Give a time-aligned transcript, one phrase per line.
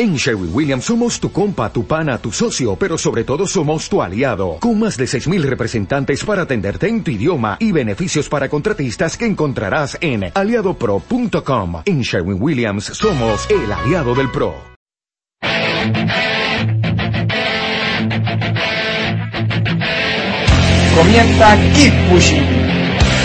[0.00, 4.00] En Sherwin Williams somos tu compa, tu pana, tu socio, pero sobre todo somos tu
[4.00, 9.16] aliado, con más de 6.000 representantes para atenderte en tu idioma y beneficios para contratistas
[9.16, 11.82] que encontrarás en aliadopro.com.
[11.84, 14.54] En Sherwin Williams somos el aliado del PRO.
[20.94, 22.46] Comienza Keep Pushing,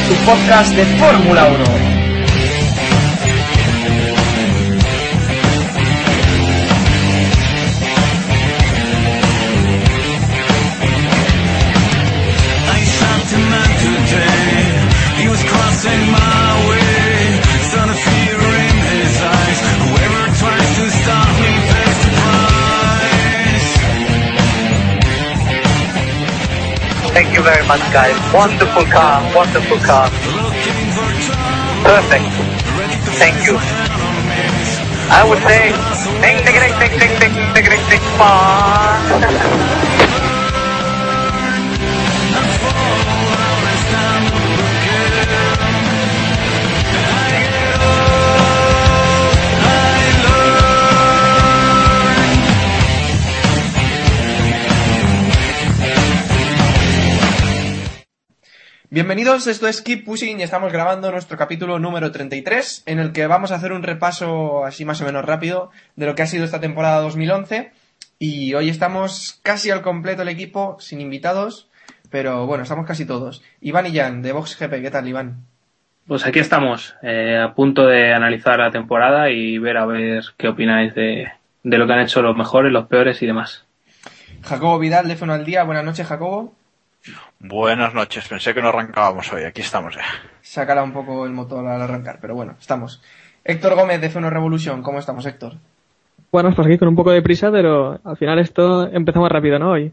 [0.10, 1.93] tu podcast de Fórmula 1.
[27.14, 28.18] Thank you very much, guys.
[28.34, 30.10] Wonderful car, wonderful car.
[31.86, 32.26] Perfect.
[33.22, 33.58] Thank you.
[35.14, 35.70] I would say,
[36.26, 39.83] ding, ding, ding, ding, ding, ding, ding, ding, ding,
[58.94, 63.26] Bienvenidos, esto es Keep Pushing y estamos grabando nuestro capítulo número 33 en el que
[63.26, 66.46] vamos a hacer un repaso así más o menos rápido de lo que ha sido
[66.46, 67.72] esta temporada 2011
[68.20, 71.68] y hoy estamos casi al completo el equipo, sin invitados,
[72.12, 73.42] pero bueno, estamos casi todos.
[73.62, 75.38] Iván y Jan, de Vox GP, ¿qué tal Iván?
[76.06, 80.50] Pues aquí estamos, eh, a punto de analizar la temporada y ver a ver qué
[80.50, 81.32] opináis de,
[81.64, 83.66] de lo que han hecho los mejores, los peores y demás.
[84.44, 86.54] Jacobo Vidal, de F1 al Día, buenas noches Jacobo.
[87.40, 90.04] Buenas noches, pensé que no arrancábamos hoy, aquí estamos ya.
[90.42, 93.02] Sácala un poco el motor al arrancar, pero bueno, estamos.
[93.44, 95.54] Héctor Gómez, de F1 Revolution, ¿cómo estamos Héctor?
[96.32, 99.72] Bueno, pues aquí con un poco de prisa, pero al final esto empezamos rápido, ¿no?
[99.72, 99.92] Hoy.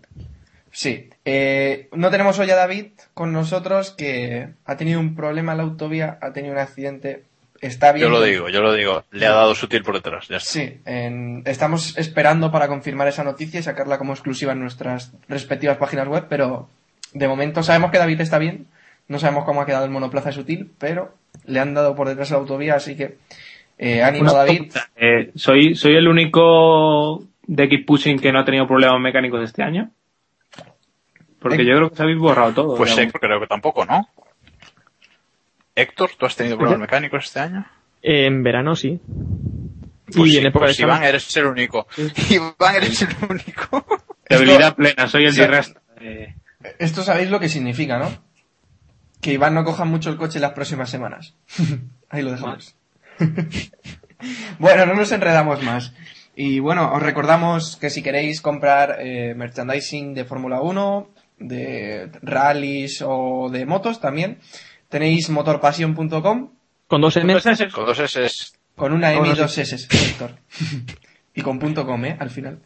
[0.70, 5.58] Sí, eh, no tenemos hoy a David con nosotros que ha tenido un problema en
[5.58, 7.24] la autovía, ha tenido un accidente,
[7.60, 8.06] está bien.
[8.06, 10.48] Yo lo digo, yo lo digo, le ha dado sutil por detrás, ya está.
[10.48, 15.76] Sí, en- estamos esperando para confirmar esa noticia y sacarla como exclusiva en nuestras respectivas
[15.76, 16.68] páginas web, pero
[17.14, 18.66] de momento sabemos que David está bien,
[19.08, 22.34] no sabemos cómo ha quedado el monoplaza sutil, pero le han dado por detrás a
[22.34, 23.18] la autovía, así que
[23.78, 24.72] eh, ánimo David.
[24.96, 29.62] eh, ¿soy, ¿Soy el único de Keep Pushing que no ha tenido problemas mecánicos este
[29.62, 29.90] año?
[31.40, 32.76] Porque Eh, yo creo que os habéis borrado todo.
[32.76, 33.06] Pues digamos.
[33.06, 34.06] Héctor creo que tampoco, ¿no?
[35.74, 37.64] Héctor, ¿tú has tenido problemas mecánicos este año?
[38.02, 39.00] En verano sí.
[40.14, 41.86] Pues y sí, en época pues de Iván, eres el único.
[42.30, 43.86] Iván, eres el único.
[44.28, 45.40] Debilidad plena, soy el Sí.
[45.40, 45.80] dirresta.
[46.00, 46.34] Eh,
[46.78, 48.10] Esto sabéis lo que significa, ¿no?
[49.20, 51.34] Que Iván no coja mucho el coche las próximas semanas.
[52.10, 52.74] Ahí lo dejamos.
[54.58, 55.92] bueno, no nos enredamos más.
[56.36, 63.02] Y bueno, os recordamos que si queréis comprar eh, merchandising de Fórmula 1, de rallies
[63.06, 64.38] o de motos también,
[64.88, 66.50] tenéis motorpasión.com
[66.86, 67.34] Con dos M.
[67.72, 68.52] Con dos S.
[68.76, 70.36] con una M y Con dos S, Héctor.
[71.34, 72.16] y con punto .com, ¿eh?
[72.18, 72.60] Al final.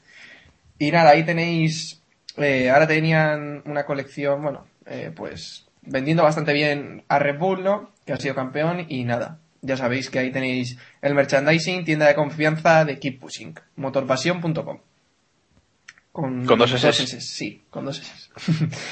[0.79, 2.01] Y nada, ahí tenéis...
[2.37, 7.91] eh, ahora tenían una colección, bueno, eh, pues vendiendo bastante bien a Red Bull, ¿no?
[8.05, 9.39] Que ha sido campeón y nada.
[9.63, 14.79] Ya sabéis que ahí tenéis el merchandising, tienda de confianza de Keep Pushing, motorpasión.com.
[16.13, 17.21] Con, ¿Con dos S?
[17.21, 18.31] Sí, con dos S.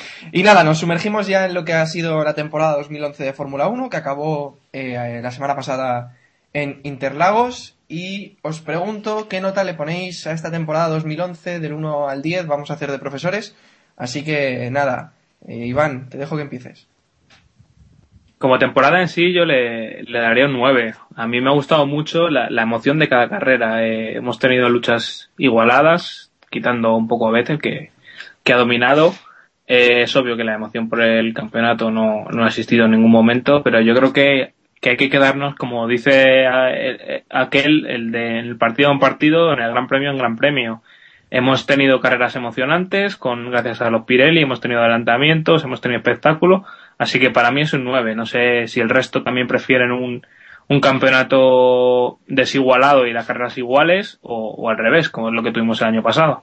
[0.33, 3.69] y nada, nos sumergimos ya en lo que ha sido la temporada 2011 de Fórmula
[3.69, 6.17] 1, que acabó eh, la semana pasada
[6.53, 7.77] en Interlagos.
[7.89, 12.47] Y os pregunto qué nota le ponéis a esta temporada 2011 del 1 al 10.
[12.47, 13.57] Vamos a hacer de profesores.
[13.97, 15.13] Así que nada,
[15.47, 16.89] eh, Iván, te dejo que empieces.
[18.39, 20.95] Como temporada en sí, yo le, le daría un 9.
[21.15, 23.87] A mí me ha gustado mucho la, emoción de cada carrera.
[23.87, 27.91] Eh, hemos tenido luchas igualadas, quitando un poco a Vettel, que,
[28.43, 29.13] que ha dominado.
[29.67, 33.13] Eh, es obvio que la emoción por el campeonato no, no ha existido en ningún
[33.13, 38.41] momento, pero yo creo que, que hay que quedarnos, como dice eh, aquel, el de
[38.41, 40.83] el partido en partido, en el Gran Premio en Gran Premio.
[41.31, 46.65] Hemos tenido carreras emocionantes, con gracias a los Pirelli, hemos tenido adelantamientos, hemos tenido espectáculo,
[46.99, 48.17] así que para mí es un 9.
[48.17, 50.27] No sé si el resto también prefieren un,
[50.69, 55.53] un campeonato desigualado y las carreras iguales, o, o al revés, como es lo que
[55.53, 56.43] tuvimos el año pasado.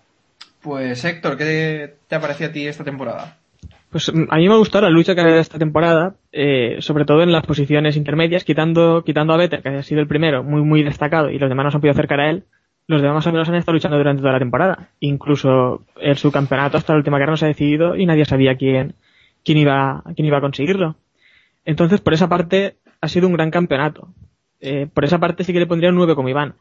[0.61, 3.38] Pues Héctor, ¿qué te ha parecido a ti esta temporada?
[3.91, 6.77] Pues mm, a mí me ha gustado la lucha que ha habido esta temporada, eh,
[6.79, 10.43] sobre todo en las posiciones intermedias, quitando, quitando a Vettel, que ha sido el primero,
[10.43, 12.43] muy, muy destacado, y los demás no se han podido acercar a él.
[12.87, 14.89] Los demás al menos han estado luchando durante toda la temporada.
[14.99, 18.95] Incluso el subcampeonato hasta la última carrera no se ha decidido y nadie sabía quién,
[19.45, 20.95] quién iba, quién iba a conseguirlo.
[21.65, 24.07] Entonces, por esa parte, ha sido un gran campeonato.
[24.59, 26.55] Eh, por esa parte sí que le pondría un 9 como Iván.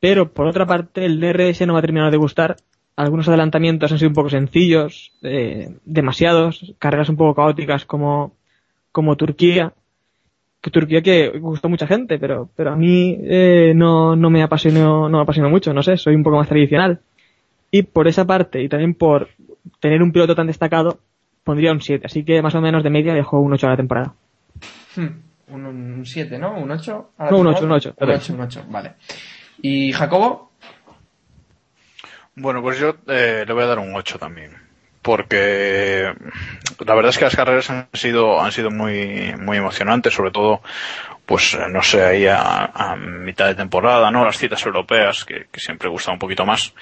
[0.00, 2.56] Pero por otra parte, el DRS no me ha terminado de gustar.
[3.00, 8.32] Algunos adelantamientos han sido un poco sencillos, eh, demasiados, carreras un poco caóticas como,
[8.92, 9.72] como Turquía.
[10.60, 15.08] Que Turquía que gustó mucha gente, pero, pero a mí eh, no, no me apasionó,
[15.08, 17.00] no me apasionó mucho, no sé, soy un poco más tradicional.
[17.70, 19.28] Y por esa parte, y también por
[19.80, 20.98] tener un piloto tan destacado,
[21.42, 22.04] pondría un 7.
[22.04, 24.12] Así que más o menos de media dejo un 8 a la temporada.
[24.96, 26.58] Hmm, Un, un 7, ¿no?
[26.58, 27.10] ¿Un 8?
[27.30, 28.16] No, un 8, un 8, Un perdón.
[28.22, 28.92] 8, un 8, vale.
[29.62, 30.49] ¿Y Jacobo?
[32.36, 34.56] Bueno, pues yo eh, le voy a dar un 8 también.
[35.02, 36.12] Porque
[36.84, 40.60] la verdad es que las carreras han sido, han sido muy, muy emocionantes, sobre todo,
[41.24, 44.24] pues, eh, no sé, ahí a, mitad de temporada, ¿no?
[44.26, 46.74] Las citas europeas, que, que siempre gusta un poquito más.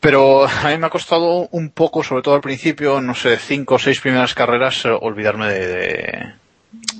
[0.00, 3.76] Pero a mí me ha costado un poco, sobre todo al principio, no sé, cinco
[3.76, 6.32] o seis primeras carreras, eh, olvidarme de, de-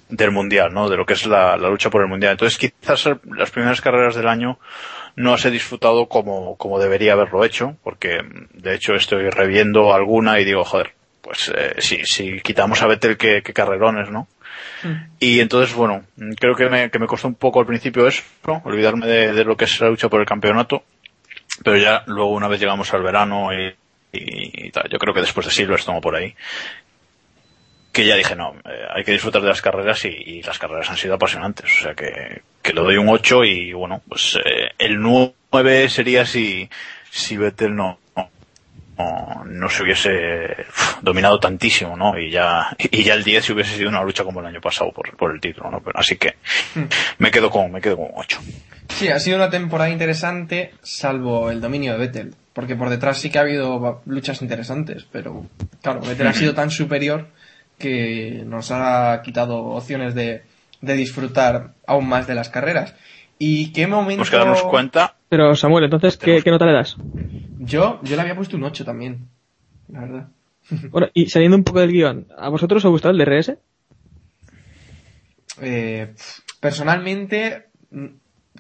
[0.09, 0.89] del mundial, ¿no?
[0.89, 2.33] De lo que es la, lucha por el mundial.
[2.33, 4.59] Entonces, quizás las primeras carreras del año
[5.17, 8.19] no las he disfrutado como, como debería haberlo hecho, porque
[8.55, 13.17] de hecho estoy reviendo alguna y digo, joder, pues eh, si, si quitamos a Vettel
[13.17, 14.27] que, que carrerones, ¿no?
[15.21, 16.05] Y entonces, bueno,
[16.41, 18.61] creo que me, que me costó un poco al principio eso, ¿no?
[18.65, 20.83] olvidarme de, de lo que es la lucha por el campeonato,
[21.65, 23.67] pero ya luego una vez llegamos al verano y,
[24.13, 26.35] y- y tal, yo creo que después de Silverstone por ahí,
[27.93, 30.91] que ya dije, no, eh, hay que disfrutar de las carreras y, y las carreras
[30.91, 34.71] han sido apasionantes, o sea que, que le doy un 8 y bueno, pues eh,
[34.79, 36.69] el 9 sería si,
[37.11, 38.31] si Vettel no, no,
[38.99, 40.65] no- no se hubiese
[41.03, 42.17] dominado tantísimo, ¿no?
[42.19, 44.93] Y ya, y ya el 10 si hubiese sido una lucha como el año pasado
[44.93, 45.81] por, por el título, ¿no?
[45.81, 46.35] Pero, así que
[47.19, 48.39] me quedo con, me quedo con 8.
[48.91, 52.35] Sí, ha sido una temporada interesante, salvo el dominio de Vettel.
[52.53, 55.47] Porque por detrás sí que ha habido luchas interesantes, pero
[55.81, 57.29] claro, Vettel ha sido tan superior
[57.79, 60.43] que nos ha quitado opciones de,
[60.83, 62.95] de disfrutar aún más de las carreras.
[63.39, 64.19] ¿Y qué momento...?
[64.21, 66.97] Pues que darnos cuenta, Pero Samuel, entonces, ¿qué, qué nota le das?
[67.59, 69.29] Yo, yo le había puesto un 8 también,
[69.89, 70.29] la verdad.
[70.91, 73.55] Bueno, y saliendo un poco del guion, ¿a vosotros os ha gustado el DRS?
[75.61, 76.15] Eh,
[76.61, 78.07] personalmente, mm,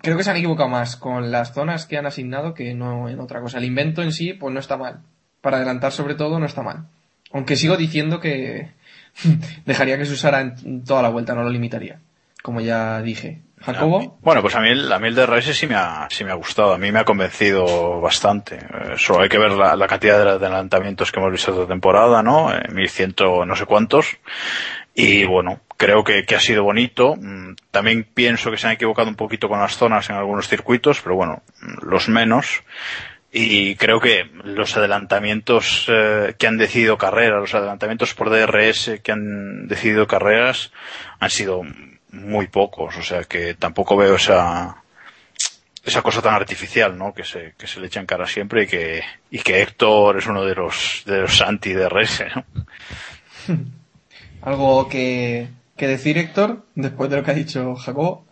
[0.00, 3.20] creo que se han equivocado más con las zonas que han asignado que no en
[3.20, 3.58] otra cosa.
[3.58, 5.00] El invento en sí, pues no está mal.
[5.40, 6.86] Para adelantar sobre todo, no está mal.
[7.32, 8.70] Aunque sigo diciendo que
[9.64, 12.00] dejaría que se usara en toda la vuelta, no lo limitaría.
[12.42, 13.42] Como ya dije.
[13.60, 16.34] Jacobo, Bueno, pues a mí, a mí el DRS sí me, ha, sí me ha
[16.34, 18.56] gustado, a mí me ha convencido bastante.
[18.56, 22.24] Eh, solo hay que ver la, la cantidad de adelantamientos que hemos visto esta temporada,
[22.24, 22.52] ¿no?
[22.52, 23.14] Eh, 1100
[23.46, 24.16] no sé cuántos.
[24.94, 27.14] Y bueno, creo que, que ha sido bonito.
[27.16, 31.00] Mm, También pienso que se han equivocado un poquito con las zonas en algunos circuitos,
[31.00, 32.64] pero bueno, mm, los menos.
[33.30, 39.12] Y creo que los adelantamientos eh, que han decidido carreras, los adelantamientos por DRS que
[39.12, 40.72] han decidido carreras
[41.18, 41.62] han sido
[42.12, 42.96] muy pocos.
[42.96, 44.76] O sea que tampoco veo esa,
[45.84, 47.12] esa cosa tan artificial, ¿no?
[47.12, 50.26] Que se, que se le echa en cara siempre y que, y que Héctor es
[50.26, 52.44] uno de los, de los anti-DRS, ¿no?
[54.42, 58.24] algo que, que decir, Héctor, después de lo que ha dicho Jacobo.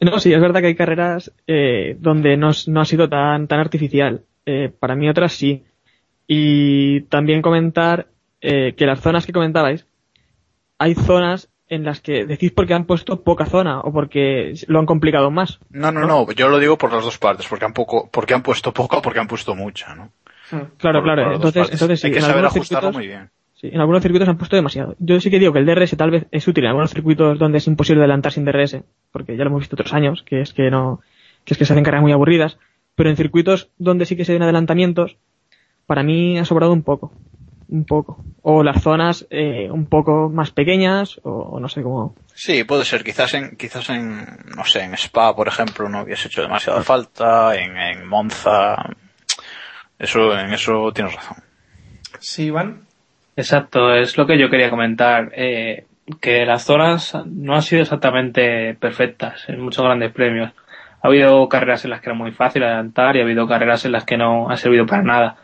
[0.00, 3.60] No, sí, es verdad que hay carreras eh, donde no, no ha sido tan, tan
[3.60, 4.22] artificial.
[4.44, 5.64] Eh, para mí otras sí.
[6.26, 8.08] Y también comentar
[8.40, 9.86] eh, que las zonas que comentabais,
[10.78, 14.86] hay zonas en las que decís porque han puesto poca zona o porque lo han
[14.86, 15.58] complicado más.
[15.70, 18.42] No, no, no, yo lo digo por las dos partes, porque han poco, porque han
[18.42, 20.10] puesto poca o porque han puesto mucha, ¿no?
[20.78, 21.24] Claro, Por- claro.
[21.24, 23.30] por Entonces, entonces sí, Hay que en saber ajustarlo circuitos- muy bien.
[23.54, 24.94] Sí, en algunos circuitos han puesto demasiado.
[24.98, 27.58] Yo sí que digo que el DRS tal vez es útil en algunos circuitos donde
[27.58, 30.70] es imposible adelantar sin DRS, porque ya lo hemos visto otros años, que es que
[30.70, 31.00] no,
[31.44, 32.58] que es que se hacen carreras muy aburridas,
[32.94, 35.16] pero en circuitos donde sí que se ven adelantamientos,
[35.86, 37.12] para mí ha sobrado un poco,
[37.68, 38.24] un poco.
[38.42, 42.14] O las zonas eh, un poco más pequeñas, o, o no sé cómo.
[42.34, 43.04] Sí, puede ser.
[43.04, 47.54] Quizás en, quizás en, no sé, en Spa, por ejemplo, no hubiese hecho demasiada falta.
[47.56, 48.76] En, en Monza,
[49.98, 51.38] eso, en eso tienes razón.
[52.18, 52.82] Sí, Iván.
[53.36, 55.32] Exacto, es lo que yo quería comentar.
[55.34, 55.86] eh,
[56.20, 60.52] que las zonas no han sido exactamente perfectas en muchos grandes premios.
[61.02, 63.92] Ha habido carreras en las que era muy fácil adelantar y ha habido carreras en
[63.92, 65.36] las que no ha servido para nada.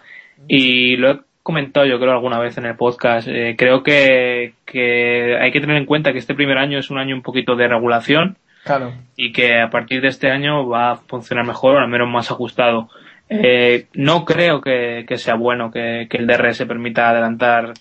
[0.48, 3.28] Y lo he comentado yo creo alguna vez en el podcast.
[3.28, 6.98] eh, creo que, que hay que tener en cuenta que este primer año es un
[6.98, 8.92] año un poquito de regulación Claro.
[9.16, 12.30] y que a partir de este año va a funcionar mejor o al menos más
[12.30, 12.88] ajustado.
[13.28, 17.72] Eh, no creo que, que sea bueno que, que el DRS permita adelantar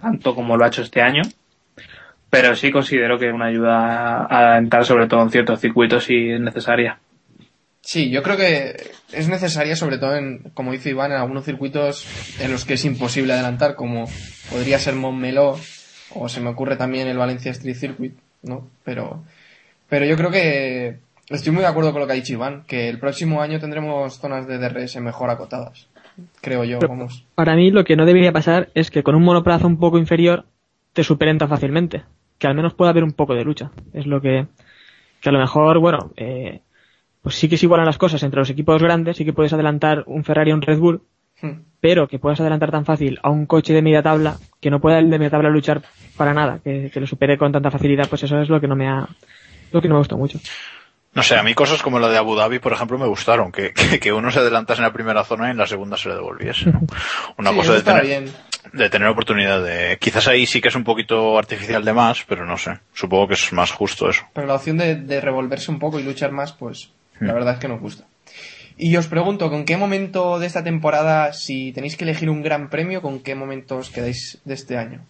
[0.00, 1.22] tanto como lo ha hecho este año,
[2.28, 6.40] pero sí considero que una ayuda a adelantar sobre todo en ciertos circuitos si es
[6.40, 6.98] necesaria.
[7.82, 12.06] Sí, yo creo que es necesaria sobre todo en, como dice Iván, en algunos circuitos
[12.40, 14.08] en los que es imposible adelantar, como
[14.50, 15.58] podría ser Montmeló
[16.14, 18.68] o se me ocurre también el Valencia Street Circuit, ¿no?
[18.84, 19.24] Pero,
[19.88, 20.98] pero yo creo que
[21.32, 24.18] Estoy muy de acuerdo con lo que ha dicho Iván, que el próximo año tendremos
[24.18, 25.88] zonas de DRS mejor acotadas.
[26.42, 27.24] Creo yo, Pero- vamos.
[27.34, 30.44] Para mí lo que no debería pasar es que con un monoplaza un poco inferior
[30.92, 32.02] te superen tan fácilmente.
[32.38, 33.70] Que al menos pueda haber un poco de lucha.
[33.94, 34.46] Es lo que,
[35.22, 36.60] que a lo mejor, bueno, eh,
[37.22, 40.04] pues sí que se igualan las cosas entre los equipos grandes, sí que puedes adelantar
[40.06, 41.02] un Ferrari a un Red Bull,
[41.40, 41.64] Hmm.
[41.80, 45.00] pero que puedas adelantar tan fácil a un coche de media tabla que no pueda
[45.00, 45.82] el de media tabla luchar
[46.16, 48.76] para nada, que, que lo supere con tanta facilidad, pues eso es lo que no
[48.76, 49.08] me ha,
[49.72, 50.38] lo que no me gustó mucho.
[51.14, 53.50] No sé, a mí cosas como la de Abu Dhabi, por ejemplo, me gustaron.
[53.50, 56.08] Que, que, que uno se adelantase en la primera zona y en la segunda se
[56.10, 56.70] le devolviese.
[56.70, 56.80] ¿no?
[57.38, 58.24] Una Sí, cosa de tener, bien.
[58.72, 59.98] de tener oportunidad de...
[60.00, 62.78] Quizás ahí sí que es un poquito artificial de más, pero no sé.
[62.94, 64.22] Supongo que es más justo eso.
[64.32, 67.34] Pero la opción de, de revolverse un poco y luchar más, pues la Hmm.
[67.34, 68.04] verdad es que nos gusta.
[68.78, 72.68] Y os pregunto, ¿con qué momento de esta temporada, si tenéis que elegir un gran
[72.70, 75.00] premio, con qué momento os quedáis de este año?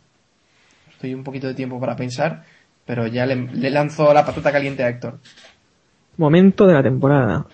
[0.91, 2.43] Os doy un poquito de tiempo para pensar,
[2.85, 5.19] pero ya le, le lanzo la patata caliente a Héctor.
[6.17, 7.47] Momento de la temporada.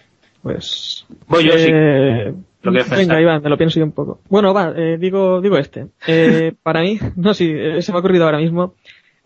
[0.42, 1.06] Pues.
[1.28, 1.68] Voy yo, sí.
[1.72, 3.20] eh, Lo quieres venga, pensar.
[3.20, 4.20] Iván, me lo pienso yo un poco.
[4.28, 5.86] Bueno, va, eh, digo, digo este.
[6.06, 8.74] Eh, para mí, no, sí, eh, se me ha ocurrido ahora mismo.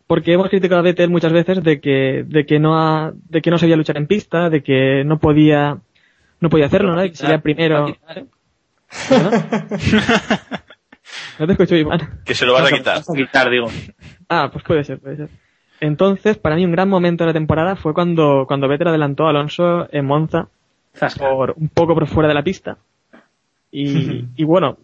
[0.06, 3.50] Porque hemos criticado a Vettel muchas veces de que, de que no ha, de que
[3.50, 5.78] no sabía luchar en pista, de que no podía,
[6.40, 7.00] no podía hacerlo, ¿no?
[7.00, 7.96] De que sería primero.
[11.38, 12.20] No te escucho, Iván.
[12.24, 12.96] Que se lo vas a quitar.
[12.98, 13.68] Vas a quitar, digo.
[14.28, 15.28] Ah, pues puede ser, puede ser.
[15.80, 19.30] Entonces, para mí un gran momento de la temporada fue cuando, cuando Vettel adelantó a
[19.30, 20.48] Alonso en Monza
[20.94, 21.28] Zasca.
[21.28, 22.78] por un poco por fuera de la pista.
[23.70, 24.78] Y, y bueno,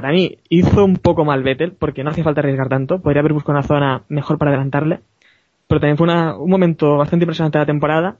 [0.00, 3.00] para mí hizo un poco mal Vettel porque no hacía falta arriesgar tanto.
[3.00, 5.00] Podría haber buscado una zona mejor para adelantarle.
[5.66, 8.16] Pero también fue una- un momento bastante impresionante de la temporada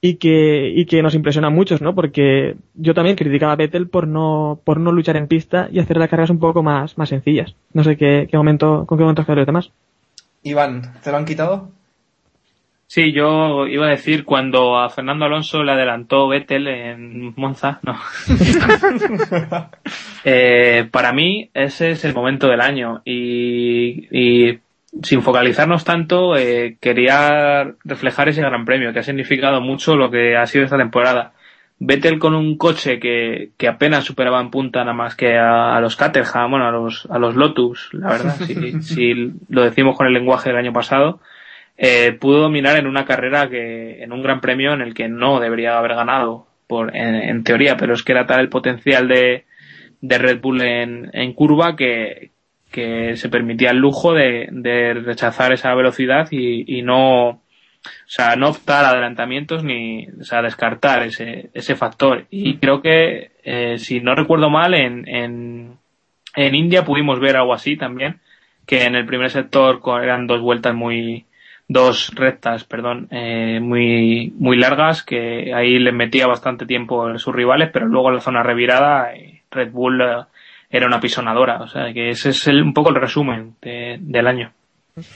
[0.00, 1.96] y que, y que nos impresiona a muchos, ¿no?
[1.96, 5.96] Porque yo también criticaba a Vettel por no, por no luchar en pista y hacer
[5.96, 7.56] las carreras un poco más, más sencillas.
[7.72, 9.70] No sé qué, qué momento, con qué momento os quedáis los demás.
[10.44, 11.70] Iván, ¿te lo han quitado?
[12.86, 17.96] Sí, yo iba a decir cuando a Fernando Alonso le adelantó Vettel en Monza, no.
[20.24, 24.58] Eh, para mí ese es el momento del año y, y
[25.02, 30.36] sin focalizarnos tanto eh, quería reflejar ese gran premio que ha significado mucho lo que
[30.36, 31.32] ha sido esta temporada.
[31.78, 35.80] Vettel con un coche que, que apenas superaba en punta nada más que a, a
[35.80, 40.06] los Caterham, bueno, a los, a los Lotus, la verdad, si, si lo decimos con
[40.06, 41.20] el lenguaje del año pasado,
[41.76, 45.40] eh, pudo dominar en una carrera que, en un gran premio en el que no
[45.40, 49.44] debería haber ganado, por, en, en teoría, pero es que era tal el potencial de,
[50.06, 52.30] de Red Bull en, en curva que,
[52.70, 57.40] que se permitía el lujo de, de rechazar esa velocidad y, y no, o
[58.06, 62.26] sea, no optar a adelantamientos ni, o sea, descartar ese, ese factor.
[62.30, 65.78] Y creo que, eh, si no recuerdo mal, en, en,
[66.36, 68.20] en India pudimos ver algo así también,
[68.66, 71.24] que en el primer sector eran dos vueltas muy,
[71.66, 77.70] dos rectas, perdón, eh, muy, muy largas, que ahí les metía bastante tiempo sus rivales,
[77.72, 80.24] pero luego en la zona revirada, eh, Red Bull eh,
[80.70, 81.62] era una pisonadora.
[81.62, 84.52] O sea, que ese es el- un poco el resumen de- del año.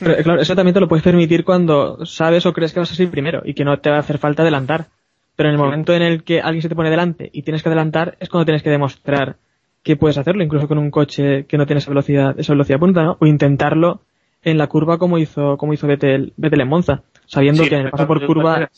[0.01, 2.91] Pero, eh, claro, eso también te lo puedes permitir cuando sabes o crees que vas
[2.91, 4.87] a ser primero y que no te va a hacer falta adelantar.
[5.37, 7.69] Pero en el momento en el que alguien se te pone delante y tienes que
[7.69, 9.37] adelantar es cuando tienes que demostrar
[9.85, 13.05] que puedes hacerlo, incluso con un coche que no tiene esa velocidad, esa velocidad punta,
[13.05, 13.17] ¿no?
[13.21, 14.01] O intentarlo
[14.43, 17.83] en la curva como hizo, como hizo Vettel, Vettel en Monza, sabiendo Sí, que en
[17.87, 18.69] el paso por curva,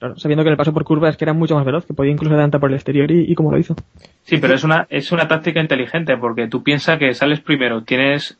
[0.00, 1.94] claro, sabiendo que en el paso por curva es que era mucho más veloz, que
[1.94, 3.76] podía incluso adelantar por el exterior y, y como lo hizo.
[4.24, 8.36] Sí, pero es una, es una táctica inteligente porque tú piensas que sales primero, tienes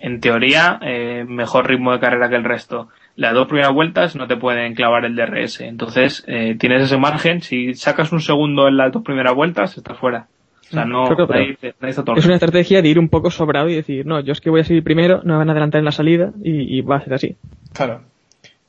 [0.00, 2.88] en teoría eh, mejor ritmo de carrera que el resto.
[3.16, 7.42] Las dos primeras vueltas no te pueden clavar el DRS, entonces eh, tienes ese margen.
[7.42, 10.26] Si sacas un segundo en las dos primeras vueltas, estás fuera.
[10.62, 13.30] O sea, no, Creo que- está todo el Es una estrategia de ir un poco
[13.30, 15.52] sobrado y decir, no, yo es que voy a seguir primero, no me van a
[15.52, 17.36] adelantar en la salida y, y va a ser así.
[17.72, 18.00] Claro.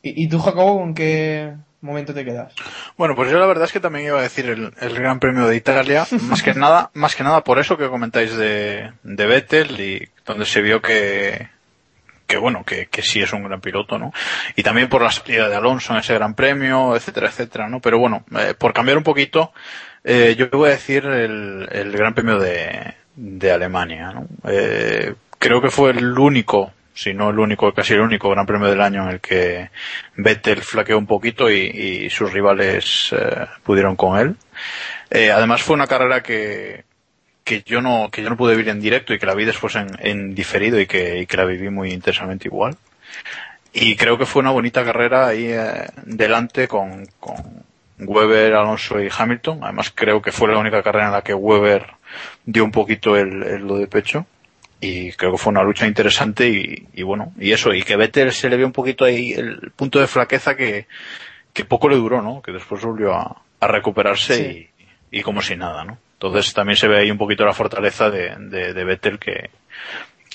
[0.03, 2.53] ¿Y, y tú, Jacobo, en qué momento te quedas?
[2.97, 5.47] Bueno, pues yo la verdad es que también iba a decir el, el Gran Premio
[5.47, 9.79] de Italia, más que nada, más que nada por eso que comentáis de, de Vettel
[9.79, 11.49] y donde se vio que,
[12.27, 14.11] que bueno, que, que sí es un gran piloto, ¿no?
[14.55, 17.79] Y también por la salida de Alonso en ese Gran Premio, etcétera, etcétera, ¿no?
[17.79, 19.53] Pero bueno, eh, por cambiar un poquito,
[20.03, 24.27] eh, yo voy a decir el, el Gran Premio de, de Alemania, ¿no?
[24.47, 28.69] Eh, creo que fue el único, si no el único, casi el único Gran Premio
[28.69, 29.69] del año en el que
[30.15, 34.35] Vettel flaqueó un poquito y, sus rivales eh, pudieron con él.
[35.11, 36.85] Eh, además fue una carrera que,
[37.43, 39.75] que yo no, que yo no pude vivir en directo y que la vi después
[39.75, 42.77] en, diferido y que, la viví muy intensamente igual.
[43.73, 47.35] Y creo que fue una bonita carrera ahí eh, delante con, con
[47.99, 49.65] Weber, Alonso y Hamilton.
[49.65, 51.87] Además creo que fue la única carrera en la que Weber
[52.45, 54.25] dio un poquito el lo de pecho.
[54.81, 58.31] Y creo que fue una lucha interesante y, y bueno, y eso, y que Vettel
[58.31, 60.85] se le vio un poquito ahí el punto de flaqueza que,
[61.53, 62.41] que poco le duró, ¿no?
[62.41, 64.69] Que después volvió a, a recuperarse Sí.
[65.11, 65.97] y, y como si nada, ¿no?
[66.13, 69.49] Entonces también se ve ahí un poquito la fortaleza de, de, de Vettel que,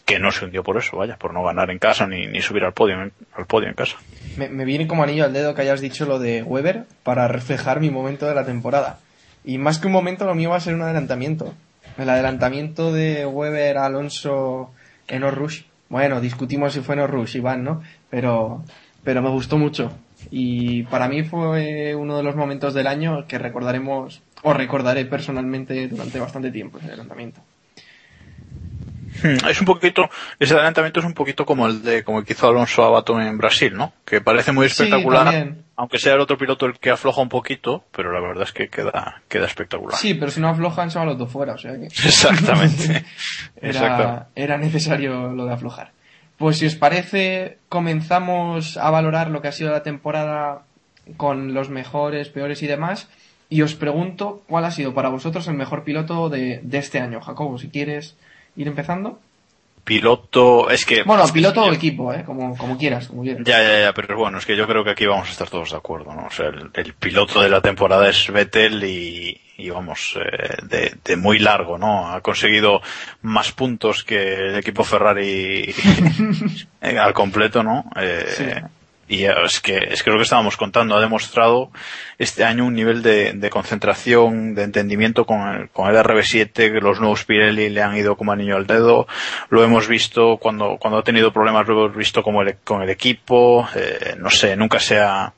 [0.05, 2.65] que no se hundió por eso, vaya, por no ganar en casa ni, ni subir
[2.65, 2.97] al podio,
[3.35, 3.97] al podio en casa.
[4.37, 7.81] Me, me viene como anillo al dedo que hayas dicho lo de Weber para reflejar
[7.81, 8.99] mi momento de la temporada.
[9.45, 11.55] Y más que un momento, lo mío va a ser un adelantamiento.
[12.01, 14.71] El adelantamiento de Weber a Alonso
[15.07, 15.63] en Rush.
[15.91, 17.83] Bueno, discutimos si fue en Rush, Iván, ¿no?
[18.09, 18.65] Pero,
[19.05, 19.93] pero me gustó mucho.
[20.31, 25.89] Y para mí fue uno de los momentos del año que recordaremos, o recordaré personalmente
[25.89, 27.43] durante bastante tiempo, ese adelantamiento.
[29.51, 32.49] Es un poquito, ese adelantamiento es un poquito como el de, como el que hizo
[32.49, 33.93] Alonso a Baton en Brasil, ¿no?
[34.07, 35.55] Que parece muy espectacular.
[35.81, 38.69] Aunque sea el otro piloto el que afloja un poquito, pero la verdad es que
[38.69, 39.97] queda, queda espectacular.
[39.97, 41.87] Sí, pero si no aflojan, se van los dos fuera, o sea que...
[42.07, 43.07] Exactamente.
[43.63, 45.93] Era, era necesario lo de aflojar.
[46.37, 50.65] Pues si os parece, comenzamos a valorar lo que ha sido la temporada
[51.17, 53.09] con los mejores, peores y demás.
[53.49, 57.23] Y os pregunto cuál ha sido para vosotros el mejor piloto de, de este año.
[57.23, 58.17] Jacobo, si quieres
[58.55, 59.19] ir empezando.
[59.85, 61.03] Piloto, es que...
[61.03, 62.23] Bueno, es que piloto o equipo, ¿eh?
[62.25, 63.43] como, como quieras, como quieras.
[63.45, 65.71] Ya, ya, ya, pero bueno, es que yo creo que aquí vamos a estar todos
[65.71, 66.27] de acuerdo, ¿no?
[66.27, 70.95] O sea, el, el piloto de la temporada es Vettel y, y vamos, eh, de,
[71.05, 72.09] de muy largo, ¿no?
[72.13, 72.81] Ha conseguido
[73.23, 75.75] más puntos que el equipo Ferrari
[76.81, 77.85] al completo, ¿no?
[77.97, 78.45] Eh, Sí.
[79.13, 81.73] Y es que, es que lo que estábamos contando ha demostrado
[82.17, 86.81] este año un nivel de, de concentración, de entendimiento con el, con el RB7, que
[86.81, 89.09] los nuevos Pirelli le han ido como anillo al dedo.
[89.49, 92.91] Lo hemos visto cuando, cuando ha tenido problemas, lo hemos visto como el- con el
[92.91, 93.69] equipo.
[93.75, 95.33] eh, no sé, nunca se ha,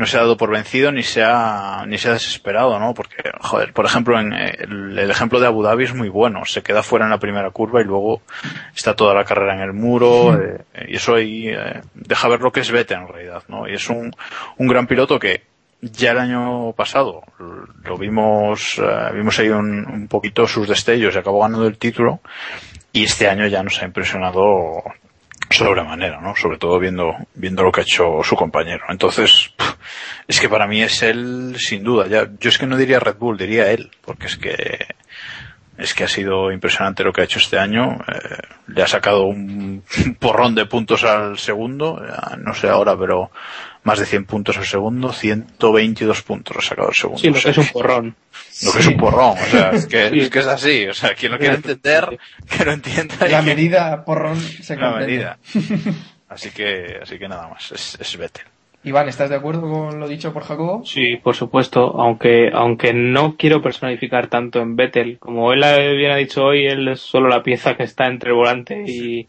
[0.00, 2.94] no se ha dado por vencido ni se ha, ni se ha desesperado, ¿no?
[2.94, 6.46] Porque, joder, por ejemplo, en el, el ejemplo de Abu Dhabi es muy bueno.
[6.46, 8.22] Se queda fuera en la primera curva y luego
[8.74, 10.40] está toda la carrera en el muro.
[10.42, 13.68] eh, y eso ahí eh, deja ver lo que es Vettel en realidad, ¿no?
[13.68, 14.10] Y es un,
[14.56, 15.42] un gran piloto que
[15.82, 17.22] ya el año pasado
[17.84, 22.20] lo vimos, eh, vimos ahí un, un poquito sus destellos y acabó ganando el título.
[22.94, 24.82] Y este año ya nos ha impresionado
[25.50, 26.34] sobremanera, ¿no?
[26.36, 28.84] Sobre todo viendo, viendo lo que ha hecho su compañero.
[28.88, 29.52] Entonces,
[30.28, 32.06] es que para mí es él, sin duda.
[32.06, 34.86] Ya, yo es que no diría Red Bull, diría él, porque es que,
[35.76, 37.98] es que ha sido impresionante lo que ha hecho este año.
[38.06, 39.82] Eh, le ha sacado un
[40.20, 42.00] porrón de puntos al segundo,
[42.38, 43.30] no sé ahora, pero
[43.82, 47.20] más de 100 puntos al segundo, 122 puntos ha sacado el segundo.
[47.20, 48.14] Sí, lo O que es un porrón.
[48.64, 50.20] lo que es un porrón, o sea, es que, Sí.
[50.20, 52.18] es que es así, o sea, quien lo quiera entender,
[52.56, 53.14] que lo entienda.
[53.26, 55.38] y La que- medida porrón se la medida.
[56.28, 58.44] Así que, así que nada más, es, es Vettel.
[58.84, 60.84] Iván, ¿estás de acuerdo con lo dicho por Jacobo?
[60.86, 65.60] Sí, por supuesto, aunque aunque no quiero personificar tanto en Vettel, como él
[65.96, 69.26] bien ha dicho hoy, él es solo la pieza que está entre el volante y,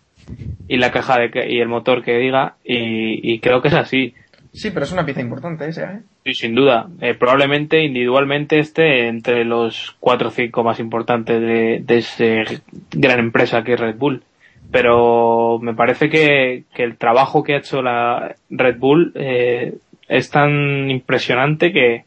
[0.67, 3.73] y la caja de que- y el motor que diga, y, y creo que es
[3.73, 4.13] así.
[4.53, 5.99] Sí, pero es una pieza importante esa, ¿eh?
[6.25, 6.87] Sí, sin duda.
[6.99, 12.59] Eh, probablemente individualmente esté entre los cuatro o cinco más importantes de, de esa
[12.91, 14.23] gran empresa que es Red Bull.
[14.71, 19.75] Pero me parece que, que el trabajo que ha hecho la Red Bull eh,
[20.07, 22.03] es tan impresionante que,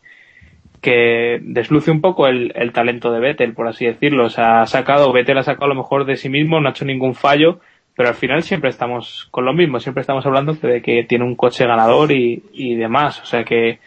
[0.81, 4.27] que desluce un poco el, el talento de Vettel, por así decirlo.
[4.27, 6.85] O sea, ha sacado, Vettel ha sacado lo mejor de sí mismo, no ha hecho
[6.85, 7.61] ningún fallo,
[7.97, 11.37] pero al final siempre estamos con lo mismo, siempre estamos hablando de que tiene un
[11.37, 13.21] coche ganador y, y demás.
[13.23, 13.79] O sea que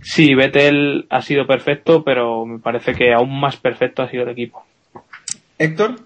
[0.00, 4.30] sí, Vettel ha sido perfecto, pero me parece que aún más perfecto ha sido el
[4.30, 4.64] equipo.
[5.58, 5.96] Héctor,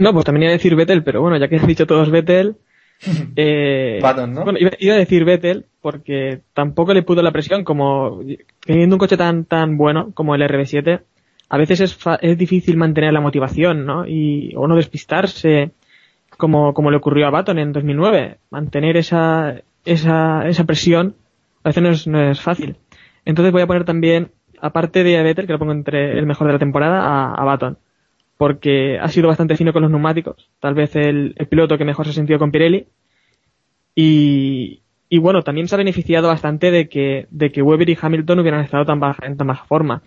[0.00, 2.56] No, pues también iba a decir Vettel, pero bueno, ya que has dicho todos Vettel,
[3.36, 4.44] eh, Button, ¿no?
[4.44, 8.20] bueno, iba, iba a decir Vettel porque tampoco le pudo la presión como
[8.64, 11.00] teniendo un coche tan tan bueno como el RB7,
[11.50, 14.06] a veces es, fa- es difícil mantener la motivación, ¿no?
[14.06, 15.72] Y o no despistarse
[16.36, 21.16] como como le ocurrió a Baton en 2009, mantener esa esa esa presión
[21.62, 22.76] a veces no es, no es fácil.
[23.24, 26.52] Entonces voy a poner también aparte de Vettel que lo pongo entre el mejor de
[26.52, 27.78] la temporada a, a Baton
[28.36, 32.06] porque ha sido bastante fino con los neumáticos, tal vez el, el piloto que mejor
[32.06, 32.88] se sentido con Pirelli.
[33.94, 38.40] Y, y bueno, también se ha beneficiado bastante de que, de que Weber y Hamilton
[38.40, 40.02] hubieran estado tan baja, en tan baja forma.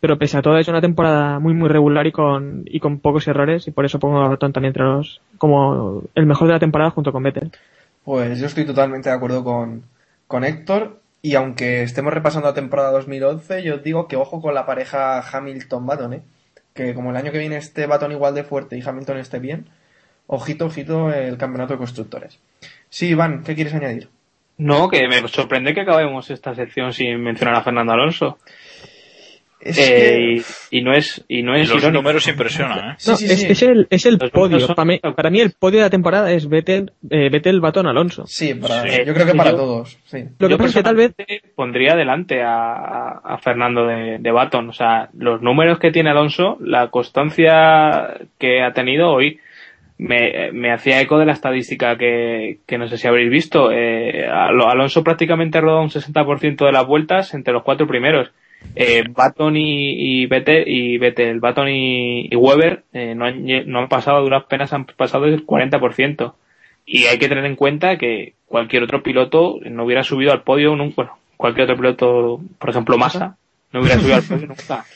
[0.00, 2.98] Pero pese a todo ha hecho una temporada muy muy regular y con, y con
[2.98, 6.54] pocos errores, y por eso pongo a Baton también entre los, como el mejor de
[6.54, 7.52] la temporada junto con Vettel.
[8.04, 9.84] Pues yo estoy totalmente de acuerdo con,
[10.26, 11.00] con Héctor.
[11.22, 15.20] Y aunque estemos repasando la temporada 2011, yo os digo que ojo con la pareja
[15.20, 16.22] Hamilton-Baton, ¿eh?
[16.74, 19.66] Que como el año que viene esté Baton igual de fuerte y Hamilton esté bien,
[20.26, 22.40] ojito, ojito el campeonato de constructores.
[22.90, 24.10] Sí, Iván, ¿qué quieres añadir?
[24.58, 28.38] No, que me sorprende que acabemos esta sección sin mencionar a Fernando Alonso.
[29.64, 31.90] Es Eh, que- y, y no es y no es Los irónico.
[32.02, 32.96] números impresionan, ¿eh?
[33.06, 33.46] No, sí, es, sí.
[33.48, 34.60] es el, es el Los podio.
[34.60, 37.86] son- Para mí, para mí el podio de la temporada es Vettel, eh, Vettel Batón,
[37.86, 38.26] Alonso.
[38.26, 38.98] Sí, para- Sí.
[39.06, 39.98] yo creo que para Yo- todos.
[40.04, 40.18] Sí.
[40.38, 41.14] Lo que Yo pasa es que tal vez
[41.56, 44.68] pondría adelante a, a- Fernando de, de Baton.
[44.68, 49.38] O sea, los números que tiene Alonso, la constancia que ha tenido hoy,
[49.96, 53.70] me, me hacía eco de la estadística que, que no sé si habréis visto.
[53.72, 58.30] Eh, Al- Alonso prácticamente ha rodado un 60% de las vueltas entre los cuatro primeros.
[58.76, 63.78] Eh, Baton y, y Vettel, y Vettel, Baton y, y Weber eh, no, han, no
[63.80, 66.32] han pasado, a duras penas han pasado el 40%.
[66.86, 70.76] Y hay que tener en cuenta que cualquier otro piloto no hubiera subido al podio
[70.76, 70.94] nunca.
[70.96, 73.36] Bueno, cualquier otro piloto, por ejemplo Massa,
[73.72, 74.84] no hubiera subido al podio nunca.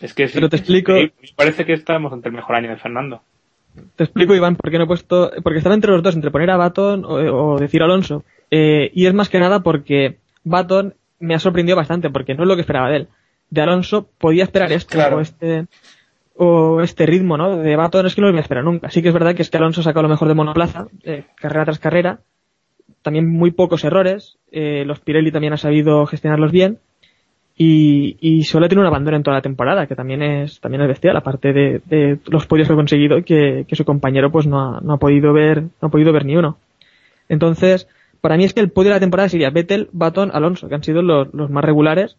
[0.00, 2.76] Es que sí, Pero te explico- sí, parece que estamos ante el mejor año de
[2.76, 3.22] Fernando.
[3.94, 5.30] Te explico, Iván, por qué no he puesto.
[5.44, 8.24] Porque estaba entre los dos, entre poner a Baton o, o decir Alonso.
[8.50, 12.48] Eh, y es más que nada porque Baton me ha sorprendido bastante, porque no es
[12.48, 13.08] lo que esperaba de él.
[13.50, 15.16] De Alonso podía esperar esto, Claro.
[15.16, 15.66] o este
[16.34, 17.58] o este ritmo, ¿no?
[17.58, 18.90] De Baton es que no lo voy a esperar nunca.
[18.90, 21.64] Sí que es verdad que es que Alonso sacó lo mejor de monoplaza, eh, carrera
[21.66, 22.20] tras carrera.
[23.02, 24.38] También muy pocos errores.
[24.50, 26.78] eh, los Pirelli también ha sabido gestionarlos bien.
[27.54, 30.88] Y, y solo tiene un abandono en toda la temporada, que también es, también es
[30.88, 34.58] bestial, aparte de, de los podios que ha conseguido que, que su compañero pues no
[34.58, 36.56] ha, no ha podido ver, no ha podido ver ni uno.
[37.28, 37.86] Entonces,
[38.22, 40.84] para mí es que el podio de la temporada sería Vettel, Baton, Alonso, que han
[40.84, 42.16] sido los, más regulares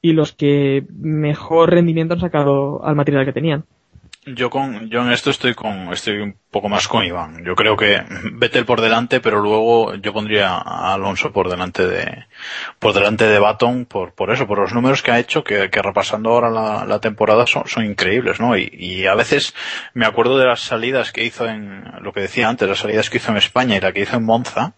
[0.00, 3.64] y los que mejor rendimiento han sacado al material que tenían.
[4.24, 7.44] Yo con, yo en esto estoy con, estoy un poco más con Iván.
[7.44, 12.26] Yo creo que Vettel por delante, pero luego yo pondría a Alonso por delante de,
[12.78, 15.82] por delante de Baton, por, por eso, por los números que ha hecho, que, que
[15.82, 18.56] repasando ahora la, la temporada son, son increíbles, ¿no?
[18.56, 19.56] Y, y a veces
[19.92, 23.16] me acuerdo de las salidas que hizo en, lo que decía antes, las salidas que
[23.16, 24.74] hizo en España y la que hizo en Monza,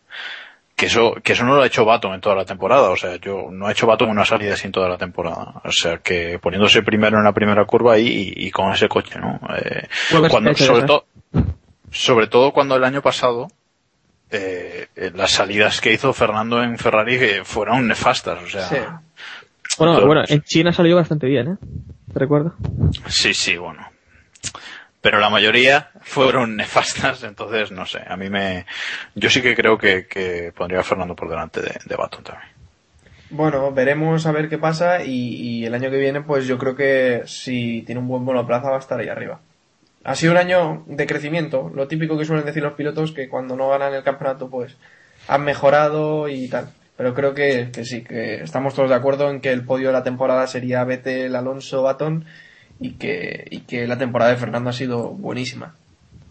[0.77, 3.17] que eso, que eso no lo ha hecho Baton en toda la temporada, o sea,
[3.17, 6.39] yo no ha hecho Baton una salida así en toda la temporada, o sea, que
[6.41, 9.39] poniéndose primero en la primera curva y, y, y con ese coche, ¿no?
[9.57, 9.87] Eh,
[10.31, 11.05] cuando, sobre todo,
[11.91, 13.49] sobre todo cuando el año pasado,
[14.31, 18.77] eh, eh, las salidas que hizo Fernando en Ferrari que fueron nefastas, o sea, Sí.
[19.79, 21.57] Bueno, Entonces- bueno, en China salió bastante bien, ¿eh?
[22.13, 22.55] ¿Te recuerdo?
[23.09, 23.89] sí, sí, bueno.
[25.05, 28.65] Pero la mayoría fueron nefastas, entonces no sé, a mí me,
[29.15, 32.49] yo sí que creo que, pondría a Fernando por delante de, de Baton también.
[33.29, 36.75] Bueno, veremos a ver qué pasa y, y el año que viene pues yo creo
[36.75, 39.41] que si tiene un buen monoplaza va a estar ahí arriba.
[40.05, 43.57] Ha sido un año de crecimiento, lo típico que suelen decir los pilotos que cuando
[43.57, 44.79] no ganan el campeonato pues
[45.29, 46.71] han mejorado y tal.
[46.97, 49.93] Pero creo que, que sí, que estamos todos de acuerdo en que el podio de
[49.93, 52.25] la temporada sería Vettel, Alonso, Baton
[52.85, 55.75] y que, y que la temporada de Fernando ha sido buenísima.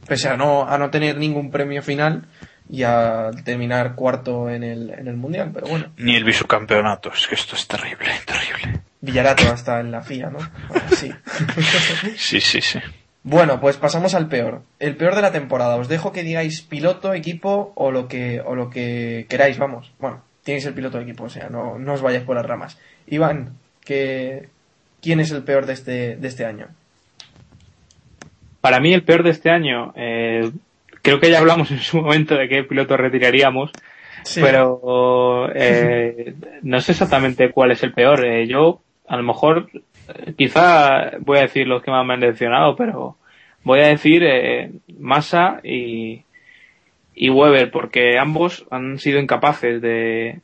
[0.08, 2.28] Pese a no, a no tener ningún premio final
[2.70, 5.88] y a terminar cuarto en el, en el mundial, pero bueno.
[5.98, 8.82] Ni el bisucampeonato, es que esto es terrible, terrible.
[9.02, 10.38] Villarato hasta en la FIA, ¿no?
[10.70, 11.12] Bueno, sí.
[12.18, 12.80] Sí, sí, sí.
[13.24, 14.62] bueno, pues pasamos al peor.
[14.78, 15.78] El peor de la temporada.
[15.78, 19.92] Os dejo que digáis piloto, equipo o lo que, o lo que queráis, vamos.
[19.98, 22.78] Bueno, tienes el piloto de equipo, o sea, no, no os vayáis por las ramas.
[23.08, 24.50] Iván, que,
[25.04, 26.68] ¿quién es el peor de este, de este año?
[28.62, 30.50] Para mí el peor de este año, eh,
[31.02, 33.72] creo que ya hablamos en su momento de qué piloto retiraríamos,
[34.24, 34.40] Sí.
[34.42, 38.26] pero eh, no sé exactamente cuál es el peor.
[38.26, 39.68] Eh, yo, a lo mejor,
[40.38, 43.18] quizá voy a decir los que más me han decepcionado, pero
[43.66, 46.22] voy a decir eh, Massa y,
[47.16, 50.42] y Weber, porque ambos han sido incapaces de,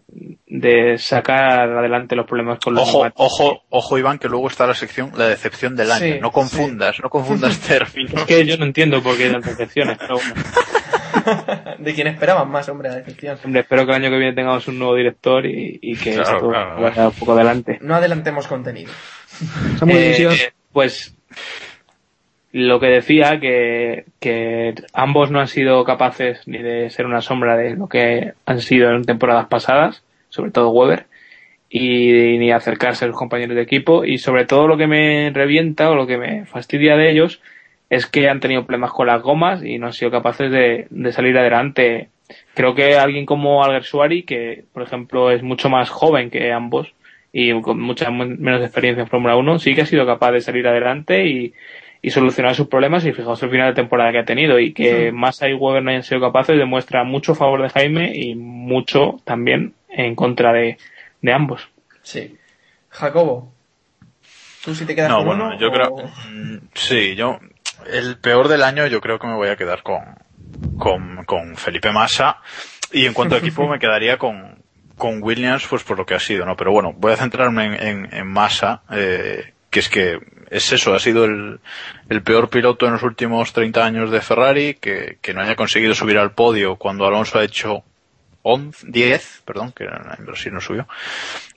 [0.47, 4.75] de sacar adelante los problemas con los Ojo, ojo, ojo Iván, que luego está la
[4.75, 6.15] sección, la decepción del año.
[6.15, 8.13] Sí, no confundas, no confundas términos.
[8.13, 10.33] Es que yo no entiendo por qué tantas decepciones, pero bueno.
[11.79, 13.37] de quien esperaban más, hombre, la decepción.
[13.43, 16.35] Hombre, espero que el año que viene tengamos un nuevo director y, y que Claro,
[16.35, 17.79] esto claro, vaya un poco adelante.
[17.81, 18.91] No adelantemos contenido.
[19.87, 21.15] Eh, pues
[22.51, 27.55] lo que decía que, que ambos no han sido capaces ni de ser una sombra
[27.57, 31.05] de lo que han sido en temporadas pasadas, sobre todo Weber,
[31.69, 35.89] y ni acercarse a sus compañeros de equipo y sobre todo lo que me revienta
[35.91, 37.41] o lo que me fastidia de ellos
[37.89, 41.11] es que han tenido problemas con las gomas y no han sido capaces de, de
[41.11, 42.09] salir adelante.
[42.55, 46.93] Creo que alguien como Alguersuari, que por ejemplo es mucho más joven que ambos
[47.31, 50.41] y con mucha men- menos experiencia en Fórmula 1, sí que ha sido capaz de
[50.41, 51.53] salir adelante y,
[52.01, 55.11] y solucionar sus problemas y fijaos el final de temporada que ha tenido y que
[55.11, 59.19] Massa y Weber no hayan sido capaces demuestra mucho a favor de Jaime y mucho
[59.25, 60.77] también en contra de,
[61.21, 61.67] de ambos.
[62.01, 62.37] Sí.
[62.89, 63.51] Jacobo,
[64.63, 65.89] ¿tú si te quedas No, con bueno, uno yo o- creo,
[66.31, 67.39] mm, sí, yo,
[67.91, 69.99] el peor del año yo creo que me voy a quedar con,
[70.77, 72.37] con, con Felipe Massa
[72.91, 74.63] y en cuanto a equipo me quedaría con,
[74.97, 76.55] con Williams pues por lo que ha sido, ¿no?
[76.55, 80.17] Pero bueno, voy a centrarme en, en, en Massa, eh, que es que
[80.49, 81.59] es eso, ha sido el,
[82.09, 86.17] el peor piloto en los últimos 30 años de Ferrari, que, no haya conseguido subir
[86.17, 87.83] al podio cuando Alonso ha hecho
[88.41, 90.87] 11, 10, perdón, que en Brasil no subió.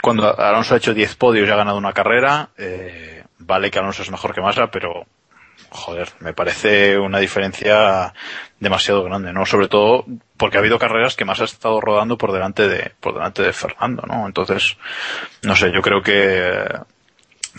[0.01, 4.03] Cuando Alonso ha hecho 10 podios y ha ganado una carrera, eh, vale que Alonso
[4.03, 5.07] es mejor que Massa, pero
[5.71, 8.13] joder, me parece una diferencia
[8.61, 9.47] demasiado grande, ¿no?
[9.47, 10.05] Sobre todo
[10.37, 13.53] porque ha habido carreras que más ha estado rodando por delante de, por delante de
[13.53, 14.27] Fernando, ¿no?
[14.27, 14.77] Entonces,
[15.43, 16.65] no sé, yo creo que,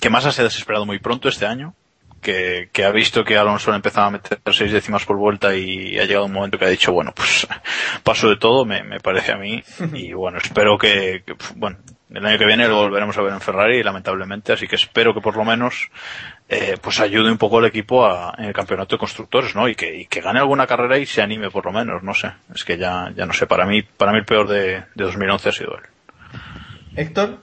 [0.03, 1.75] que Massa se ha desesperado muy pronto este año,
[2.21, 5.97] que, que ha visto que Alonso le empezaba a meter seis décimas por vuelta y
[5.97, 7.47] ha llegado un momento que ha dicho, bueno, pues
[8.03, 9.63] paso de todo, me, me parece a mí,
[9.93, 11.77] y bueno, espero que, que, bueno,
[12.13, 15.21] el año que viene lo volveremos a ver en Ferrari, lamentablemente, así que espero que
[15.21, 15.89] por lo menos
[16.49, 19.69] eh, pues ayude un poco al equipo a, en el campeonato de constructores, ¿no?
[19.69, 22.29] Y que, y que gane alguna carrera y se anime por lo menos, no sé.
[22.53, 25.47] Es que ya, ya no sé, para mí, para mí el peor de, de 2011
[25.47, 25.83] ha sido él.
[26.97, 27.39] Héctor,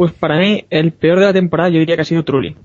[0.00, 2.56] Pues para mí, el peor de la temporada yo diría que ha sido Trulli.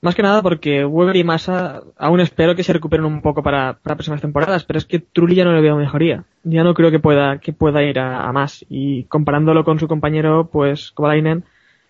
[0.00, 3.74] Más que nada porque Weber y Massa aún espero que se recuperen un poco para,
[3.82, 6.24] para próximas temporadas, pero es que Trulli ya no le veo mejoría.
[6.42, 8.64] Ya no creo que pueda, que pueda ir a, más.
[8.70, 11.44] Y comparándolo con su compañero, pues, Kovalainen,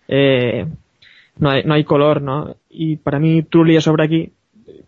[0.09, 0.67] eh,
[1.37, 2.57] no hay, no hay color, ¿no?
[2.69, 4.33] Y para mí Trulli ya sobre aquí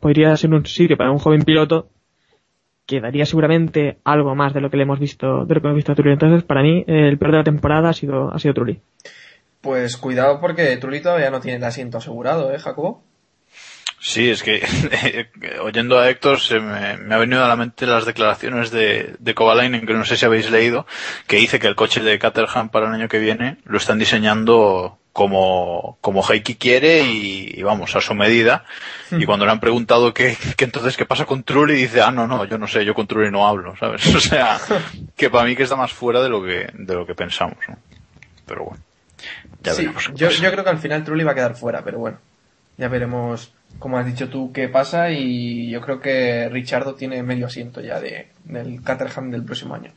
[0.01, 1.87] podría ser un sitio para un joven piloto
[2.85, 5.77] que daría seguramente algo más de lo que le hemos visto, de lo que hemos
[5.77, 6.11] visto a Trulli.
[6.11, 8.81] Entonces, para mí, el peor de la temporada ha sido, ha sido Trulli.
[9.63, 13.01] Pues cuidado porque Trulli todavía no tiene el asiento asegurado, ¿eh, Jacobo?
[13.99, 14.61] Sí, es que
[15.61, 19.33] oyendo a Héctor se me, me ha venido a la mente las declaraciones de, de
[19.33, 20.85] Kovalainen, que no sé si habéis leído,
[21.27, 24.99] que dice que el coche de Caterham para el año que viene lo están diseñando
[25.13, 28.65] como, como Heikki quiere y, y vamos, a su medida.
[29.11, 32.27] Y cuando le han preguntado qué, qué entonces qué pasa con Trulli, dice, ah, no,
[32.27, 34.05] no, yo no sé, yo con Trulli no hablo, ¿sabes?
[34.15, 34.59] O sea,
[35.15, 37.77] que para mí que está más fuera de lo que, de lo que pensamos, ¿no?
[38.45, 38.83] Pero bueno,
[39.61, 40.11] ya sí, veremos.
[40.15, 42.17] yo, creo que al final Trulli va a quedar fuera, pero bueno,
[42.77, 47.47] ya veremos, como has dicho tú, qué pasa y yo creo que Richardo tiene medio
[47.47, 49.91] asiento ya de, del Caterham del próximo año.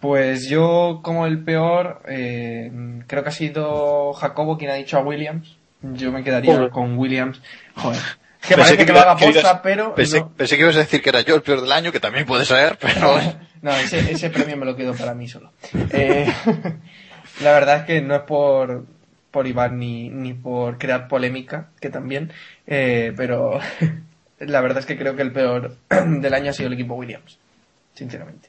[0.00, 2.70] Pues yo, como el peor, eh,
[3.08, 5.56] creo que ha sido Jacobo quien ha dicho a Williams.
[5.82, 6.70] Yo me quedaría Joder.
[6.70, 7.40] con Williams.
[7.76, 8.00] Joder.
[8.40, 9.94] Que Pensé parece que, que lo haga posta, ibas- pero.
[9.96, 10.28] Pensé, no.
[10.28, 12.44] pensé que ibas a decir que era yo el peor del año, que también puede
[12.44, 13.18] ser, pero...
[13.62, 15.52] No, ese, ese premio me lo quedo para mí solo.
[15.90, 16.32] Eh,
[17.42, 18.84] la verdad es que no es por,
[19.30, 22.32] por Iván ni, ni por crear polémica, que también,
[22.66, 23.58] eh, pero
[24.38, 27.38] la verdad es que creo que el peor del año ha sido el equipo Williams,
[27.94, 28.48] sinceramente.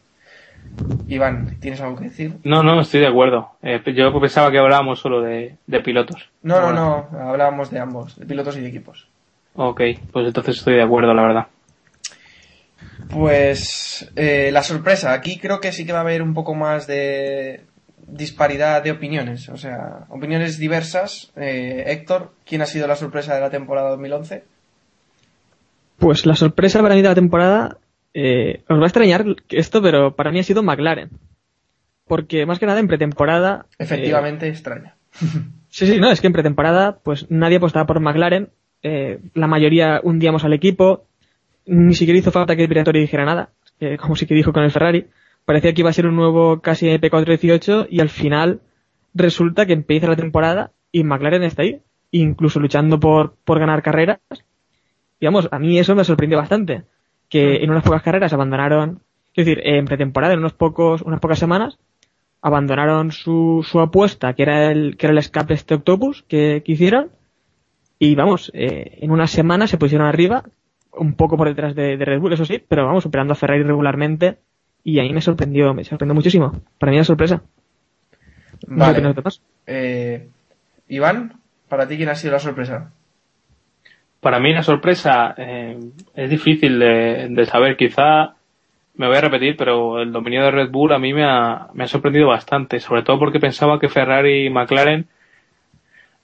[1.07, 2.35] Iván, ¿tienes algo que decir?
[2.43, 3.51] No, no, estoy de acuerdo.
[3.61, 6.29] Eh, yo pensaba que hablábamos solo de, de pilotos.
[6.43, 9.07] No, no, no, hablábamos de ambos, de pilotos y de equipos.
[9.55, 11.47] Ok, pues entonces estoy de acuerdo, la verdad.
[13.09, 16.85] Pues eh, la sorpresa, aquí creo que sí que va a haber un poco más
[16.85, 17.61] de
[18.11, 21.31] disparidad de opiniones, o sea, opiniones diversas.
[21.35, 24.43] Eh, Héctor, ¿quién ha sido la sorpresa de la temporada 2011?
[25.97, 27.77] Pues la sorpresa para mí de la temporada,
[28.13, 31.09] eh, os va a extrañar esto, pero para mí ha sido McLaren.
[32.07, 33.65] Porque más que nada en pretemporada.
[33.71, 34.95] eh, Efectivamente, extraña.
[35.69, 38.49] sí, sí, no, es que en pretemporada, pues nadie apostaba por McLaren.
[38.81, 41.05] eh, la mayoría hundíamos al equipo.
[41.65, 44.71] Ni siquiera hizo falta que Piratore dijera nada, eh, como sí que dijo con el
[44.71, 45.05] Ferrari.
[45.49, 48.61] Parecía que iba a ser un nuevo casi P418 y al final
[49.15, 51.81] resulta que empieza la temporada y McLaren está ahí,
[52.11, 54.19] incluso luchando por, por ganar carreras.
[55.19, 56.83] Y vamos, a mí eso me sorprendió bastante.
[57.29, 59.01] Que en unas pocas carreras abandonaron,
[59.33, 61.79] es decir, en pretemporada, en unos pocos, unas pocas semanas,
[62.43, 66.73] abandonaron su, su apuesta, que era el, que era el escape este Octopus que, que
[66.73, 67.09] hicieron.
[67.97, 70.43] Y vamos, eh, en unas semanas se pusieron arriba,
[70.91, 73.63] un poco por detrás de, de Red Bull, eso sí, pero vamos, superando a Ferrari
[73.63, 74.37] regularmente.
[74.83, 76.61] Y ahí me sorprendió, me sorprendió muchísimo.
[76.77, 77.41] Para mí era sorpresa.
[78.67, 79.13] No sé Vale.
[79.13, 79.41] demás.
[79.67, 80.27] Eh,
[80.87, 81.33] Iván,
[81.67, 82.91] para ti, ¿quién ha sido la sorpresa?
[84.19, 85.79] Para mí la sorpresa eh,
[86.15, 87.77] es difícil de, de saber.
[87.77, 88.33] Quizá
[88.99, 91.85] me voy a repetir, pero el dominio de Red Bull a mí me ha, me
[91.85, 95.07] ha sorprendido bastante, sobre todo porque pensaba que Ferrari y McLaren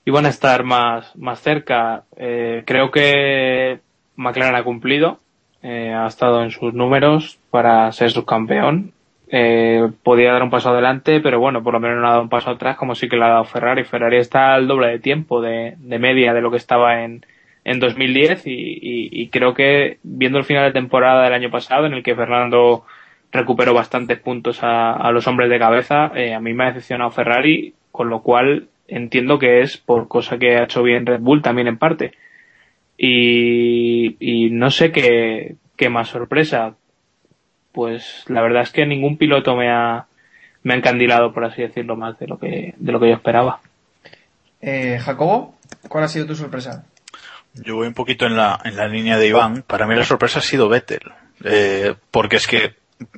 [0.04, 2.04] iban a estar más, más cerca.
[2.18, 3.80] Eh, creo que
[4.18, 5.20] McLaren ha cumplido,
[5.68, 8.92] eh, ha estado en sus números para ser subcampeón.
[9.32, 12.30] Eh, podía dar un paso adelante, pero bueno, por lo menos no ha dado un
[12.30, 13.84] paso atrás como sí que le ha dado Ferrari.
[13.84, 17.26] Ferrari está al doble de tiempo de, media de lo que estaba en,
[17.64, 21.88] en 2010 y, y, y creo que viendo el final de temporada del año pasado
[21.88, 22.86] en el que Fernando
[23.32, 27.10] recuperó bastantes puntos a, a los hombres de cabeza, eh, a mí me ha decepcionado
[27.10, 31.42] Ferrari, con lo cual entiendo que es por cosa que ha hecho bien Red Bull
[31.42, 32.12] también en parte.
[32.98, 36.76] Y, y no sé qué, qué más sorpresa.
[37.72, 40.08] Pues la verdad es que ningún piloto me ha,
[40.64, 43.60] me ha encandilado, por así decirlo, más de lo que, de lo que yo esperaba.
[44.62, 45.56] Eh, Jacobo,
[45.88, 46.86] ¿Cuál ha sido tu sorpresa?
[47.54, 49.64] Yo voy un poquito en la, en la línea de Iván.
[49.66, 51.12] Para mí la sorpresa ha sido Vettel.
[51.44, 52.76] Eh, porque es que,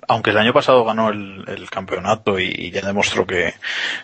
[0.07, 3.53] aunque el año pasado ganó el, el campeonato y, y ya demostró que,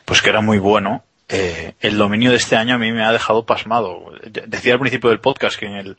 [0.05, 3.11] pues que era muy bueno, eh, el dominio de este año a mí me ha
[3.11, 4.11] dejado pasmado.
[4.47, 5.97] Decía al principio del podcast que en el,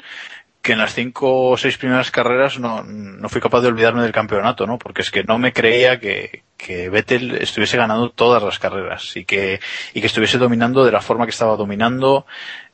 [0.64, 2.82] que en las cinco o seis primeras carreras no,
[3.28, 4.78] fui capaz de olvidarme del campeonato, ¿no?
[4.78, 6.42] Porque es que no me creía que,
[6.90, 9.60] Vettel estuviese ganando todas las carreras y que,
[9.92, 12.24] y que estuviese dominando de la forma que estaba dominando,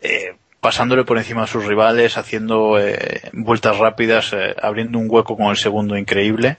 [0.01, 5.37] eh, pasándole por encima a sus rivales, haciendo eh, vueltas rápidas, eh, abriendo un hueco
[5.37, 6.59] con el segundo increíble.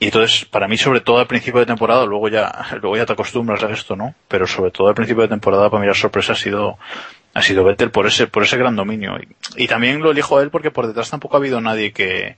[0.00, 3.12] Y entonces, para mí, sobre todo al principio de temporada, luego ya, luego ya te
[3.12, 4.14] acostumbras a esto, ¿no?
[4.28, 6.78] Pero sobre todo al principio de temporada, para la sorpresa ha sido,
[7.34, 9.16] ha sido Vettel por ese, por ese gran dominio.
[9.18, 12.36] Y, y también lo elijo a él porque por detrás tampoco ha habido nadie que,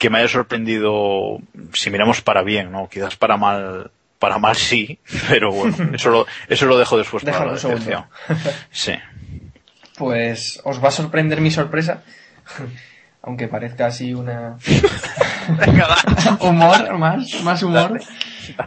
[0.00, 1.38] que me haya sorprendido,
[1.74, 2.88] si miramos para bien, ¿no?
[2.88, 7.44] Quizás para mal, para mal sí, pero bueno, eso lo, eso lo dejo después para
[7.44, 8.06] la decepción.
[8.70, 8.94] Sí.
[9.98, 12.02] Pues os va a sorprender mi sorpresa,
[13.22, 14.56] aunque parezca así una...
[16.40, 18.00] humor, más, más humor.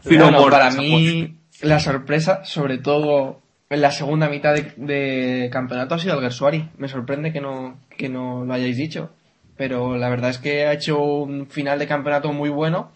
[0.05, 5.95] Bueno, humor, para mí la sorpresa, sobre todo en la segunda mitad de, de campeonato,
[5.95, 6.69] ha sido el Gersuari.
[6.77, 9.11] Me sorprende que no, que no lo hayáis dicho.
[9.55, 12.91] Pero la verdad es que ha hecho un final de campeonato muy bueno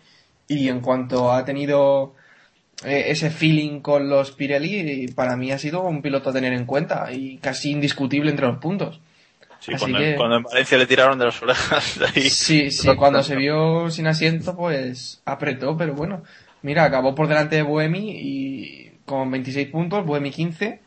[0.47, 2.15] y en cuanto ha tenido
[2.85, 6.65] eh, ese feeling con los Pirelli, para mí ha sido un piloto a tener en
[6.65, 9.01] cuenta y casi indiscutible entre los puntos.
[9.59, 12.29] Sí, Así cuando, que- cuando en Valencia le tiraron de las orejas, ahí.
[12.29, 16.23] Sí, sí, cuando se vio sin asiento, pues apretó, pero bueno.
[16.61, 20.81] Mira, acabó por delante de Boemi y con 26 puntos, Boemi 15.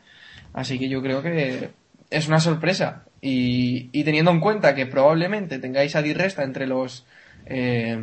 [0.53, 1.69] Así que yo creo que
[2.09, 3.05] es una sorpresa.
[3.21, 7.05] Y, y teniendo en cuenta que probablemente tengáis a Di Resta entre los,
[7.45, 7.97] eh,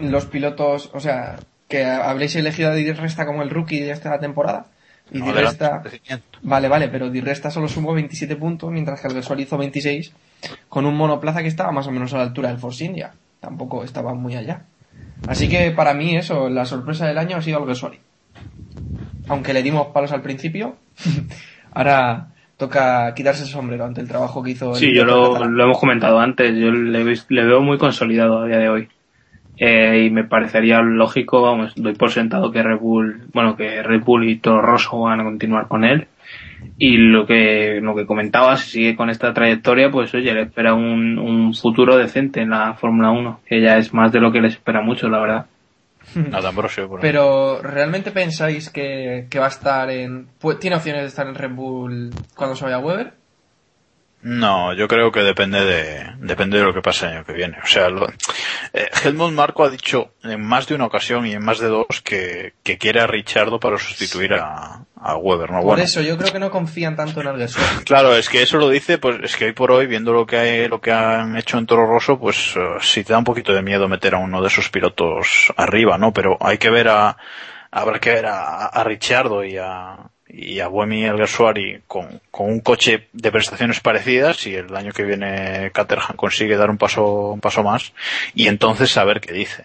[0.00, 4.18] los pilotos, o sea, que habléis elegido a Di Resta como el rookie de esta
[4.20, 4.71] temporada.
[5.12, 5.32] Y No.
[6.42, 10.12] Vale, vale, pero Di Resta solo sumó 27 puntos, mientras que el Gasol hizo 26,
[10.68, 13.12] con un monoplaza que estaba más o menos a la altura del Force India.
[13.40, 14.64] Tampoco estaba muy allá.
[15.28, 17.98] Así que para mí eso, la sorpresa del año ha sido el Gasol.
[19.28, 20.76] Aunque le dimos palos al principio,
[21.72, 25.78] ahora toca quitarse el sombrero ante el trabajo que hizo el Sí, yo lo, hemos
[25.78, 28.88] comentado antes, yo le veo muy consolidado a día de hoy.
[29.64, 34.02] Eh, y me parecería lógico, vamos, doy por sentado que Red Bull, bueno, que Red
[34.02, 36.08] Bull y Toro Rosso van a continuar con él.
[36.78, 40.74] Y lo que, lo que comentaba, si sigue con esta trayectoria, pues oye, le espera
[40.74, 44.40] un, un futuro decente en la Fórmula 1, que ya es más de lo que
[44.40, 45.46] les espera mucho, la verdad.
[46.16, 46.50] Nada,
[47.00, 50.26] Pero, ¿realmente pensáis que, que va a estar en...
[50.40, 53.12] pu- ¿Tiene opciones de estar en Red Bull cuando se vaya a Weber?
[54.22, 57.58] No, yo creo que depende de depende de lo que pase el año que viene.
[57.62, 58.08] O sea, lo,
[58.72, 62.00] eh, Helmut Marco ha dicho en más de una ocasión y en más de dos
[62.04, 65.58] que, que quiere a Richardo para sustituir a, a Weber, ¿no?
[65.58, 67.68] Por Bueno, eso, yo creo que no confían tanto en Alguersuari.
[67.84, 70.36] claro, es que eso lo dice, pues es que hoy por hoy, viendo lo que
[70.38, 73.52] hay, lo que han hecho en Toro Rosso, pues eh, sí te da un poquito
[73.52, 76.12] de miedo meter a uno de esos pilotos arriba, ¿no?
[76.12, 77.16] Pero hay que ver a,
[77.72, 82.60] habrá que ver a, a Richardo y a, y a Buemi Alguersuari con, con un
[82.60, 87.40] coche de prestaciones parecidas y el año que viene Caterham consigue dar un paso, un
[87.40, 87.92] paso más
[88.34, 89.64] y entonces saber qué dice.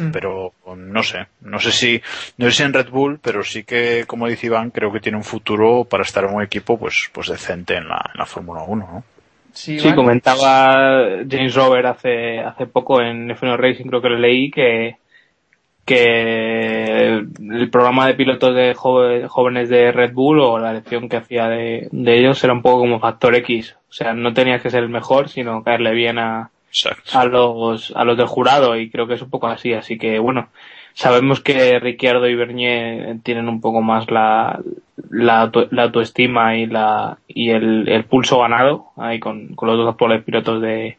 [0.00, 0.10] Mm.
[0.10, 2.02] Pero no sé, no sé si,
[2.38, 5.18] no sé si en Red Bull, pero sí que, como dice Iván, creo que tiene
[5.18, 8.62] un futuro para estar en un equipo pues, pues decente en la, en la Fórmula
[8.66, 9.04] 1, ¿no?
[9.52, 14.50] Sí, Sí, comentaba James Rover hace, hace poco en F1 Racing, creo que lo leí,
[14.50, 14.96] que,
[15.84, 21.48] que el programa de pilotos de jóvenes de Red Bull o la elección que hacía
[21.48, 23.76] de, de ellos era un poco como factor X.
[23.90, 27.18] O sea, no tenías que ser el mejor, sino caerle bien a, Exacto.
[27.18, 29.72] a los, a los del jurado y creo que es un poco así.
[29.74, 30.48] Así que bueno,
[30.94, 34.60] sabemos que Ricciardo y Bernier tienen un poco más la,
[35.10, 39.76] la, auto- la autoestima y la, y el, el pulso ganado ahí con, con los
[39.76, 40.96] dos actuales pilotos de,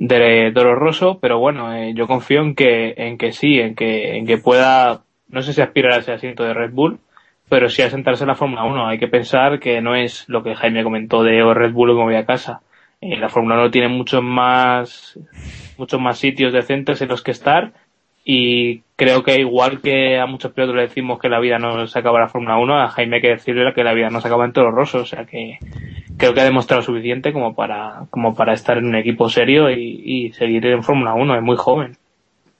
[0.00, 4.16] de Toro Rosso, pero bueno, eh, yo confío en que, en que sí, en que,
[4.16, 6.98] en que pueda, no sé si aspirar a ese asiento de Red Bull,
[7.50, 8.88] pero sí a sentarse en la Fórmula 1.
[8.88, 11.94] Hay que pensar que no es lo que Jaime comentó de o Red Bull o
[11.96, 12.62] me voy a casa.
[13.02, 15.18] Eh, la Fórmula 1 tiene muchos más,
[15.76, 17.74] muchos más sitios decentes en los que estar
[18.24, 21.98] y creo que igual que a muchos pilotos le decimos que la vida no se
[21.98, 24.28] acaba en la Fórmula 1, a Jaime hay que decirle que la vida no se
[24.28, 25.58] acaba en Toro Rosso, o sea que
[26.20, 30.02] creo que ha demostrado suficiente como para, como para estar en un equipo serio y,
[30.04, 31.96] y seguir en Fórmula 1, es muy joven.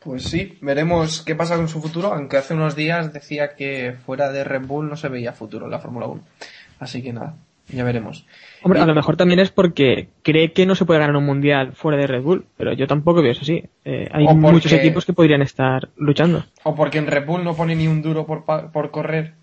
[0.01, 4.33] Pues sí, veremos qué pasa con su futuro, aunque hace unos días decía que fuera
[4.33, 6.23] de Red Bull no se veía futuro en la Fórmula 1.
[6.79, 7.35] Así que nada,
[7.69, 8.25] ya veremos.
[8.63, 11.27] Hombre, Y- a lo mejor también es porque cree que no se puede ganar un
[11.27, 13.63] mundial fuera de Red Bull, pero yo tampoco veo eso así.
[13.85, 16.45] Eh, hay porque- muchos equipos que podrían estar luchando.
[16.63, 19.35] O porque en Red Bull no pone ni un duro por, pa- por correr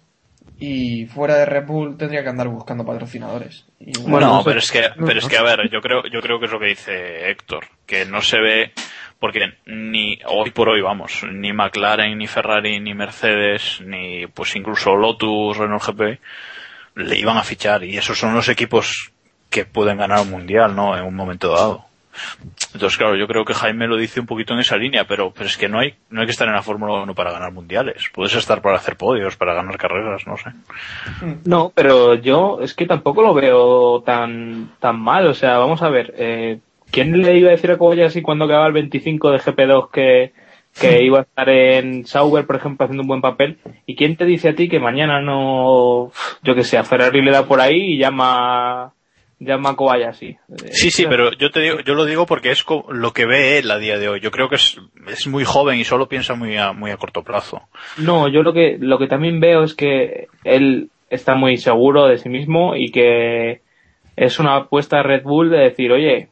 [0.59, 3.65] y fuera de Red Bull tendría que andar buscando patrocinadores.
[3.79, 4.45] Y Bueno, bueno, no sé.
[4.45, 6.51] pero es que, No, pero es que a ver, yo creo, yo creo que es
[6.51, 8.73] lo que dice Héctor, que no se ve,
[9.19, 14.95] porque ni hoy por hoy, vamos, ni McLaren, ni Ferrari, ni Mercedes, ni pues incluso
[14.95, 16.19] Lotus, Renault GP,
[16.95, 19.11] le iban a fichar y esos son los equipos
[19.49, 20.97] que pueden ganar un mundial, ¿no?
[20.97, 21.86] En un momento dado.
[22.73, 25.45] Entonces, claro, yo creo que Jaime lo dice un poquito en esa línea, pero, pero
[25.45, 28.09] es que no hay, no hay que estar en la Fórmula 1 para ganar mundiales.
[28.13, 30.51] Puedes estar para hacer podios, para ganar carreras, no sé.
[31.45, 35.27] No, pero yo es que tampoco lo veo tan, tan mal.
[35.27, 36.13] O sea, vamos a ver.
[36.17, 36.59] Eh,
[36.91, 40.33] ¿Quién le iba a decir a Kobayashi cuando acababa el 25 de GP2 que,
[40.79, 43.57] que iba a estar en Sauber, por ejemplo, haciendo un buen papel?
[43.85, 46.11] ¿Y quién te dice a ti que mañana no,
[46.43, 48.93] yo que sé, a Ferrari le da por ahí y llama,
[49.39, 50.37] llama Kobayashi?
[50.71, 53.69] Sí, sí, pero yo te digo, yo lo digo porque es lo que ve él
[53.71, 54.19] a día de hoy.
[54.19, 57.23] Yo creo que es, es muy joven y solo piensa muy a, muy a corto
[57.23, 57.61] plazo.
[57.97, 62.17] No, yo lo que, lo que también veo es que él está muy seguro de
[62.17, 63.61] sí mismo y que
[64.15, 66.29] es una apuesta a Red Bull de decir, oye,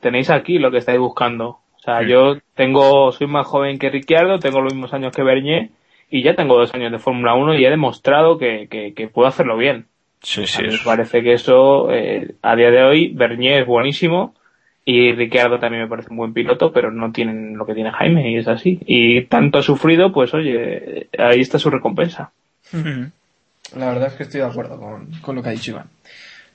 [0.00, 1.58] tenéis aquí lo que estáis buscando.
[1.76, 2.08] O sea, Sí.
[2.10, 5.68] yo tengo, soy más joven que Ricciardo, tengo los mismos años que Bernier
[6.10, 9.28] y ya tengo dos años de Fórmula 1 y he demostrado que, que, que puedo
[9.28, 9.86] hacerlo bien.
[10.22, 10.62] Sí, A sí.
[10.62, 14.34] mí me parece que eso, eh, a día de hoy, Bernier es buenísimo
[14.84, 18.30] y Ricciardo también me parece un buen piloto, pero no tienen lo que tiene Jaime
[18.30, 18.78] y es así.
[18.86, 22.30] Y tanto ha sufrido, pues oye, ahí está su recompensa.
[23.74, 25.88] La verdad es que estoy de acuerdo con, con lo que ha dicho Iván.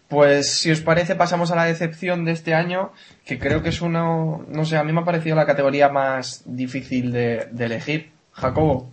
[0.08, 2.92] Pues si os parece pasamos a la decepción de este año,
[3.26, 6.44] que creo que es uno, no sé, a mí me ha parecido la categoría más
[6.46, 8.12] difícil de, de elegir.
[8.34, 8.92] Jacobo.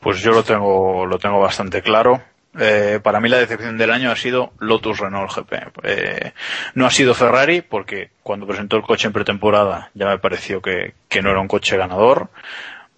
[0.00, 2.22] Pues yo lo tengo, lo tengo bastante claro.
[2.58, 5.52] Eh, para mí la decepción del año ha sido Lotus Renault GP.
[5.82, 6.32] Eh,
[6.74, 10.94] no ha sido Ferrari porque cuando presentó el coche en pretemporada ya me pareció que,
[11.22, 12.30] no era un coche ganador.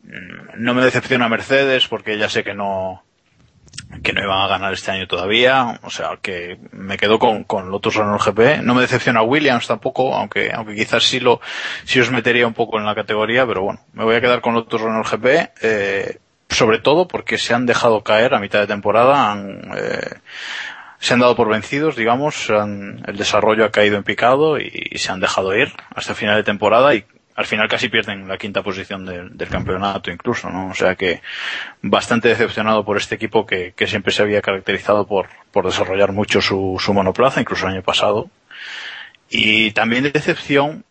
[0.04, 3.02] Mm, No me decepciona Mercedes porque ya sé que no,
[4.02, 7.70] que no iban a ganar este año todavía, o sea que me quedo con, con
[7.70, 8.62] Lotus Renault GP.
[8.62, 11.40] No me decepciona Williams tampoco, aunque, aunque quizás sí lo,
[11.84, 14.54] sí os metería un poco en la categoría, pero bueno, me voy a quedar con
[14.54, 15.26] Lotus Renault GP,
[15.62, 16.18] eh,
[16.49, 20.16] sobre todo porque se han dejado caer a mitad de temporada, han, eh,
[20.99, 25.12] se han dado por vencidos, digamos, han- el desarrollo ha caído en picado y, se
[25.12, 27.05] han dejado ir hasta final de temporada y
[27.36, 30.70] al final casi pierden la quinta posición del, campeonato incluso, ¿no?
[30.70, 31.22] O sea que
[31.82, 36.40] bastante decepcionado por este equipo que, que siempre se había caracterizado por, por desarrollar mucho
[36.40, 38.28] su, su monoplaza, incluso el año pasado.
[39.30, 40.84] Y también de decepción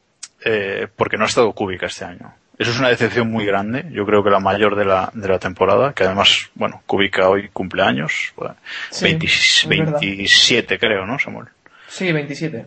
[0.46, 2.34] eh, porque no ha estado Kubica este año.
[2.58, 5.38] Eso es una decepción muy grande, yo creo que la mayor de la, de la
[5.38, 8.56] temporada, que además, bueno, Kubica hoy cumple años, bueno,
[8.90, 10.00] Sí, 20 es verdad.
[10.02, 11.48] 27 creo, ¿no, Samuel?
[11.88, 12.66] Sí, 27.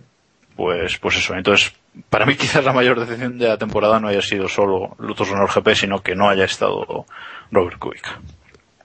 [0.55, 1.35] Pues, pues eso.
[1.35, 1.73] Entonces,
[2.09, 5.53] para mí quizás la mayor decepción de la temporada no haya sido solo Lotus Renault
[5.55, 7.07] GP, sino que no haya estado
[7.51, 8.21] Robert Kubica.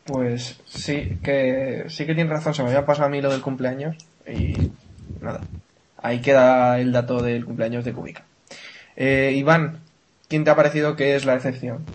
[0.06, 3.42] Pues sí, que sí que tiene razón, se me había pasado a mí lo del
[3.42, 3.96] cumpleaños
[4.28, 4.72] y
[5.22, 5.42] nada.
[6.02, 8.24] Ahí queda el dato del cumpleaños de Kubica.
[8.96, 9.80] Eh, Iván,
[10.30, 11.86] ¿quién te ha parecido que es la excepción?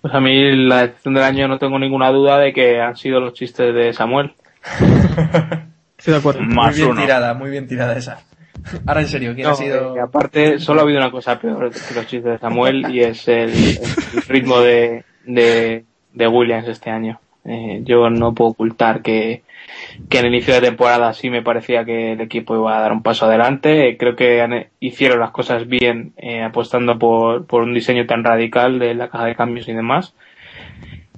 [0.00, 3.20] Pues a mí la decepción del año no tengo ninguna duda de que han sido
[3.20, 4.34] los chistes de Samuel.
[5.98, 6.40] Estoy de acuerdo.
[6.42, 7.00] Más muy bien uno.
[7.00, 8.20] tirada, muy bien tirada esa.
[8.86, 9.96] Ahora en serio, ¿quién No, ha sido?
[9.96, 13.26] eh, aparte, solo ha habido una cosa peor que los chistes de Samuel y es
[13.28, 17.20] el, el ritmo de, de, de Williams este año.
[17.44, 19.42] Eh, yo no puedo ocultar que,
[20.08, 22.92] que en el inicio de temporada sí me parecía que el equipo iba a dar
[22.92, 23.96] un paso adelante.
[23.98, 28.78] Creo que han- hicieron las cosas bien eh, apostando por, por un diseño tan radical
[28.78, 30.14] de la caja de cambios y demás.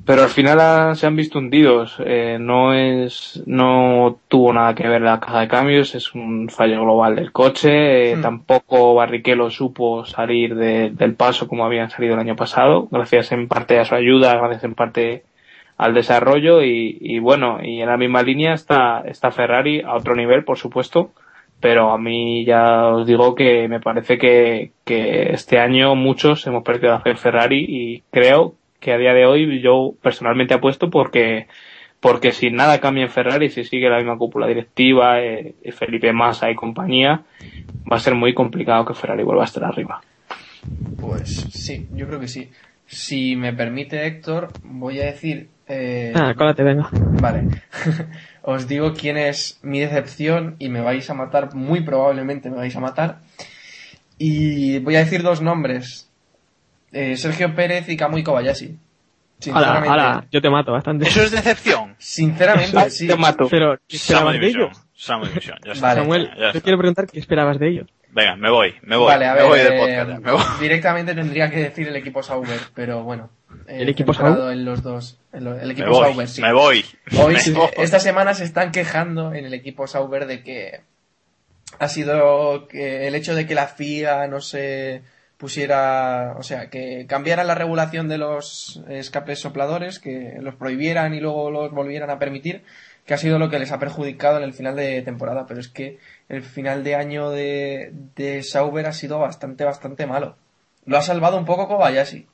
[0.05, 1.97] Pero al final se han visto hundidos.
[2.07, 6.81] Eh, no es, no tuvo nada que ver la caja de cambios, es un fallo
[6.83, 8.13] global del coche.
[8.13, 8.23] Eh, Hmm.
[8.23, 13.49] Tampoco Barrichello supo salir de- del paso como habían salido el año pasado, gracias en
[13.49, 15.25] parte a su ayuda, gracias en parte
[15.77, 20.15] al desarrollo y, y bueno, y en la misma línea está, está Ferrari a otro
[20.15, 21.11] nivel, por supuesto,
[21.61, 26.63] pero a mí ya os digo que me parece que, que este año muchos hemos
[26.63, 31.47] perdido a Ferrari y creo que a día de hoy yo personalmente apuesto porque
[32.01, 36.51] porque si nada cambia en Ferrari, si sigue la misma cúpula directiva, eh, Felipe Massa
[36.51, 37.25] y compañía,
[37.91, 40.03] va a ser muy complicado que Ferrari vuelva a estar arriba.
[41.01, 42.51] Pues sí, yo creo que sí.
[42.87, 45.49] Si me permite Héctor, voy a decir...
[45.69, 46.89] eh, Ah, cólate, venga.
[46.93, 47.49] Vale.
[48.43, 52.77] Os digo quién es mi decepción y me vais a matar, muy probablemente me vais
[52.77, 53.19] a matar.
[54.19, 56.09] Y voy a decir dos nombres.
[56.93, 58.77] Eh, Sergio Pérez y Kamui Kobayashi.
[59.39, 59.89] Sinceramente.
[59.91, 61.07] hala, yo te mato bastante.
[61.07, 61.95] ¿Eso es decepción?
[61.99, 63.07] Sinceramente, sí.
[63.07, 63.49] Te mato.
[63.51, 64.87] Pero, ¿qué Sama esperabas de ellos?
[65.65, 65.87] Ya está.
[65.89, 66.01] Vale.
[66.01, 67.87] Samuel, Ya yo quiero preguntar qué esperabas de ellos.
[68.17, 69.07] Venga, me voy, me voy.
[69.07, 70.25] Vale, a me ver, voy del eh, podcast.
[70.25, 70.43] me voy.
[70.61, 73.31] directamente tendría que decir el equipo Sauber, pero bueno.
[73.69, 74.53] eh, ¿El equipo Sauber?
[74.55, 75.21] en los dos.
[75.35, 76.41] en lo- el Me equipo voy, Sauber, sí.
[76.43, 76.85] me voy.
[77.19, 77.69] Hoy, Me voy.
[77.77, 80.81] esta semana se están quejando en el equipo Sauber de que
[81.79, 85.03] ha sido que el hecho de que la FIA no se
[85.37, 91.21] pusiera, o sea, que cambiaran la regulación de los escapes sopladores, que los prohibieran y
[91.21, 92.63] luego los volvieran a permitir,
[93.05, 95.45] que ha sido lo que les ha perjudicado en el final de temporada.
[95.47, 95.99] Pero es que
[96.29, 100.37] el final de año de, de Sauber ha sido bastante, bastante malo.
[100.85, 102.27] Lo ha salvado un poco Kobayashi.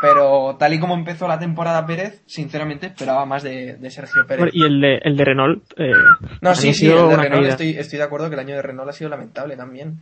[0.00, 4.50] Pero tal y como empezó la temporada Pérez, sinceramente esperaba más de, de Sergio Pérez.
[4.52, 5.62] Y el de, el de Renault.
[5.76, 5.92] eh,
[6.40, 8.90] No, sí, sí, el de Renault estoy, estoy de acuerdo que el año de Renault
[8.90, 10.00] ha sido lamentable también.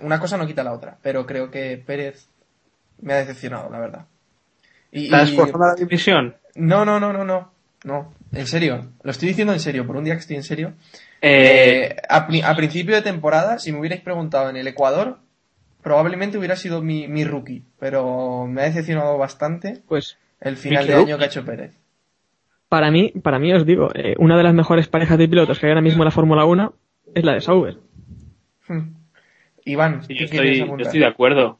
[0.00, 2.28] Una cosa no quita la otra, pero creo que Pérez
[3.02, 4.06] me ha decepcionado, la verdad.
[4.90, 6.36] Y, ¿Estás y- por zona de división?
[6.54, 7.52] No, no, no, no, no.
[7.84, 8.92] No, en serio.
[9.02, 10.72] Lo estoy diciendo en serio, por un día que estoy en serio.
[11.22, 15.18] Eh, Eh, a, pri- a principio de temporada, si me hubierais preguntado en el Ecuador,
[15.82, 20.92] probablemente hubiera sido mi, mi rookie, pero me ha decepcionado bastante Pues el final de
[20.94, 21.16] año Rookie.
[21.18, 21.72] que ha hecho Pérez.
[22.68, 25.66] para mí, para mí os digo, eh, una de las mejores parejas de pilotos que
[25.66, 26.74] hay ahora mismo en la Fórmula 1
[27.14, 27.78] es la de Sauber.
[28.68, 28.94] Hmm.
[29.64, 30.86] Iván, Sí, ¿qué yo, quieres estoy, yo apuntar?
[30.86, 31.58] estoy de acuerdo.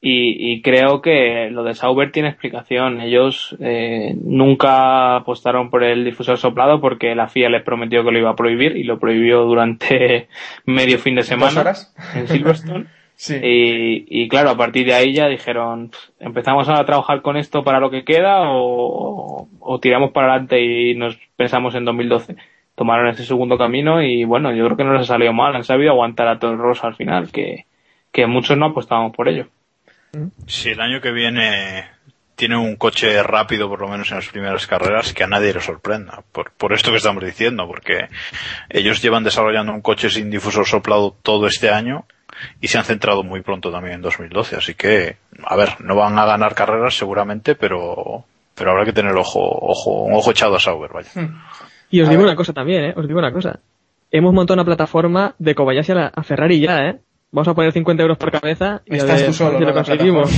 [0.00, 3.00] Y, y creo que lo de Sauber tiene explicación.
[3.00, 8.18] Ellos eh, nunca apostaron por el difusor soplado porque la FIA les prometió que lo
[8.18, 10.28] iba a prohibir y lo prohibió durante
[10.66, 11.94] medio fin de semana ¿Dos horas?
[12.14, 12.86] en Silverstone.
[13.18, 13.34] Sí.
[13.42, 17.64] Y, y claro, a partir de ahí ya dijeron, "Pff, empezamos a trabajar con esto
[17.64, 22.36] para lo que queda o, o tiramos para adelante y nos pensamos en 2012.
[22.74, 25.64] Tomaron ese segundo camino y bueno, yo creo que no les ha salido mal, han
[25.64, 27.64] sabido aguantar a todo Rosa al final, que,
[28.12, 29.46] que muchos no apostábamos por ello.
[30.46, 31.88] Si el año que viene
[32.34, 35.60] tiene un coche rápido, por lo menos en las primeras carreras, que a nadie le
[35.60, 36.22] sorprenda.
[36.32, 38.08] Por, por esto que estamos diciendo, porque
[38.68, 42.04] ellos llevan desarrollando un coche sin difusor soplado todo este año
[42.60, 44.56] y se han centrado muy pronto también en 2012.
[44.56, 49.16] Así que, a ver, no van a ganar carreras seguramente, pero, pero habrá que tener
[49.16, 51.08] ojo, ojo, un ojo echado a Sauber, vaya.
[51.14, 51.40] Hmm.
[51.90, 52.28] Y os A digo ver.
[52.30, 52.94] una cosa también, ¿eh?
[52.96, 53.60] Os digo una cosa.
[54.10, 56.98] Hemos montado una plataforma de Kobayashi a, la- a Ferrari ya, ¿eh?
[57.36, 59.74] Vamos a poner 50 euros por cabeza y a Estás ver tú solo, si lo
[59.74, 60.30] conseguimos.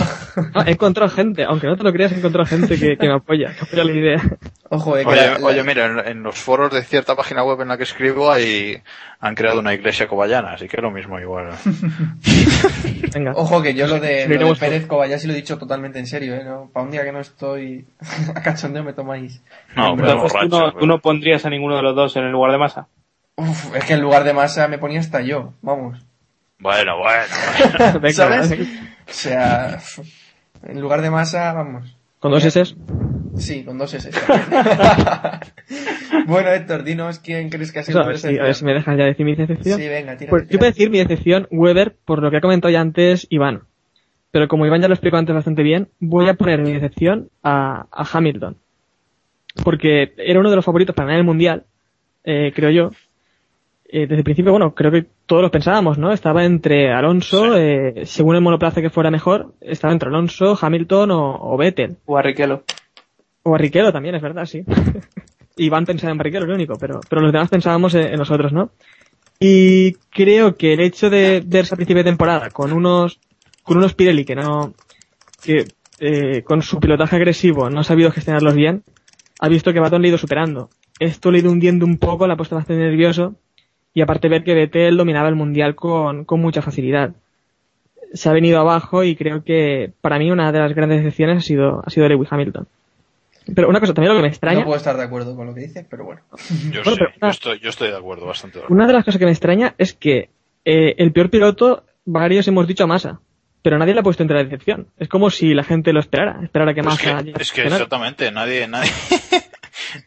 [0.53, 3.15] Ah, he encontrado gente, aunque no te lo creas, he encontrado gente que, que me
[3.15, 4.23] apoya, que apoya la idea.
[4.71, 7.61] Ojo, eh, Oye, la- la- oye, mira, en, en los foros de cierta página web
[7.61, 8.83] en la que escribo hay,
[9.21, 11.51] han creado una iglesia coballana, así que lo mismo igual.
[13.15, 13.33] Venga.
[13.37, 16.35] Ojo que yo lo de, lo de Pérez Kobayashi lo he dicho totalmente en serio,
[16.35, 16.43] ¿eh?
[16.45, 16.69] ¿no?
[16.73, 17.87] Para un día que no estoy
[18.35, 19.41] a cachondeo me tomáis.
[19.77, 22.25] No, Entonces, ¿tú, borracho, no, pero- tú no pondrías a ninguno de los dos en
[22.25, 22.89] el lugar de masa?
[23.37, 26.05] Uf, es que en lugar de masa me ponía hasta yo, vamos.
[26.61, 28.01] Bueno, bueno.
[28.01, 28.51] Venga, ¿Sabes?
[28.51, 28.65] venga.
[29.09, 29.79] O sea,
[30.65, 31.97] en lugar de masa, vamos.
[32.19, 32.75] Con dos S.
[33.37, 34.11] Sí, con dos S.
[36.27, 38.65] bueno, Héctor, dinos quién crees que ha sido a, tu ver si, a ver si
[38.65, 39.79] me dejas ya decir mi decepción.
[39.79, 40.31] Sí, venga, tira.
[40.31, 43.63] Pues yo a decir mi decepción, Weber, por lo que ha comentado ya antes Iván.
[44.33, 47.87] Pero como Iván ya lo explicó antes bastante bien, voy a poner mi decepción a,
[47.91, 48.57] a Hamilton.
[49.65, 51.65] Porque era uno de los favoritos para ganar el Mundial,
[52.25, 52.91] eh, creo yo.
[53.91, 56.12] Eh, desde el principio, bueno, creo que todos lo pensábamos, ¿no?
[56.12, 57.61] Estaba entre Alonso, Sí.
[57.61, 61.97] eh, según el monoplaza que fuera mejor, estaba entre Alonso, Hamilton o, o Vettel.
[62.05, 62.64] O Barrichello.
[63.45, 64.62] O Barrichello también, es verdad, sí.
[65.57, 68.70] Iván pensaba en Barrichello, lo único, pero, pero los demás pensábamos en, en nosotros, ¿no?
[69.41, 73.20] Y creo que el hecho de verse a principio de temporada con unos,
[73.62, 74.74] con unos Pirelli que no,
[75.43, 75.64] que,
[76.01, 78.82] eh, con su pilotaje agresivo no ha sabido gestionarlos bien,
[79.41, 80.68] ha visto que Baton le ha ido superando.
[80.99, 83.36] Esto le ha ido hundiendo un poco, la ha puesto bastante nervioso,
[83.95, 87.12] y aparte ver que Vettel dominaba el mundial con, con mucha facilidad.
[88.14, 91.41] Se ha venido abajo y creo que para mí una de las grandes decepciones ha
[91.41, 92.66] sido, ha sido Lewis Hamilton.
[93.55, 95.55] Pero una cosa, también lo que me extraña, No puedo estar de acuerdo con lo
[95.55, 96.20] que dices, pero bueno.
[96.72, 98.74] Yo Bueno, sí, pero- yo estoy, yo estoy de acuerdo, bastante de acuerdo.
[98.74, 100.28] una de las cosas que me extraña es que
[100.64, 103.20] eh, el peor piloto, varios hemos dicho a Massa,
[103.62, 104.89] pero nadie le ha puesto entre la decepción.
[104.99, 107.22] Es como si la gente lo esperara, esperara que Pues Massa...
[107.24, 108.91] que- es que exactamente, nadie, nadie,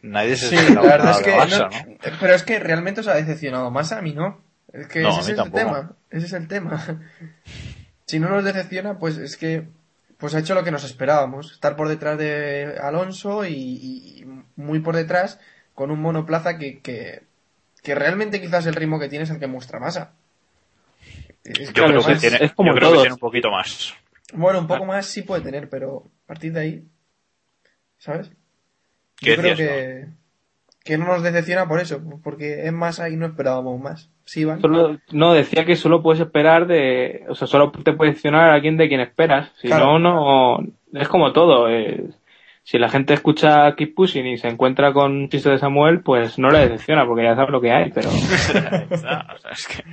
[0.02, 1.36] nadie se Sí, la verdad es que.
[1.36, 1.98] No- ¿no?
[2.20, 4.42] Pero es que realmente os ha decepcionado más a mí, ¿no?
[4.74, 5.94] Es que No, a ese mí es el tema.
[6.10, 7.02] Ese es el tema.
[8.06, 9.68] Si no nos decepciona, pues es que.
[10.18, 11.54] Pues ha hecho lo que nos esperábamos.
[11.54, 14.26] Estar por detrás de Alonso y, y
[14.58, 15.40] muy por detrás
[15.74, 17.24] con un monoplaza que, que,
[17.82, 20.12] que realmente quizás el ritmo que tiene es el que muestra masa.
[21.44, 23.94] Es Yo creo que tiene, es como yo creo que tiene un poquito más.
[24.34, 26.86] Bueno, un poco más sí puede tener, pero a partir de ahí.
[27.98, 28.30] ¿Sabes?
[29.22, 30.06] ¿Qué Yo creo que,
[30.84, 34.10] que no nos decepciona por eso, porque es más ahí no esperábamos más.
[34.26, 34.60] Sí, Iván.
[34.62, 38.54] Solo, no, decía que solo puedes esperar de, o sea, solo te puede decepcionar a
[38.56, 39.52] alguien de quien esperas.
[39.62, 40.00] Si Claro.
[40.00, 40.68] no, no,
[41.00, 41.70] es como todo.
[41.70, 42.04] eh,
[42.64, 46.38] si la gente escucha Keep Pushing y se encuentra con un chiste de Samuel, pues
[46.40, 48.10] no le decepciona porque ya sabe lo que hay, pero
[48.92, 49.84] O sea, es que-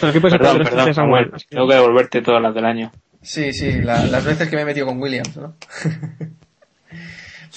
[0.00, 1.24] Pero ¿qué puede ser Perdón, perdón, Samuel.
[1.26, 1.44] Samuel?
[1.48, 2.92] Tengo que devolverte todas las del año.
[3.22, 5.54] Sí, sí, la- las veces que me he metido con Williams, ¿no?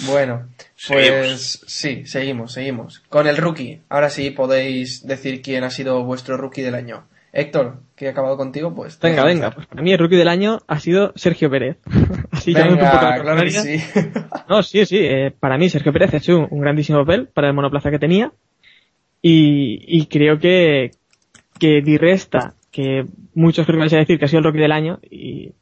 [0.05, 0.47] bueno,
[0.87, 2.99] pues sí, seguimos, seguimos.
[3.09, 7.05] Con el rookie, ahora sí podéis decir quién ha sido vuestro rookie del año.
[7.33, 8.99] Héctor, que he acabado contigo, pues...
[8.99, 9.51] Venga, venga.
[9.51, 11.77] Pues para mí el rookie del año ha sido Sergio Pérez.
[12.31, 13.61] Así ya un poco la Venga, claro que contraria.
[13.61, 13.79] sí.
[14.49, 14.97] No, sí, sí.
[14.99, 17.99] eh, para mí Sergio Pérez ha hecho un, un grandísimo papel para el monoplaza que
[17.99, 18.33] tenía.
[19.21, 20.91] Y, y creo que,
[21.57, 24.59] que Di Resta, que muchos creo que vais a decir que ha sido el rookie
[24.59, 25.53] del año y,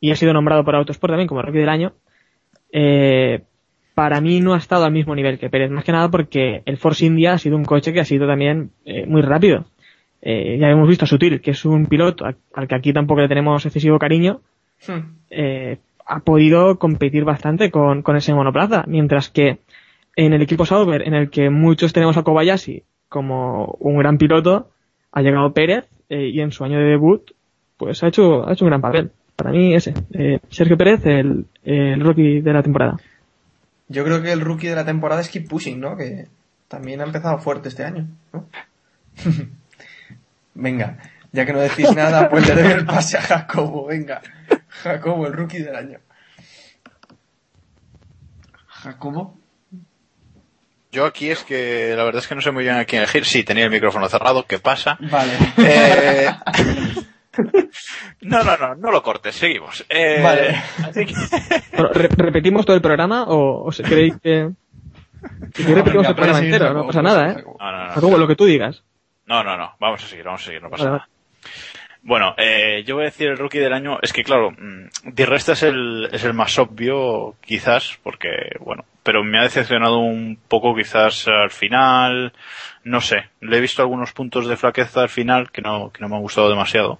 [0.00, 1.94] y ha sido nombrado por Autosport también como rookie del año,
[2.70, 3.42] eh,
[3.96, 5.70] para mí no ha estado al mismo nivel que Pérez.
[5.70, 8.70] Más que nada porque el Force India ha sido un coche que ha sido también
[8.84, 9.64] eh, muy rápido.
[10.20, 13.22] Eh, ya hemos visto a Sutil, que es un piloto al al que aquí tampoco
[13.22, 14.42] le tenemos excesivo cariño,
[15.30, 19.60] eh, ha podido competir bastante con, con ese monoplaza, mientras que
[20.14, 24.68] en el equipo Sauber, en el que muchos tenemos a Kobayashi como un gran piloto,
[25.10, 27.30] ha llegado Pérez y en su año de debut,
[27.78, 29.10] pues ha hecho, ha hecho un gran papel.
[29.36, 29.94] Para mí ese,
[30.50, 32.98] Sergio Pérez, el, el rookie de la temporada.
[33.88, 35.96] Yo creo que el rookie de la temporada es Keep Pushing, ¿no?
[35.96, 36.28] Que
[36.68, 38.48] también ha empezado fuerte este año, ¿no?
[40.54, 40.98] Venga,
[41.32, 44.22] ya que no decís nada, pues le doy el pase a Jacobo, venga.
[44.68, 46.00] Jacobo, el rookie del año.
[48.66, 49.38] Jacobo.
[50.90, 53.26] Yo aquí es que la verdad es que no sé muy bien a quién elegir.
[53.26, 54.46] Sí, tenía el micrófono cerrado.
[54.46, 54.96] ¿Qué pasa?
[54.98, 55.32] Vale.
[55.58, 56.30] Eh,
[58.22, 59.34] No, no, no, no lo cortes.
[59.34, 59.84] Seguimos.
[59.88, 60.62] Eh, Vale.
[60.88, 61.14] Así que...
[61.72, 64.50] Bueno, re- ¿Repetimos todo el programa o, o se creéis que...
[65.54, 67.42] Si queréis repetimos venga, el programa entero, no pasa nada, ¿eh?
[67.44, 67.92] No, no, no.
[67.94, 68.84] Jacobo, lo que tú digas.
[69.26, 69.72] No, no, no.
[69.80, 70.62] Vamos a seguir, vamos a seguir.
[70.62, 71.08] No pasa Vale, nada.
[72.02, 73.98] Bueno, eh, yo voy a decir el rookie del año.
[74.02, 78.28] Es que, claro, mm, Di Resta es el, es el más obvio, quizás, porque,
[78.60, 82.32] bueno, pero me ha decepcionado un poco, quizás, al final.
[82.82, 86.08] No sé, le he visto algunos puntos de flaqueza al final que no, que no
[86.08, 86.98] me han gustado demasiado.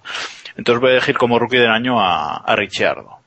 [0.57, 3.19] Entonces voy a elegir como rookie del año a, a Ricciardo.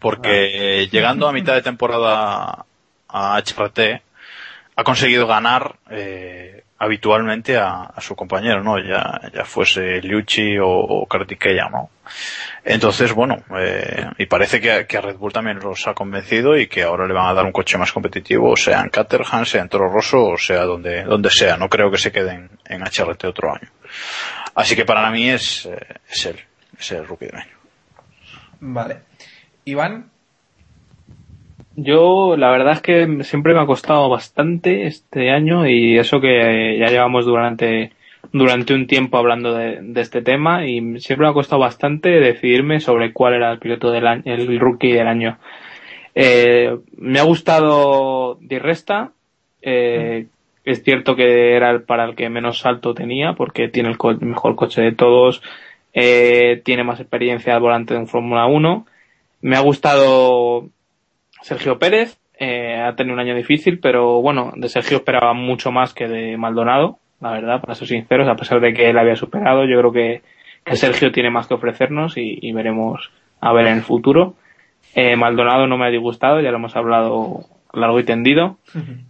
[0.00, 2.66] Porque eh, llegando a mitad de temporada
[3.08, 3.80] a HRT,
[4.76, 8.78] ha conseguido ganar eh, habitualmente a, a su compañero, ¿no?
[8.78, 11.90] Ya, ya fuese Liucci o, o Kartikeya, ¿no?
[12.64, 16.68] Entonces, bueno, eh, y parece que, que a Red Bull también los ha convencido y
[16.68, 19.68] que ahora le van a dar un coche más competitivo, sea en Caterham, sea en
[19.68, 21.56] Toro Rosso o sea donde, donde sea.
[21.56, 23.70] No creo que se queden en HRT otro año.
[24.54, 26.40] Así que para mí es, eh, es él,
[26.78, 27.56] es el rookie del año.
[28.60, 29.02] Vale.
[29.64, 30.10] Iván.
[31.80, 36.76] Yo, la verdad es que siempre me ha costado bastante este año y eso que
[36.76, 37.92] ya llevamos durante,
[38.32, 42.80] durante un tiempo hablando de, de este tema y siempre me ha costado bastante decidirme
[42.80, 45.38] sobre cuál era el piloto del año, el rookie del año.
[46.16, 49.12] Eh, me ha gustado Di Resta,
[49.62, 50.26] eh,
[50.64, 54.56] es cierto que era el para el que menos salto tenía porque tiene el, mejor
[54.56, 55.42] coche de todos,
[55.94, 58.84] eh, tiene más experiencia al volante de un Fórmula 1.
[59.42, 60.70] Me ha gustado
[61.48, 65.94] Sergio Pérez, eh, ha tenido un año difícil, pero bueno, de Sergio esperaba mucho más
[65.94, 69.64] que de Maldonado, la verdad, para ser sinceros, a pesar de que él había superado,
[69.64, 70.22] yo creo que,
[70.62, 74.34] que Sergio tiene más que ofrecernos y, y veremos a ver en el futuro.
[74.94, 78.58] Eh, Maldonado no me ha disgustado, ya lo hemos hablado largo y tendido.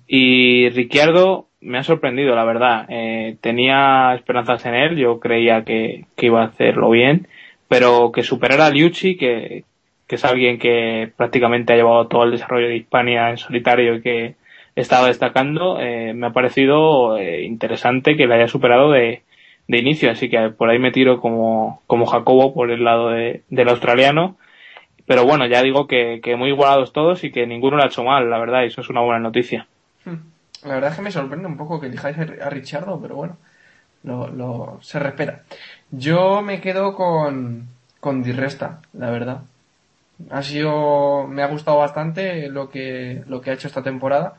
[0.06, 2.86] Y Ricciardo me ha sorprendido, la verdad.
[2.88, 7.26] Eh, tenía esperanzas en él, yo creía que, que iba a hacerlo bien,
[7.66, 9.64] pero que superara a Liucci, que,
[10.08, 14.02] que es alguien que prácticamente ha llevado todo el desarrollo de Hispania en solitario y
[14.02, 14.36] que
[14.76, 19.22] estaba destacando, eh, me ha parecido eh, interesante que le haya superado de,
[19.68, 23.42] de inicio, así que por ahí me tiro como, como Jacobo por el lado de-
[23.50, 24.36] del australiano.
[25.06, 28.04] Pero bueno, ya digo que, que muy igualados todos y que ninguno lo ha hecho
[28.04, 29.66] mal, la verdad, y eso es una buena noticia.
[30.64, 33.36] La verdad es que me sorprende un poco que elijáis a a Richardo, pero bueno,
[34.04, 35.42] lo, lo- se respeta.
[35.90, 37.68] Yo me quedo con,
[38.00, 39.42] con Di Resta, la verdad.
[40.30, 44.34] Ha sido, me ha gustado bastante lo que, lo que ha hecho esta temporada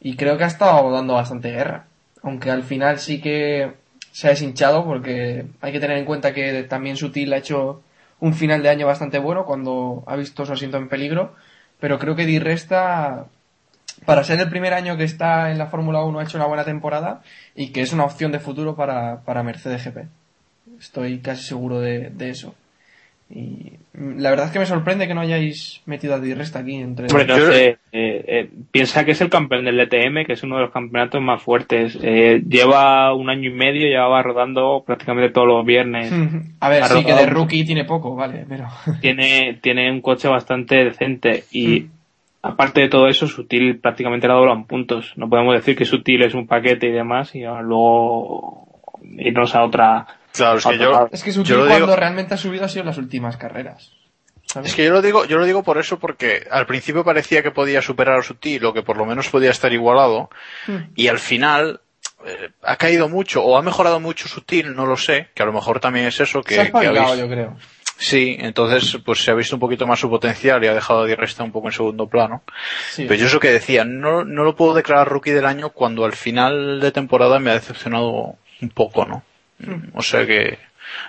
[0.00, 1.86] y creo que ha estado dando bastante guerra.
[2.22, 3.72] Aunque al final sí que
[4.12, 7.82] se ha deshinchado porque hay que tener en cuenta que también Sutil ha hecho
[8.20, 11.34] un final de año bastante bueno cuando ha visto su asiento en peligro,
[11.80, 13.26] pero creo que Di Resta
[14.04, 16.64] para ser el primer año que está en la Fórmula 1 ha hecho una buena
[16.64, 17.22] temporada
[17.54, 20.06] y que es una opción de futuro para, para Mercedes GP.
[20.78, 22.54] Estoy casi seguro de, de eso.
[23.28, 26.60] Y mm, la verdad es que me sorprende que no hayáis metido a Di Resta
[26.60, 27.06] aquí entre...
[27.08, 30.42] Hombre, no Yo- sé, eh, eh, piensa que es el campeón del DTM, que es
[30.44, 31.98] uno de los campeonatos más fuertes.
[32.02, 36.12] Eh, lleva un año y medio, llevaba rodando prácticamente todos los viernes.
[36.60, 37.34] A ver, Ha sí que de mucho.
[37.34, 38.66] rookie tiene poco, vale, pero...
[39.00, 42.48] tiene, tiene un coche bastante decente y Mm.
[42.48, 45.14] aparte de todo eso, Sutil prácticamente la dobla en puntos.
[45.16, 48.68] No podemos decir que Sutil es un paquete y demás y ahora luego
[49.18, 50.06] irnos a otra
[50.36, 52.64] Claro, es que yo, Es que su yo tío lo cuando digo, realmente ha subido
[52.64, 53.92] ha sido en las últimas carreras.
[54.46, 54.70] ¿sabes?
[54.70, 57.50] es que yo lo digo, yo lo digo por eso porque al principio parecía que
[57.50, 60.30] podía superar a Sutil o que por lo menos podía estar igualado
[60.68, 60.90] Hmm.
[60.94, 61.80] y al final
[62.24, 65.52] eh, ha caído mucho o ha mejorado mucho Sutil, no lo sé, que a lo
[65.52, 67.56] mejor también es eso que, Se ha que habéis- yo creo.
[67.98, 71.06] Sí, entonces pues se ha visto un poquito más su potencial y ha dejado a
[71.06, 72.42] Di Resta un poco en segundo plano.
[72.90, 73.04] Sí.
[73.08, 76.12] Pero yo eso que decía, no, no lo puedo declarar rookie del año cuando al
[76.12, 79.22] final de temporada me ha decepcionado un poco, ¿no?
[79.94, 80.58] O sea que,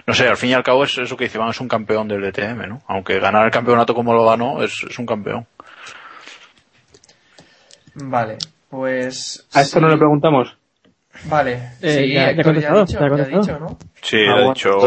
[0.06, 2.08] no sé, al fin y al cabo es eso que dice, vamos, es un campeón
[2.08, 2.82] del DTM, ¿no?
[2.88, 5.46] Aunque ganar el campeonato como lo ganó, es, es un campeón.
[7.96, 8.38] Vale,
[8.70, 9.48] pues...
[9.54, 10.56] A esto no le preguntamos.
[11.26, 11.72] Vale.
[11.82, 12.62] Eh, sí, ya- Héctor ha dicho,
[13.00, 13.78] ya ha ya ha dicho, ¿no?
[14.02, 14.78] Sí, Ah, ha bueno, dicho,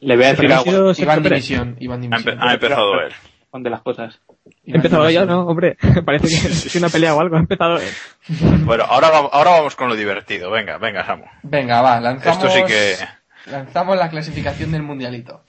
[0.00, 1.22] Le voy a decir algo Iván.
[1.22, 2.38] Dimisión, Iván ha, Dimisión.
[2.38, 3.12] empe- ha empezado él.
[3.62, 4.20] de las cosas.
[4.64, 5.28] He empezado yo, Dimisión.
[5.28, 5.46] ¿no?
[5.46, 7.36] Hombre, parece que es una pelea o algo.
[7.36, 7.78] Ha empezado.
[8.64, 10.50] Bueno, ahora, vamos- ahora vamos con lo divertido.
[10.50, 11.24] Venga, venga, Samu.
[11.42, 12.42] Venga, va, lanzamos...
[12.44, 12.94] Esto sí que...
[13.50, 15.42] Lanzamos la clasificación del mundialito.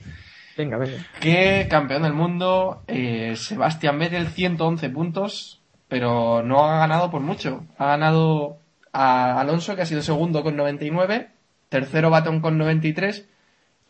[0.57, 0.97] Venga, venga.
[1.19, 7.65] Que campeón del mundo, eh, Sebastián Vettel, 111 puntos, pero no ha ganado por mucho.
[7.77, 8.57] Ha ganado
[8.91, 11.29] a Alonso, que ha sido segundo con 99,
[11.69, 13.27] tercero Baton con 93,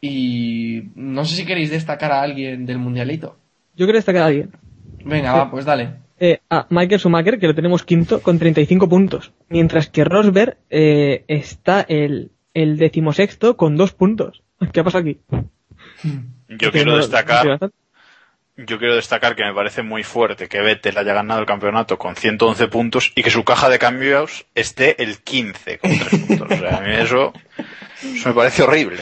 [0.01, 3.37] y no sé si queréis destacar a alguien del mundialito.
[3.75, 4.51] Yo quiero destacar a alguien.
[5.05, 5.37] Venga, Sí.
[5.37, 5.89] va, pues dale.
[6.19, 9.33] Eh, a Michael Schumacher, que lo tenemos quinto, con 35 puntos.
[9.49, 14.43] Mientras que Rosberg eh, está el, el decimosexto con dos puntos.
[14.71, 15.19] ¿Qué ha pasado aquí?
[16.47, 17.59] Yo quiero destacar
[18.55, 22.15] Yo quiero destacar que me parece muy fuerte que Vettel haya ganado el campeonato con
[22.15, 26.51] 111 puntos y que su caja de cambios esté el 15 con 3 puntos.
[26.51, 27.33] O sea, a mí eso,
[28.03, 28.99] eso me parece horrible.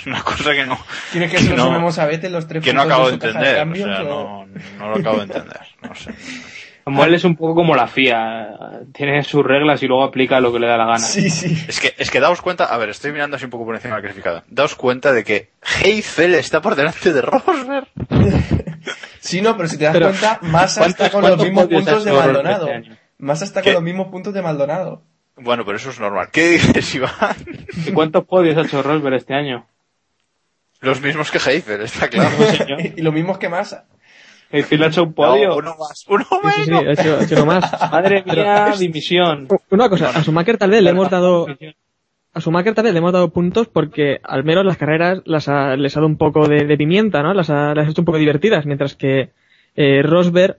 [0.00, 0.78] Es una cosa que no,
[1.12, 3.54] ¿Quieres que se lo no- a Vettel los tres que no puntos acabo de entender.
[3.54, 4.46] O cambios, sea, o- no,
[4.78, 5.60] no lo acabo de entender.
[5.82, 6.14] No sé.
[6.84, 8.48] Samuel es un poco como la FIA.
[8.92, 10.98] Tiene sus reglas y luego aplica lo que le da la gana.
[10.98, 11.64] Sí, sí.
[11.68, 13.94] Es que, es que daos cuenta, a ver, estoy mirando así un poco por encima
[13.94, 14.44] de la clasificada.
[14.48, 15.50] Daos cuenta de que
[15.84, 17.86] Heifel está por delante de Rosberg.
[19.20, 22.04] Sí, no, pero si te das Pero, cuenta, Massa ¿cuántos- está con los mismos puntos
[22.04, 22.68] de Maldonado.
[22.68, 22.90] este?
[23.18, 23.68] Massa está ¿Qué?
[23.68, 25.02] con los mismos puntos de Maldonado.
[25.36, 26.28] Bueno, pero eso es normal.
[26.32, 27.12] ¿Qué dices, Iván?
[27.86, 29.66] ¿Y cuántos podios ha hecho Rosberg este año?
[30.80, 32.36] Los mismos que Heifel, está claro.
[32.52, 32.80] Señor.
[32.96, 33.86] y lo mismo que Massa.
[34.50, 35.50] El Phil ha hecho un podio.
[35.50, 36.26] No, uno más, uno
[36.56, 37.70] Sí, sí, ha hecho, ha hecho uno más.
[37.92, 39.46] Madre mía, dimisión.
[39.70, 41.46] Una cosa, a Schumacher tal vez le hemos dado,
[42.32, 45.76] a Schumacher tal vez le hemos dado puntos porque al menos las carreras las ha,
[45.76, 47.32] les ha dado un poco de, de pimienta, ¿no?
[47.32, 49.30] Las ha, las ha hecho un poco divertidas, mientras que
[49.76, 50.58] eh, Rosberg,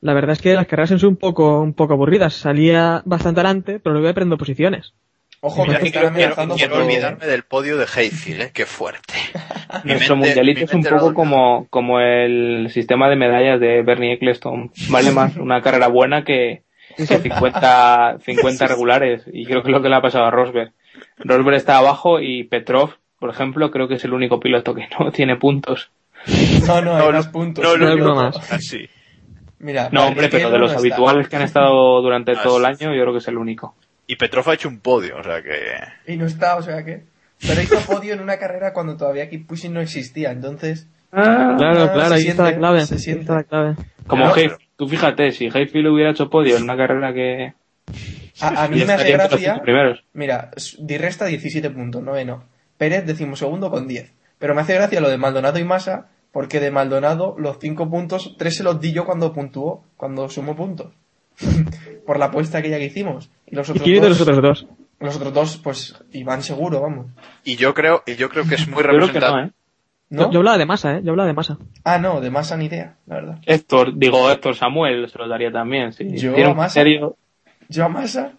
[0.00, 2.34] la verdad es que las carreras son un poco, un poco aburridas.
[2.34, 4.94] Salía bastante adelante, pero luego iba perdiendo posiciones.
[5.42, 6.12] Ojo, Mira, me que quiero,
[6.54, 8.50] quiero- olvidarme del podio de Heifel, ¿eh?
[8.52, 9.14] Qué fuerte.
[9.84, 14.70] Nuestro mente- mundialito es un poco como, como el sistema de medallas de Bernie Eccleston.
[14.90, 16.62] Vale más una carrera buena que,
[16.96, 19.22] que 50, 50 regulares.
[19.32, 20.72] Y creo que es lo que le ha pasado a Rosberg.
[21.18, 25.10] Rosberg está abajo y Petrov, por ejemplo, creo que es el único piloto que no
[25.12, 25.90] tiene puntos.
[26.66, 27.64] No, no, hay No, más no, puntos.
[27.64, 28.52] no, no, no, no, no, más.
[28.52, 28.86] Así.
[29.58, 30.80] Mira, No, hombre, pero de los no está.
[30.80, 33.74] habituales que han estado durante Ah, todo el año, yo creo que es el único.
[34.10, 36.12] Y Petrov ha hecho un podio, o sea que...
[36.12, 37.04] Y no está, o sea que...
[37.46, 40.88] Pero hizo podio en una carrera cuando todavía Keep Pushing no existía, entonces...
[41.12, 42.86] Ah, Claro, Ah, claro, se ahí está la siente, clave.
[42.86, 43.20] se siente.
[43.22, 43.76] está la clave.
[44.06, 47.54] como No, Heif- Tú fíjate, si Heifel hubiera hecho podio en una carrera que...
[48.40, 49.60] A, a mí ya me hace gracia...
[50.12, 52.44] Mira, Di Resta 17 puntos, noveno.
[52.78, 54.12] Pérez decimosegundo con 10.
[54.38, 58.34] Pero me hace gracia lo de Maldonado y Massa, porque de Maldonado los 5 puntos,
[58.38, 60.92] 3 se los di yo cuando puntuó, cuando sumó puntos.
[62.06, 63.30] Por la apuesta aquella que hicimos.
[63.50, 64.66] Y los ¿Y otros quién de dos, los otros dos?
[65.00, 67.06] los otros dos, pues, Iván seguro, vamos.
[67.44, 69.36] Y yo creo, y yo creo que es muy representativo.
[69.38, 69.50] no, ¿eh?
[70.10, 70.22] ¿No?
[70.24, 71.00] Yo, yo hablaba de masa, ¿eh?
[71.04, 71.56] Yo hablaba de masa.
[71.84, 73.38] Ah, no, de Massa ni idea, la verdad.
[73.46, 75.92] Héctor, digo Héctor Samuel, se los daría también.
[75.92, 76.16] Sí.
[76.16, 76.80] Yo, Tiene un Massa.
[76.82, 77.16] criterio-
[77.68, 78.32] Yo a Massa...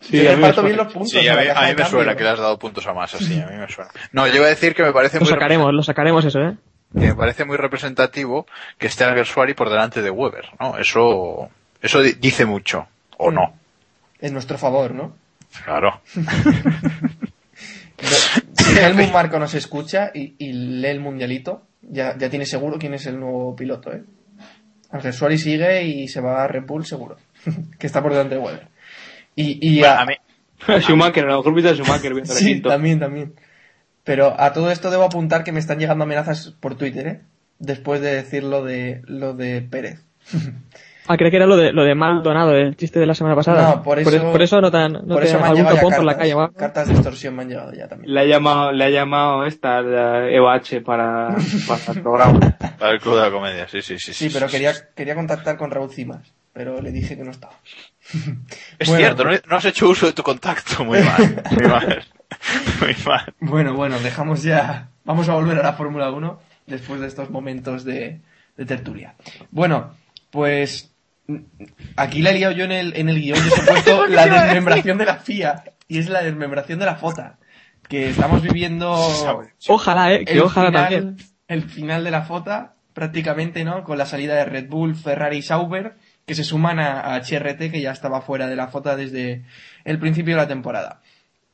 [0.00, 0.68] Sí, yo a mí me reparto suena.
[0.68, 1.10] bien los puntos.
[1.10, 1.86] Sí, a mí, a de me cambio.
[1.86, 3.90] suena que le has dado puntos a más, así, a mí me suena.
[4.12, 6.56] No, yo iba a decir que me parece Lo muy, sacaremos, lo sacaremos eso, ¿eh?
[6.92, 8.46] que me parece muy representativo
[8.78, 10.76] que esté Alguersuari por delante de Weber, ¿no?
[10.78, 11.48] Eso,
[11.80, 13.34] eso di- dice mucho, o Mm.
[13.34, 13.54] no.
[14.24, 15.14] En nuestro favor, ¿no?
[15.64, 16.00] Claro.
[18.56, 22.92] Si Helmut Marco nos escucha y, y lee el mundialito, ya, ya tiene seguro quién
[22.94, 24.02] es el nuevo piloto, ¿eh?
[24.90, 27.16] Ángel Suárez sigue y se va a Red Bull seguro,
[27.78, 28.68] que está por delante de Weber.
[29.36, 30.14] Y, y Bueno, a- a mí,
[30.80, 32.68] Schumacher, a lo mejor viste a Schumacher viendo sí, quinto.
[32.68, 33.34] también, también.
[34.02, 37.20] Pero a todo esto debo apuntar que me están llegando amenazas por Twitter, ¿eh?
[37.58, 40.00] Después de decir lo de, lo de Pérez.
[41.06, 43.76] Ah, creo que era lo de, lo de Maldonado, el chiste de la semana pasada.
[43.76, 45.66] No, por eso, por eso no te han, no por te eso me han algún
[45.66, 46.34] topón por la calle.
[46.34, 46.50] ¿va?
[46.52, 48.12] cartas de extorsión me han llegado ya también.
[48.14, 51.36] Le ha llamado, le ha llamado esta, la Eva H para,
[51.68, 52.40] para el programa.
[52.78, 54.14] para el Club de la Comedia, sí, sí, sí.
[54.14, 57.54] Sí, pero quería, quería contactar con Raúl Cimas, pero le dije que no estaba.
[58.78, 62.04] Es Bueno, cierto, no, no has hecho uso de tu contacto, muy mal, muy mal.
[62.80, 63.34] muy mal.
[63.40, 64.88] Bueno, bueno, dejamos ya.
[65.04, 68.20] Vamos a volver a la Fórmula 1 después de estos momentos de,
[68.56, 69.14] de tertulia.
[69.50, 69.94] Bueno,
[70.30, 70.93] pues
[71.96, 74.26] aquí la he liado yo en el, en el guion y os he puesto la
[74.26, 77.38] desmembración de la FIA y es la desmembración de la FOTA.
[77.88, 78.96] Que estamos viviendo
[79.68, 81.16] Ojalá, eh, que ojalá final, también.
[81.48, 83.84] el final de la FOTA, prácticamente, ¿no?
[83.84, 87.70] Con la salida de Red Bull, Ferrari y Sauber, que se suman a, a HRT,
[87.70, 89.44] que ya estaba fuera de la FOTA desde
[89.84, 91.02] el principio de la temporada.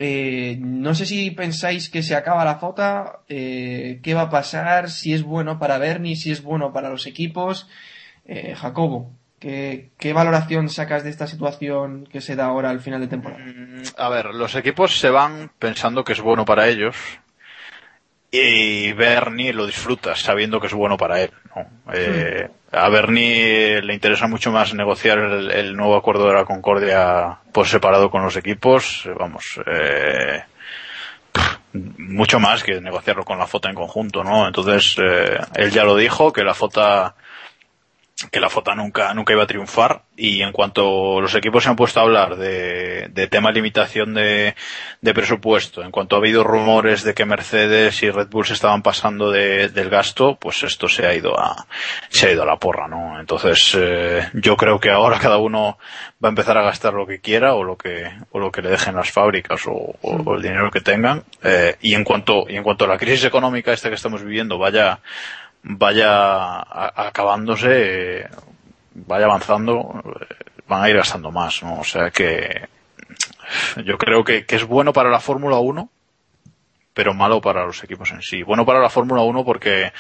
[0.03, 4.89] Eh, no sé si pensáis que se acaba la FOTA, eh, qué va a pasar,
[4.89, 7.69] si es bueno para Bernie, si es bueno para los equipos.
[8.25, 13.01] Eh, Jacobo, ¿qué, ¿qué valoración sacas de esta situación que se da ahora al final
[13.01, 13.43] de temporada?
[13.45, 16.97] Mm, A ver, los equipos se van pensando que es bueno para ellos
[18.31, 21.33] y Bernie lo disfruta sabiendo que es bueno para él.
[21.57, 21.67] ¿no?
[21.93, 27.67] Eh, a Bernie le interesa mucho más negociar el, nuevo acuerdo de la Concordia por
[27.67, 29.09] separado con los equipos.
[29.19, 30.45] Vamos, eh,
[31.73, 34.47] mucho más que negociarlo con la FOTA en conjunto, ¿no?
[34.47, 37.17] Entonces, eh, él ya lo dijo, que la FOTA
[38.31, 40.03] que la FOTA nunca, nunca iba a triunfar.
[40.17, 44.55] Y en cuanto los equipos se han puesto a hablar de, de tema limitación de,
[45.01, 48.83] de presupuesto, en cuanto ha habido rumores de que Mercedes y Red Bull se estaban
[48.83, 51.67] pasando de- del gasto, pues esto se ha ido a,
[52.11, 53.19] se ha ido a la porra, ¿no?
[53.19, 55.79] Entonces, eh, yo creo que ahora cada uno
[56.23, 58.69] va a empezar a gastar lo que quiera o lo que, o lo que le
[58.69, 62.63] dejen las fábricas o, o- el dinero que tengan, eh, y en cuanto, y en
[62.63, 65.01] cuanto a la crisis económica esta que estamos viviendo vaya,
[65.63, 66.61] vaya
[67.09, 68.29] acabándose,
[68.95, 70.03] vaya avanzando,
[70.67, 71.81] van a ir gastando más, ¿no?
[71.81, 72.69] O sea que
[73.85, 75.89] yo creo que, que es bueno para la Fórmula 1,
[76.95, 78.43] pero malo para los equipos en sí.
[78.43, 79.93] Bueno para la Fórmula 1 porque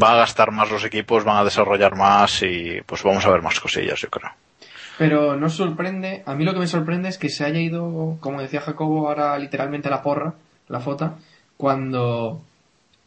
[0.00, 3.42] va a gastar más los equipos, van a desarrollar más y pues vamos a ver
[3.42, 4.30] más cosillas, yo creo.
[4.98, 8.42] Pero no sorprende, a mí lo que me sorprende es que se haya ido, como
[8.42, 10.34] decía Jacobo, ahora literalmente a la porra,
[10.68, 11.14] la fota,
[11.56, 12.42] cuando,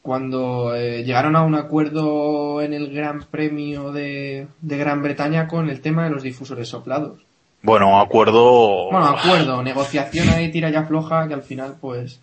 [0.03, 5.69] cuando eh, llegaron a un acuerdo en el Gran Premio de, de Gran Bretaña con
[5.69, 7.19] el tema de los difusores soplados.
[7.61, 8.91] Bueno, acuerdo.
[8.91, 12.21] Bueno, acuerdo, negociación ahí tira ya floja que al final pues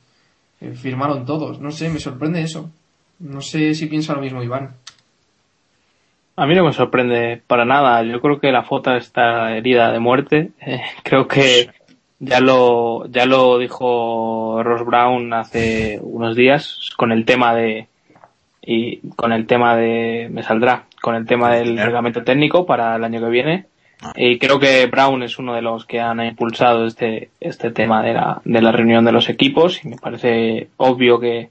[0.60, 1.58] eh, firmaron todos.
[1.58, 2.70] No sé, me sorprende eso.
[3.18, 4.74] No sé si piensa lo mismo Iván.
[6.36, 8.02] A mí no me sorprende para nada.
[8.02, 10.50] Yo creo que la foto está herida de muerte.
[10.66, 11.70] Eh, creo que
[12.20, 17.88] ya lo, ya lo dijo Ross Brown hace unos días con el tema de,
[18.62, 23.04] y con el tema de, me saldrá, con el tema del reglamento técnico para el
[23.04, 23.66] año que viene.
[24.16, 28.14] Y creo que Brown es uno de los que han impulsado este, este tema de
[28.14, 31.50] la, de la reunión de los equipos y me parece obvio que,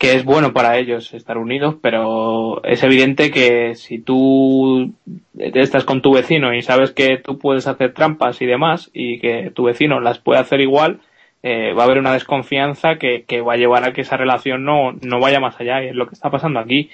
[0.00, 4.94] que es bueno para ellos estar unidos, pero es evidente que si tú
[5.36, 9.50] estás con tu vecino y sabes que tú puedes hacer trampas y demás y que
[9.54, 11.00] tu vecino las puede hacer igual,
[11.42, 14.92] eh, va a haber una desconfianza que, va a llevar a que esa relación no,
[15.02, 16.88] no vaya más allá y es lo que está pasando aquí.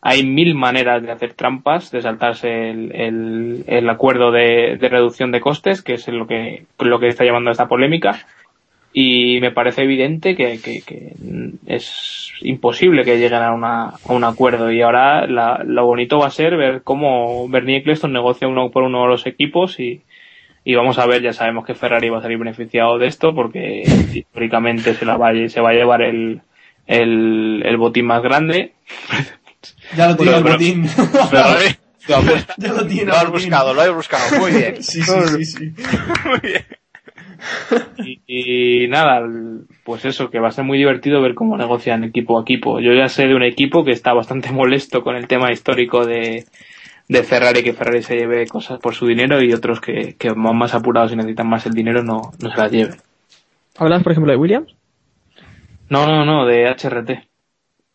[0.00, 5.32] Hay mil maneras de hacer trampas, de saltarse el, el, el acuerdo de, de reducción
[5.32, 8.24] de costes, que es lo que, lo que está llevando a esta polémica
[8.94, 11.12] y me parece evidente que, que, que
[11.66, 16.26] es imposible que lleguen a, una, a un acuerdo y ahora la- lo bonito va
[16.26, 20.02] a ser ver cómo Bernie Eccleston negocia uno por uno los equipos y,
[20.64, 23.82] y vamos a ver, ya sabemos que Ferrari va a salir beneficiado de esto porque
[24.14, 26.42] históricamente se, la va, a- se va a llevar el,
[26.86, 28.72] el, el botín más grande.
[29.96, 30.86] Ya lo tiene el pero- botín.
[31.30, 31.44] Pero,
[32.24, 34.40] pues, ya lo tiene lo has buscado, lo has buscado.
[34.40, 34.82] Muy bien.
[34.82, 35.72] Sí, sí, sí, sí.
[36.28, 36.64] Muy bien.
[38.04, 39.22] Y, y nada,
[39.84, 42.80] pues eso, que va a ser muy divertido ver cómo negocian equipo a equipo.
[42.80, 46.44] Yo ya sé de un equipo que está bastante molesto con el tema histórico de,
[47.08, 50.56] de Ferrari, que Ferrari se lleve cosas por su dinero y otros que, que van
[50.56, 52.96] más apurados y necesitan más el dinero no, no se las lleven.
[53.76, 54.74] ¿Hablas, por ejemplo, de Williams?
[55.88, 57.28] No, no, no, de HRT.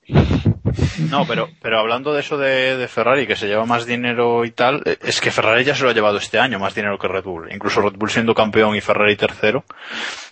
[1.09, 4.51] No, pero, pero hablando de eso de, de Ferrari, que se lleva más dinero y
[4.51, 7.07] tal, eh, es que Ferrari ya se lo ha llevado este año, más dinero que
[7.07, 7.51] Red Bull.
[7.51, 9.63] Incluso Red Bull siendo campeón y Ferrari tercero,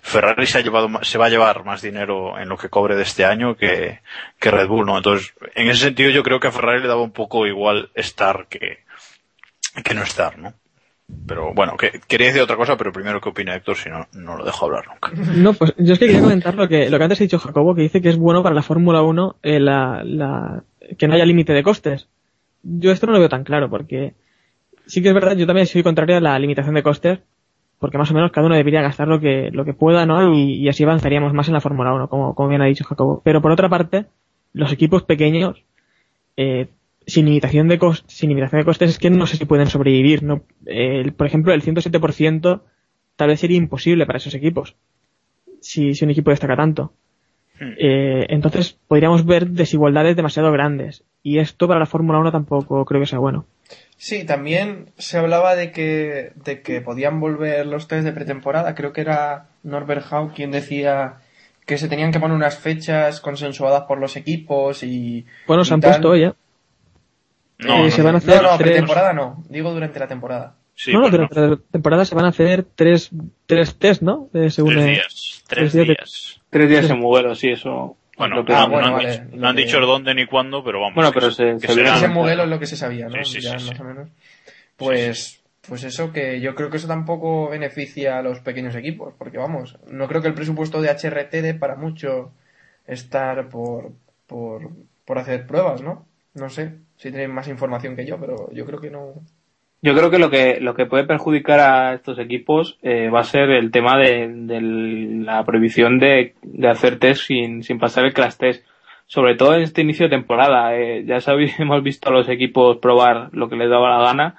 [0.04, 3.04] Ferrari se ha llevado, se va a llevar más dinero en lo que cobre de
[3.04, 4.00] este año que,
[4.40, 4.98] que Red Bull, ¿no?
[4.98, 8.48] Entonces, en ese sentido yo creo que a Ferrari le daba un poco igual estar
[8.48, 8.84] que,
[9.84, 10.54] que no estar, ¿no?
[11.28, 14.38] Pero bueno, que, quería decir otra cosa, pero primero qué opina Héctor, si no, no
[14.38, 15.12] lo dejo hablar nunca.
[15.36, 17.76] No, pues yo es que quería comentar lo que, lo que antes ha dicho Jacobo,
[17.76, 20.64] que dice que es bueno para la Fórmula 1 eh, la, la,
[20.98, 22.08] que no haya límite de costes.
[22.64, 24.16] Yo esto no lo veo tan claro, porque
[24.88, 27.20] sí que es verdad, yo también soy contrario a la limitación de costes,
[27.80, 30.34] porque más o menos cada uno debería gastar lo que, lo que pueda, ¿no?
[30.34, 33.22] Y, así avanzaríamos más en la Fórmula 1, como, como bien ha dicho Jacobo.
[33.24, 34.06] Pero por otra parte,
[34.54, 35.64] los equipos pequeños,
[36.38, 36.70] eh,
[37.08, 40.24] sin limitación de costes, sin limitación de costes es que no sé si pueden sobrevivir,
[40.24, 40.44] ¿no?
[40.66, 42.64] El- por ejemplo, el 107%
[43.16, 44.76] tal vez sería imposible para esos equipos.
[45.62, 46.94] Si, si un equipo destaca tanto.
[47.60, 51.04] Eh, entonces podríamos ver desigualdades demasiado grandes.
[51.24, 53.46] Y esto para la Fórmula 1 tampoco creo que sea bueno.
[53.98, 58.76] Sí, también se hablaba de que, de que podían volver los test de pretemporada.
[58.76, 61.16] Creo que era Norbert Hau quien decía
[61.66, 65.26] que se tenían que poner unas fechas consensuadas por los equipos y.
[65.48, 65.92] Bueno, y se han tal.
[65.92, 66.36] puesto ya.
[67.60, 69.44] No, Eh, no, se van a No, hacer no, tres- pretemporada no.
[69.50, 70.56] Digo durante la temporada.
[70.76, 71.12] sí, no, no, no.
[71.12, 73.10] durante la temporada se van a hacer tres,
[73.46, 74.30] tres test, ¿no?
[74.34, 75.44] Eh, según Tres días.
[75.48, 76.42] Tres tres días.
[76.50, 76.92] Tres días Sí.
[76.92, 77.98] en Mugello, sí, eso.
[78.18, 80.64] Bueno, Ah, no, bueno, no han vale, dicho, no han que- dicho dónde ni cuándo,
[80.64, 80.96] pero vamos.
[80.96, 83.24] Bueno, que- pero se- que se Mugello es lo que se sabía, ¿no?
[83.26, 83.72] Sí, sí, ya sí, sí.
[83.72, 84.10] más o menos.
[84.78, 89.38] Pues, pues eso que yo creo que eso tampoco beneficia a los pequeños equipos, porque
[89.38, 92.32] vamos, no creo que el presupuesto de HRT dé para mucho
[92.88, 93.92] estar por,
[94.28, 94.70] por,
[95.06, 96.06] por hacer pruebas, ¿no?
[96.34, 99.14] No sé si tenéis más información que yo, pero yo creo que no.
[99.82, 103.24] Yo creo que lo que lo que puede perjudicar a estos equipos eh, va a
[103.24, 108.14] ser el tema de, de la prohibición de, de hacer test sin, sin pasar el
[108.14, 108.66] crash test.
[109.08, 110.76] Sobre todo en este inicio de temporada.
[110.76, 114.36] Eh, ya sabéis, hemos visto a los equipos probar lo que les daba la gana.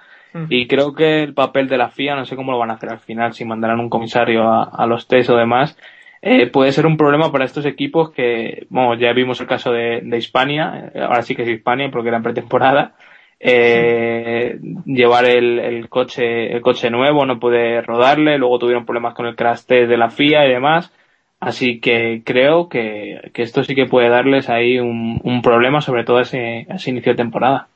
[0.51, 2.91] Y creo que el papel de la FIA, no sé cómo lo van a hacer
[2.91, 5.79] al final, si mandarán un comisario a, a los test o demás,
[6.23, 10.01] eh, puede ser un problema para estos equipos que, bueno, ya vimos el caso de,
[10.03, 12.95] de Hispania, eh, ahora sí que es Hispania porque era en pretemporada,
[13.39, 19.27] eh, llevar el, el coche, el coche nuevo, no puede rodarle, luego tuvieron problemas con
[19.27, 20.93] el crash test de la FIA y demás,
[21.39, 26.05] así que creo que, que esto sí que puede darles ahí un, un problema, sobre
[26.05, 27.69] todo ese, ese inicio de temporada.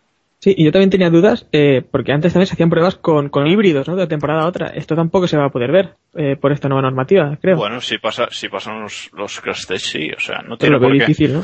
[0.43, 3.47] Sí, y yo también tenía dudas, eh, porque antes también se hacían pruebas con, con
[3.47, 3.95] híbridos, ¿no?
[3.95, 4.69] De temporada a otra.
[4.69, 7.57] Esto tampoco se va a poder ver, eh, por esta nueva normativa, creo.
[7.57, 10.79] Bueno, si pasa, si pasan los, los crash test, sí, o sea, no Pero tiene
[10.81, 10.99] por qué.
[11.01, 11.43] difícil, ¿no?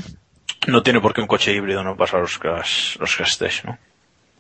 [0.69, 3.79] No tiene por qué un coche híbrido no pasar los crash, los crash test, ¿no?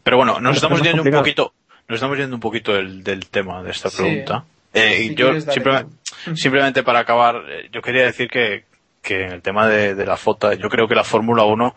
[0.02, 1.52] Pero bueno, nos Es estamos yendo un poquito,
[1.88, 3.98] nos estamos yendo un poquito del, del tema de esta Sí.
[4.02, 4.44] pregunta.
[4.72, 5.32] Eh, Si y yo
[6.34, 8.64] simplemente para acabar, eh, yo quería decir que,
[9.02, 11.74] que en el tema de, de la FOTA, yo creo que la Fórmula 1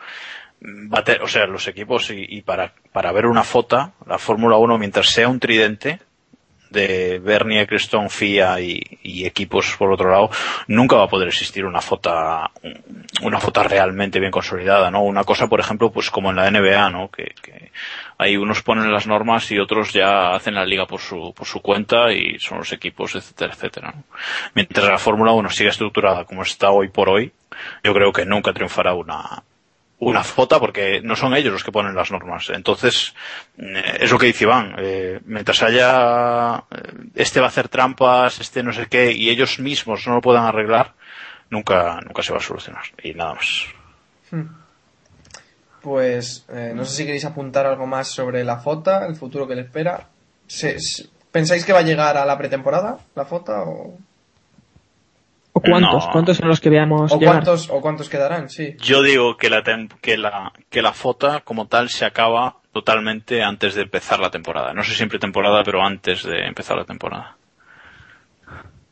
[0.62, 4.58] va a o sea, los equipos y, y para, para ver una FOTA, la Fórmula
[4.58, 6.00] 1, mientras sea un tridente,
[6.70, 10.30] de Bernie Eccleston, FIA y, equipos por otro lado,
[10.68, 12.52] nunca va a poder existir una fota,
[13.22, 15.02] una fota realmente bien consolidada, ¿no?
[15.04, 17.10] Una cosa, por ejemplo, pues como en la NBA, ¿no?
[17.10, 17.34] Que,
[18.18, 21.62] ahí unos ponen las normas y otros ya hacen la liga por su, por su
[21.62, 23.94] cuenta y son los equipos, etcétera, etcétera.
[24.54, 27.32] Mientras la Fórmula 1 siga estructurada como está hoy por hoy,
[27.84, 29.44] yo creo que nunca triunfará una,
[30.00, 32.50] una fota porque no son ellos los que ponen las normas.
[32.50, 33.14] Entonces,
[33.58, 38.40] eh, es lo que dice Iván, eh, mientras haya, eh, este va a hacer trampas,
[38.40, 40.94] este no sé qué, y ellos mismos no lo puedan arreglar,
[41.50, 42.84] nunca, nunca se va a solucionar.
[43.04, 43.66] Y nada más.
[45.82, 49.56] Pues eh, no sé si queréis apuntar algo más sobre la FOTA, el futuro que
[49.56, 50.08] le espera.
[51.32, 53.98] ¿Pensáis que va a llegar a la pretemporada la FOTA o,
[55.60, 56.06] ¿O cuántos?
[56.06, 56.12] No.
[56.12, 57.36] ¿Cuántos son los que veamos o llegar?
[57.36, 58.50] cuántos o cuántos quedarán?
[58.50, 58.76] Sí.
[58.82, 59.64] Yo digo que la,
[60.02, 64.74] que la, que la fota como tal se acaba totalmente antes de empezar la temporada.
[64.74, 67.36] No sé siempre temporada, pero antes de empezar la temporada.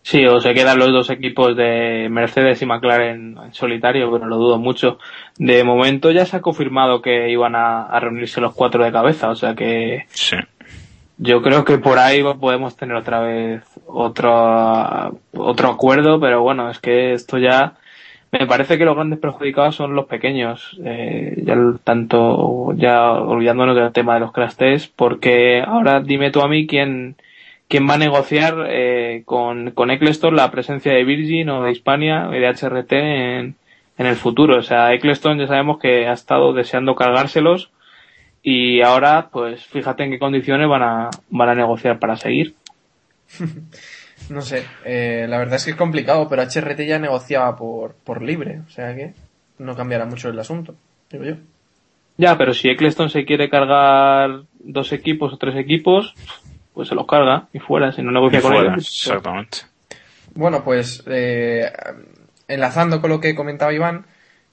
[0.01, 4.37] Sí, o se quedan los dos equipos de Mercedes y McLaren en solitario, pero lo
[4.37, 4.99] dudo mucho.
[5.37, 9.29] De momento ya se ha confirmado que iban a, a reunirse los cuatro de cabeza,
[9.29, 10.37] o sea que Sí.
[11.17, 16.79] yo creo que por ahí podemos tener otra vez otro, otro acuerdo, pero bueno, es
[16.79, 17.75] que esto ya
[18.31, 23.93] me parece que los grandes perjudicados son los pequeños, eh, ya tanto ya olvidándonos del
[23.93, 27.15] tema de los crash test, porque ahora dime tú a mí quién,
[27.69, 32.29] quién va a negociar eh, con, con Eccleston la presencia de Virgin o de Hispania
[32.33, 33.55] y de HRT en,
[33.97, 34.57] en el futuro.
[34.57, 37.71] O sea, Eccleston ya sabemos que ha estado deseando cargárselos
[38.43, 42.55] y ahora, pues fíjate en qué condiciones van a, van a negociar para seguir.
[44.29, 48.21] No sé, eh, la verdad es que es complicado, pero HRT ya negociaba por, por
[48.21, 49.13] libre, o sea que
[49.59, 50.75] no cambiará mucho el asunto,
[51.09, 51.35] digo yo.
[52.17, 56.13] Ya, pero si Eccleston se quiere cargar dos equipos o tres equipos,
[56.73, 58.87] pues se los carga y fuera, si no negocia Y con fuera, ellos.
[58.87, 59.59] exactamente.
[60.33, 61.71] Bueno, pues eh,
[62.47, 64.05] enlazando con lo que comentaba Iván,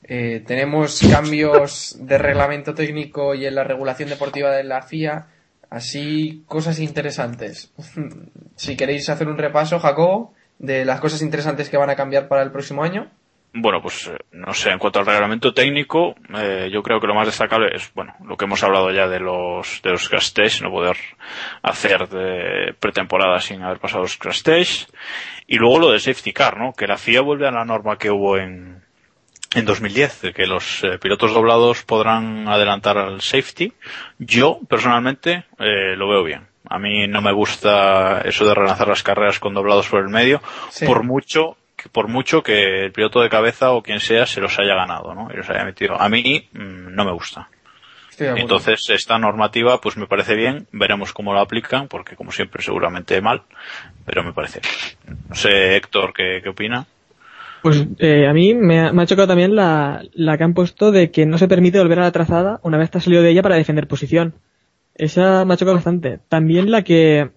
[0.04, 5.26] eh, tenemos cambios de reglamento técnico y en la regulación deportiva de la FIA,
[5.74, 7.72] así cosas interesantes.
[8.56, 12.42] si queréis hacer un repaso, Jacobo, de las cosas interesantes que van a cambiar para
[12.42, 13.10] el próximo año.
[13.56, 17.14] Bueno, pues eh, no sé, en cuanto al reglamento técnico, eh, yo creo que lo
[17.14, 20.62] más destacable es, bueno, lo que hemos hablado ya de los, de los crash tests,
[20.62, 20.96] no poder
[21.62, 24.92] hacer de pretemporada sin haber pasado los crash tests.
[25.46, 26.72] Y luego lo de safety car, ¿no?
[26.72, 28.83] Que la FIA vuelve a la norma que hubo en,
[29.54, 33.72] en 2010, de que los eh, pilotos doblados podrán adelantar al safety.
[34.18, 36.46] Yo, personalmente, eh, lo veo bien.
[36.68, 40.40] A mí no me gusta eso de relanzar las carreras con doblados por el medio,
[40.70, 40.86] Sí.
[40.86, 44.58] por mucho que por mucho que el piloto de cabeza o quien sea se los
[44.58, 45.28] haya ganado, ¿no?
[45.32, 46.00] Y los haya metido.
[46.00, 47.48] A mí mm, no me gusta.
[48.16, 50.68] Entonces, esta normativa, pues me parece bien.
[50.70, 53.42] Veremos cómo la aplican, porque como siempre, seguramente mal.
[54.06, 54.60] Pero me parece.
[55.28, 56.86] No sé, Héctor, ¿qué, qué opina?
[57.64, 60.92] Pues eh, a mí me ha, me ha chocado también la, la que han puesto
[60.92, 63.30] de que no se permite volver a la trazada una vez te has salido de
[63.30, 64.34] ella para defender posición.
[64.94, 66.20] Esa me ha chocado bastante.
[66.28, 67.30] También la que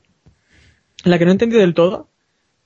[1.06, 2.10] la que no he entendido del todo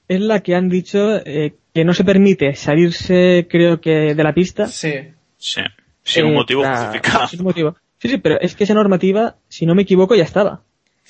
[0.07, 4.33] es la que han dicho eh, que no se permite salirse, creo que, de la
[4.33, 4.65] pista.
[4.65, 4.93] Sí.
[5.37, 5.61] Sí.
[6.01, 7.27] Sin un eh, motivo justificado.
[7.27, 7.75] sin un motivo.
[7.99, 10.63] Sí, sí, pero es que esa normativa, si no me equivoco, ya estaba.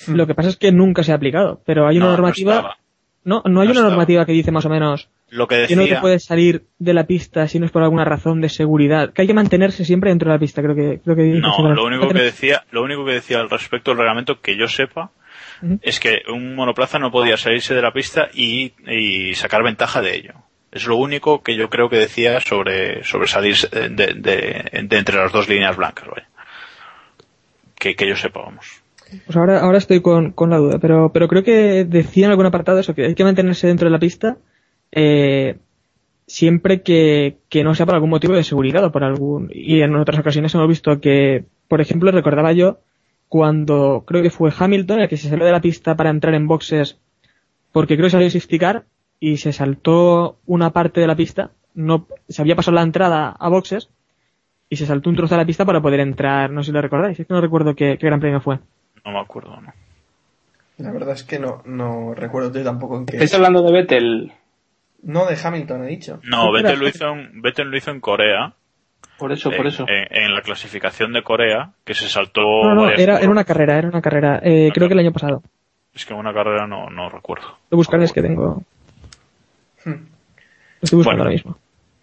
[0.06, 0.16] Hmm.
[0.16, 1.62] Lo que pasa es que nunca se ha aplicado.
[1.66, 2.76] Pero hay una No, no normativa.
[3.24, 5.84] No, no hay No una normativa que dice más o menos Lo que que no
[5.84, 9.14] te puedes salir de la pista si no es por alguna razón de seguridad.
[9.14, 11.74] Que hay que mantenerse siempre dentro de la pista, creo que, creo que dice no,
[11.76, 15.12] lo único que decía, lo único que decía al respecto del reglamento que yo sepa
[15.84, 20.16] es que un monoplaza no podía salirse de la pista y, y sacar ventaja de
[20.16, 20.34] ello.
[20.72, 24.98] Es lo único que yo creo que decía sobre, sobre salirse de, de- de- de
[24.98, 26.28] entre las dos líneas blancas, vaya.
[27.76, 28.81] Que, que yo sepa, vamos.
[29.26, 32.46] Pues ahora, ahora estoy con, con la duda, pero, pero creo que decía en algún
[32.46, 34.38] apartado eso, que hay que mantenerse dentro de la pista
[34.92, 35.58] eh,
[36.28, 39.50] siempre que, no sea por algún motivo de seguridad o por algún...
[39.54, 42.80] Y en otras ocasiones hemos visto que, por ejemplo, recordaba yo
[43.28, 46.48] cuando creo que fue Hamilton el que se salió de la pista para entrar en
[46.48, 47.00] boxes
[47.72, 48.86] porque creo que salió safety car
[49.20, 53.50] y se saltó una parte de la pista, no se había pasado la entrada a
[53.50, 53.90] boxes
[54.70, 56.82] y se saltó un trozo de la pista para poder entrar, no sé si lo
[56.82, 58.60] recordáis, es que no recuerdo qué, qué gran premio fue.
[59.06, 59.74] No me acuerdo, ¿no?
[60.78, 63.16] La verdad es que no, no recuerdo yo tampoco en qué.
[63.18, 64.34] ¿Estáis hablando de Vettel?
[65.04, 66.20] No, de Hamilton, he dicho.
[66.24, 66.52] No.
[66.52, 68.54] Vettel lo hizo en, Vettel lo hizo en Corea.
[69.18, 69.86] Por eso, por eso.
[69.88, 72.42] En, en la clasificación de Corea, que se saltó.
[72.74, 74.40] No, era, era una carrera, era una carrera.
[74.44, 75.44] Eh, creo que el año pasado.
[75.94, 77.48] Es que una carrera no, no recuerdo.
[77.48, 78.64] Voy a buscar, es que tengo.
[79.86, 79.92] Hmm.
[79.92, 81.24] Lo estoy buscando Bueno.
[81.24, 81.58] ahora mismo.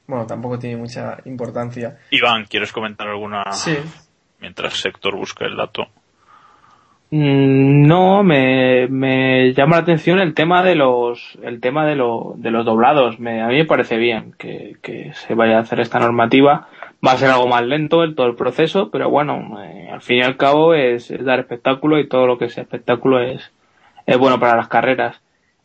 [0.06, 1.98] Bueno, tampoco tiene mucha importancia.
[2.10, 3.76] Iván, ¿quieres comentar alguna Sí.
[4.40, 5.86] mientras Héctor busca el dato?
[7.10, 12.34] Mm, No, me, me llama la atención el tema de los, el tema de, lo,
[12.36, 13.18] de los doblados.
[13.18, 16.68] Me, a mí me parece bien que, que se vaya a hacer esta normativa.
[17.06, 20.18] Va a ser algo más lento en todo el proceso, pero bueno, eh, al fin
[20.18, 23.52] y al cabo es, es dar espectáculo y todo lo que sea espectáculo es,
[24.06, 25.20] es bueno para las carreras.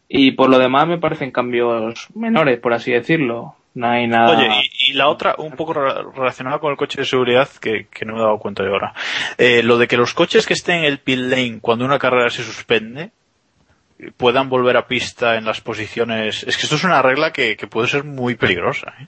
[0.07, 3.55] Y por lo demás me parecen cambios menores, por así decirlo.
[3.73, 4.65] No hay nada.
[4.93, 8.13] Y, la otra, un poco re- relacionada con el coche de seguridad, que, que no
[8.13, 8.93] me he dado cuenta de ahora.
[9.37, 12.29] Eh, lo de que los coches que estén en el pit lane cuando una carrera
[12.29, 13.11] se suspende
[13.99, 16.43] eh, puedan volver a pista en las posiciones.
[16.43, 18.93] Es que esto es una regla que, que puede ser muy peligrosa.
[18.99, 19.07] ¿eh?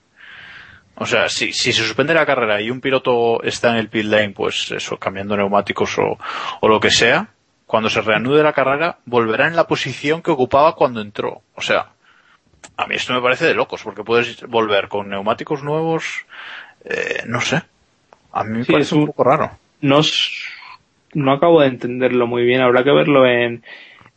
[0.98, 4.06] O sea, si, si se suspende la carrera y un piloto está en el pit
[4.06, 6.18] lane, pues eso, cambiando neumáticos o,
[6.62, 7.28] o lo que sea,
[7.66, 11.42] cuando se reanude la carrera, volverá en la posición que ocupaba cuando entró.
[11.56, 11.88] O sea,
[12.78, 16.26] a mí esto me parece de locos, porque puedes volver con neumáticos nuevos,
[16.86, 17.62] eh, no sé.
[18.32, 19.52] A mí me Sí, parece es un- un poco raro.
[19.82, 20.02] no,
[21.14, 22.62] no acabo de entenderlo muy bien.
[22.62, 23.64] Habrá que verlo en,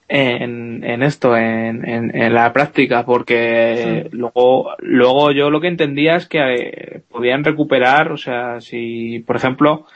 [0.09, 6.17] en, en esto, en, en, en la práctica, porque luego, luego yo lo que entendía
[6.17, 9.87] es que eh, podían recuperar, o sea, si, por ejemplo,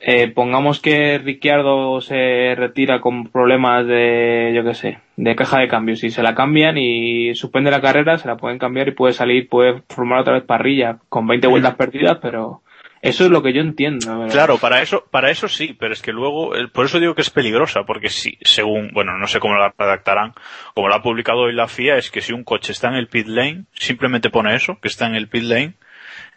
[0.00, 5.68] eh, pongamos que Ricciardo se retira con problemas de, yo qué sé, de caja de
[5.68, 9.12] cambios y se la cambian y suspende la carrera, se la pueden cambiar y puede
[9.12, 12.62] salir, puede formar otra vez parrilla con 20 vueltas perdidas, pero
[13.02, 14.28] eso es lo que yo entiendo.
[14.30, 17.30] Claro, para eso, para eso sí, pero es que luego, por eso digo que es
[17.30, 20.32] peligrosa, porque si, según, bueno, no sé cómo la redactarán,
[20.74, 23.08] como lo ha publicado hoy la FIA, es que si un coche está en el
[23.08, 25.74] pit lane, simplemente pone eso, que está en el pit lane,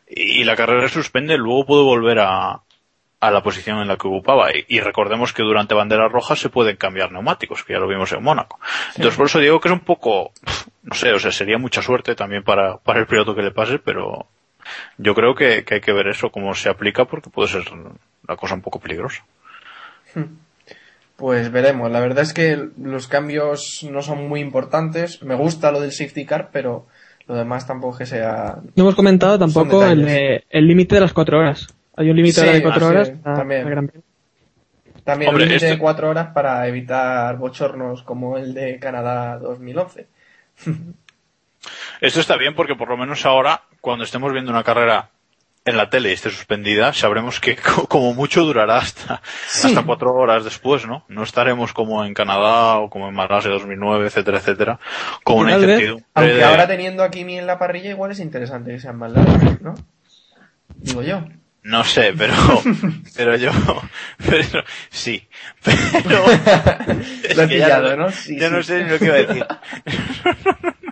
[0.07, 2.61] y la carrera suspende, luego puede volver a,
[3.21, 4.51] a la posición en la que ocupaba.
[4.51, 8.11] Y, y recordemos que durante banderas rojas se pueden cambiar neumáticos, que ya lo vimos
[8.11, 8.59] en Mónaco.
[8.89, 10.31] Entonces por eso digo que es un poco,
[10.83, 13.77] no sé, o sea, sería mucha suerte también para, para el piloto que le pase,
[13.79, 14.25] pero
[14.97, 18.35] yo creo que, que hay que ver eso, cómo se aplica, porque puede ser una
[18.35, 19.23] cosa un poco peligrosa.
[21.15, 21.91] Pues veremos.
[21.91, 25.21] La verdad es que los cambios no son muy importantes.
[25.21, 26.87] Me gusta lo del safety car, pero
[27.27, 28.57] lo demás tampoco que sea.
[28.75, 31.67] No hemos comentado tampoco de- el límite de las cuatro horas.
[32.01, 33.11] Hay un límite Sí, de cuatro ah, sí, horas.
[33.23, 33.67] también.
[33.67, 34.03] a Gran Premio.
[35.03, 39.37] También Hombre, un límite este- de cuatro horas para evitar bochornos como el de Canadá
[39.39, 40.07] 2011.
[42.01, 45.09] Esto está bien porque por lo menos ahora, cuando estemos viendo una carrera
[45.63, 49.21] en la tele y esté suspendida, sabremos que co- como mucho durará hasta,
[49.63, 51.05] hasta cuatro horas después, ¿no?
[51.07, 54.79] No estaremos como en Canadá o como en Malasia 2009, etcétera, etcétera,
[55.23, 56.05] con una incertidumbre.
[56.15, 59.11] Aunque de- ahora teniendo a Kimi en la parrilla, igual es interesante que sean más
[59.11, 59.75] largas, ¿no?
[60.77, 61.23] Digo yo.
[61.63, 62.33] No sé, pero,
[63.15, 63.51] pero yo,
[64.17, 65.27] pero, sí,
[65.63, 66.23] pero,
[67.35, 68.09] Lo he ya no- ¿no?
[68.11, 68.53] Sí, ya sí.
[68.55, 69.45] no sé ni lo que iba a decir.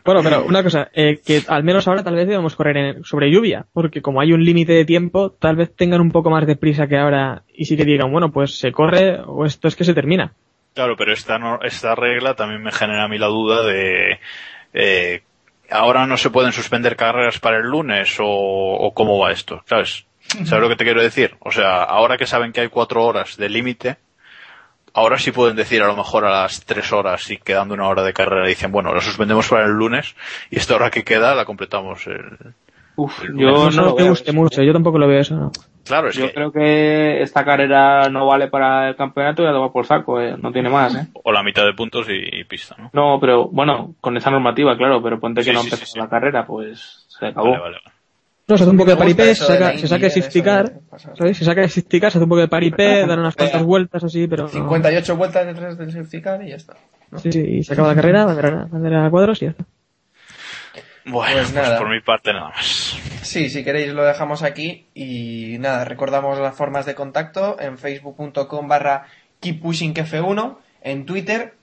[0.06, 3.32] Bueno, pero una cosa, eh, que al menos ahora tal vez debemos correr en- sobre
[3.32, 6.56] lluvia, porque como hay un límite de tiempo, tal vez tengan un poco más de
[6.56, 9.84] prisa que ahora y sí que digan, bueno, pues se corre o esto es que
[9.84, 10.34] se termina.
[10.74, 14.20] Claro, pero esta, no- esta regla también me genera a mí la duda de
[14.74, 15.22] eh,
[15.70, 20.06] ahora no se pueden suspender carreras para el lunes o, o cómo va esto, ¿sabes?
[20.46, 21.36] ¿Sabes lo que te quiero decir?
[21.40, 23.98] O sea, ahora que saben que hay cuatro horas de límite,
[24.94, 28.04] ahora sí pueden decir a lo mejor a las tres horas y quedando una hora
[28.04, 30.16] de carrera dicen, bueno, lo suspendemos para el lunes
[30.50, 32.54] y esta hora que queda la completamos el...
[32.96, 35.52] Uf, El yo no me guste mucho, yo tampoco lo veo eso, ¿no?
[35.86, 36.34] Claro, es Yo que...
[36.34, 40.36] creo que esta carrera no vale para el campeonato y a tomar por saco, eh,
[40.38, 41.08] no tiene más, ¿eh?
[41.24, 42.90] O la mitad de puntos y, y pista, ¿no?
[42.92, 45.92] No, pero bueno, con esa normativa, claro, pero ponte que Sí, no sí, empezó sí,
[45.94, 46.00] sí.
[46.00, 47.52] la carrera, pues se acabó.
[47.52, 47.99] Vale, vale, vale.
[48.50, 50.74] No, se hace un poco de paripé, se saca, se saca safety car.
[51.16, 51.38] ¿sabes?
[51.38, 54.04] Se saca el safety car, se hace un poco de paripé, dan unas cuantas vueltas
[54.04, 54.44] así, pero...
[54.44, 54.50] no.
[54.50, 56.76] 58 vueltas detrás del safety car y ya está.
[57.18, 59.66] Sí, sí, y se acaba la carrera, bandera, bandera a cuadros y ya está.
[61.06, 61.78] Bueno, Pues pues, nada.
[61.78, 62.98] por mi parte nada más.
[63.22, 68.68] Sí, si queréis lo dejamos aquí y nada, recordamos las formas de contacto en facebook.com
[68.68, 69.06] barra
[69.42, 71.54] keeppushingf1, en Twitter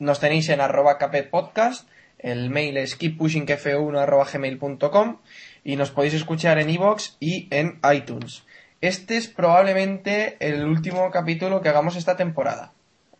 [0.00, 0.98] nos tenéis en arroba
[1.30, 1.88] podcast,
[2.18, 5.18] el mail es keeppushingf1 arroba gmail.com
[5.64, 8.44] y nos podéis escuchar en iVoox y en iTunes.
[8.80, 12.72] Este es probablemente el último capítulo que hagamos esta temporada.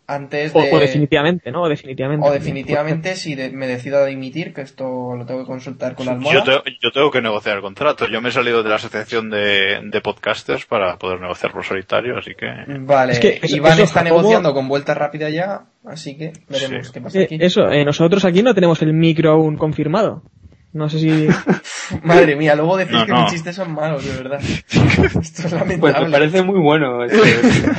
[0.08, 0.72] Antes O, de...
[0.74, 1.62] o definitivamente, ¿no?
[1.62, 2.26] O definitivamente.
[2.28, 6.06] o definitivamente si de- me decido a dimitir, que esto lo tengo que consultar con
[6.06, 6.44] la almohada.
[6.44, 8.08] Yo, te- yo tengo que negociar el contrato.
[8.08, 12.18] Yo me he salido de la asociación de, de podcasters para poder negociar por solitario,
[12.18, 12.46] así que...
[12.80, 16.32] Vale, Es que eso- Iván eso, está Jacobo- negociando con vuelta rápida ya, así que
[16.48, 16.92] veremos Sí.
[16.92, 17.38] qué pasa Eh, aquí.
[17.40, 20.24] eso, eh, nosotros aquí no tenemos el micro aún confirmado.
[20.72, 21.28] No sé si...
[22.02, 23.22] Madre mía, luego decís No, que no.
[23.22, 24.40] mis chistes son malos, de verdad.
[24.68, 26.06] Esto es Pues lamentable.
[26.06, 27.04] me parece muy bueno.
[27.04, 27.18] este-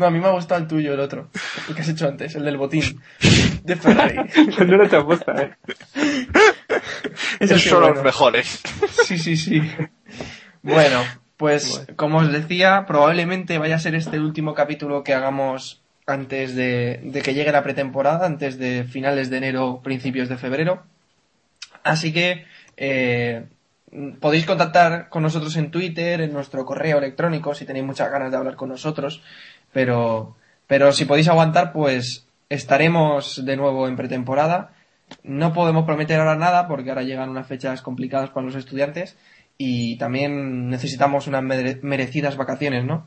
[0.00, 1.28] No, a mí me ha gustado el tuyo, el otro.
[1.68, 3.00] El que has hecho antes, el del botín.
[3.62, 4.16] De Ferrari.
[4.58, 5.50] no lo te apuesta, eh.
[7.38, 7.94] Eso Esos son bueno.
[7.96, 8.60] los mejores.
[9.04, 9.62] Sí, sí, sí.
[10.62, 10.98] Bueno,
[11.36, 16.56] pues como os decía, probablemente vaya a ser este el último capítulo que hagamos antes
[16.56, 20.82] de, de que llegue la pretemporada, antes de finales de enero, principios de febrero.
[21.84, 22.44] Así que
[22.76, 23.44] eh,
[24.20, 28.36] podéis contactar con nosotros en Twitter, en nuestro correo electrónico, si tenéis muchas ganas de
[28.36, 29.22] hablar con nosotros.
[29.72, 30.36] Pero,
[30.66, 34.72] pero si podéis aguantar, pues estaremos de nuevo en pretemporada.
[35.24, 39.16] No podemos prometer ahora nada porque ahora llegan unas fechas complicadas para los estudiantes
[39.58, 43.06] y también necesitamos unas mere- merecidas vacaciones, ¿no?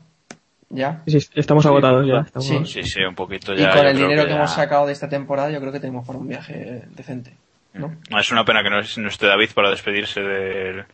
[0.68, 1.02] ¿Ya?
[1.06, 2.20] Sí, estamos agotados ya.
[2.26, 2.46] Estamos...
[2.48, 2.64] Sí.
[2.64, 3.70] Sí, sí, un poquito Y ya.
[3.72, 6.06] con yo el dinero que, ya- hemos sacado de esta temporada, yo creo que tenemos
[6.06, 7.34] para un viaje decente,
[7.78, 8.18] ¿no?
[8.18, 10.84] Es una pena que no, es- no esté David para despedirse del,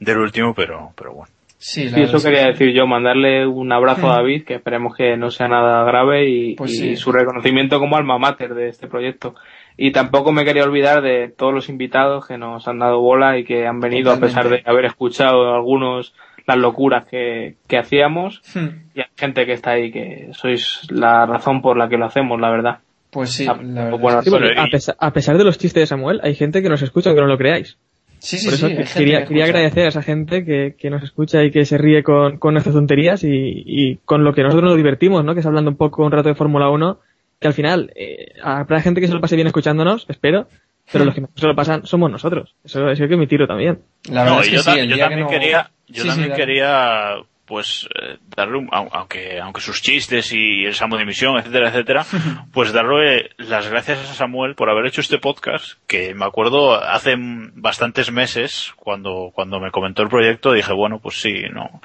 [0.00, 1.32] del último, pero, pero bueno.
[1.58, 2.48] Sí, eso es que quería sí.
[2.52, 6.54] decir yo, mandarle un abrazo a David, que esperemos que no sea nada grave y,
[6.54, 6.96] Pues y sí.
[6.96, 9.34] su reconocimiento como alma mater de este proyecto.
[9.78, 13.44] Y tampoco me quería olvidar de todos los invitados que nos han dado bola y
[13.44, 16.14] que han venido a pesar de haber escuchado algunos
[16.46, 21.26] las locuras que, que hacíamos Hmm, y hay gente que está ahí que sois la
[21.26, 22.78] razón por la que lo hacemos, la verdad.
[23.10, 23.98] Pues sí, Ah, la verdad.
[23.98, 26.20] bueno, es que Sí, porque Pero, a, pesar, a pesar de los chistes de Samuel,
[26.22, 27.78] hay gente que nos escucha, aunque no lo creáis.
[28.18, 29.44] sí, sí, Por eso sí, quería, que quería escucha.
[29.44, 32.74] agradecer a esa gente que, que nos escucha y que se ríe con, con nuestras
[32.74, 33.28] tonterías y,
[33.64, 35.34] y con lo que nosotros nos divertimos, ¿no?
[35.34, 37.00] Que es hablando un poco un rato de Fórmula 1,
[37.40, 40.48] que al final eh, habrá gente que se lo pase bien escuchándonos, espero,
[40.92, 42.54] pero los que se lo pasan somos nosotros.
[42.64, 43.80] Eso, eso hay que admitirlo también.
[44.10, 45.70] La verdad No, es que yo, sí, ta- el yo día que también no- quería,
[45.88, 47.14] yo Sí, sí, también quería,
[47.46, 51.68] pues, eh, darle un, au- aunque, aunque sus chistes y el Samo de emisión, etcétera,
[51.68, 52.04] etcétera,
[52.52, 57.14] pues darle las gracias a Samuel por haber hecho este podcast, que me acuerdo hace
[57.54, 61.80] bastantes meses, cuando, cuando me comentó el proyecto, dije, bueno, pues sí, no,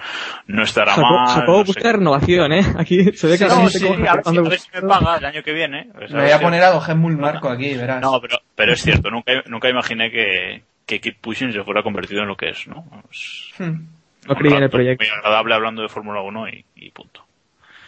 [0.47, 1.27] no estará Jacobo, mal.
[1.39, 2.65] Jacobo no busca renovación, ¿eh?
[2.77, 5.17] Aquí se ve que no, sí, a ver, si, Fernando a ver si me paga
[5.17, 5.88] el año que viene.
[5.93, 8.01] pues, Me voy a poner a Dogen Marco aquí, verás.
[8.01, 12.21] No, pero, pero es cierto, nunca, nunca imaginé que, que Keep Pushing se fuera convertido
[12.23, 12.85] en lo que es, ¿no?
[13.11, 13.85] Es Hmm.
[14.27, 15.03] No creía en el proyecto.
[15.03, 17.26] Muy agradable hablando de Fórmula 1 y, y punto.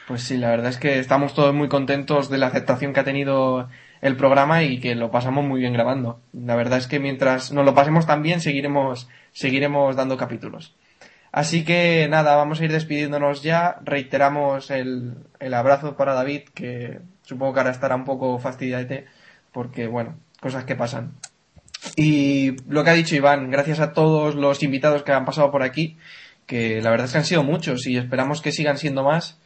[0.08, 3.06] Pues sí, la verdad es que estamos todos muy contentos de la aceptación que ha
[3.06, 3.70] tenido
[4.02, 6.20] el programa y que lo pasamos muy bien grabando.
[6.34, 10.76] La verdad es que mientras nos lo pasemos tan bien, seguiremos, seguiremos dando capítulos.
[11.32, 13.78] Así que nada, vamos a ir despidiéndonos ya.
[13.84, 19.06] Reiteramos el, el abrazo para David, que supongo que ahora estará un poco fastidiate,
[19.54, 21.14] porque bueno, cosas que pasan.
[21.96, 25.64] Y lo que ha dicho Iván, gracias a todos los invitados que han pasado por
[25.64, 25.98] aquí,
[26.45, 29.38] que la verdad es que han sido muchos y esperamos que sigan siendo más.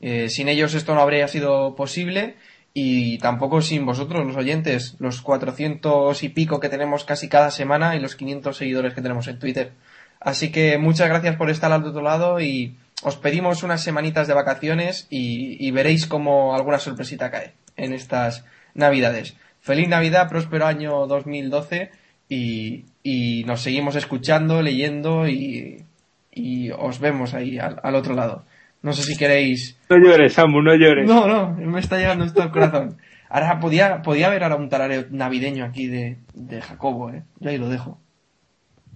[0.00, 2.36] Eh, sin ellos esto no habría sido posible
[2.74, 7.96] y tampoco sin vosotros, los oyentes, los 400 y pico que tenemos casi cada semana
[7.96, 9.72] y los 500 seguidores que tenemos en Twitter.
[10.20, 14.34] Así que muchas gracias por estar al otro lado y os pedimos unas semanitas de
[14.34, 19.36] vacaciones y, veréis cómo alguna sorpresita cae en estas navidades.
[19.60, 21.90] feliz Navidad, próspero año 2012
[22.28, 25.84] y, y nos seguimos escuchando, leyendo y,
[26.32, 28.44] y os vemos ahí al, al otro lado.
[28.82, 29.78] No sé si queréis...
[29.88, 31.06] No llores, Samu, no llores.
[31.06, 32.96] No, no, me está llegando esto al corazón.
[33.28, 37.22] Ahora podía, podía haber ahora un tarareo navideño aquí de, de Jacobo, ¿eh?
[37.38, 37.98] Yo ahí lo dejo.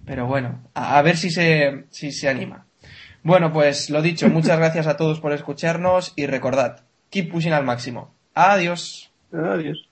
[0.05, 2.65] Pero bueno, a, a ver si se, si se anima.
[3.23, 7.65] Bueno, pues lo dicho, muchas gracias a todos por escucharnos y recordad, keep pushing al
[7.65, 8.13] máximo.
[8.33, 9.11] Adiós.
[9.33, 9.86] Adiós.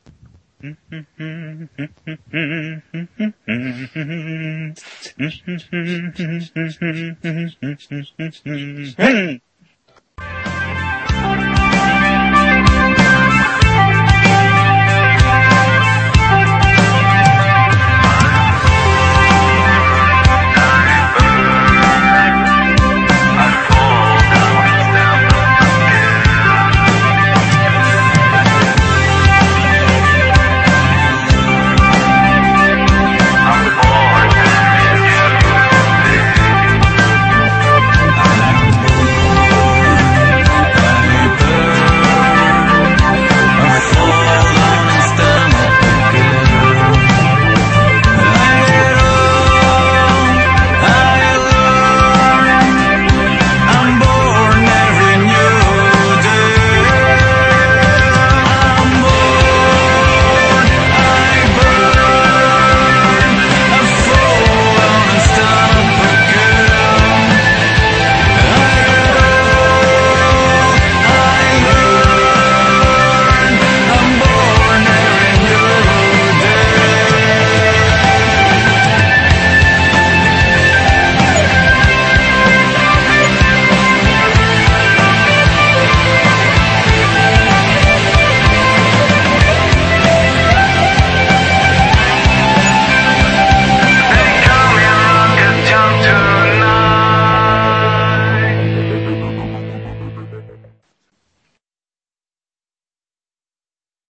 [8.97, 9.41] はい。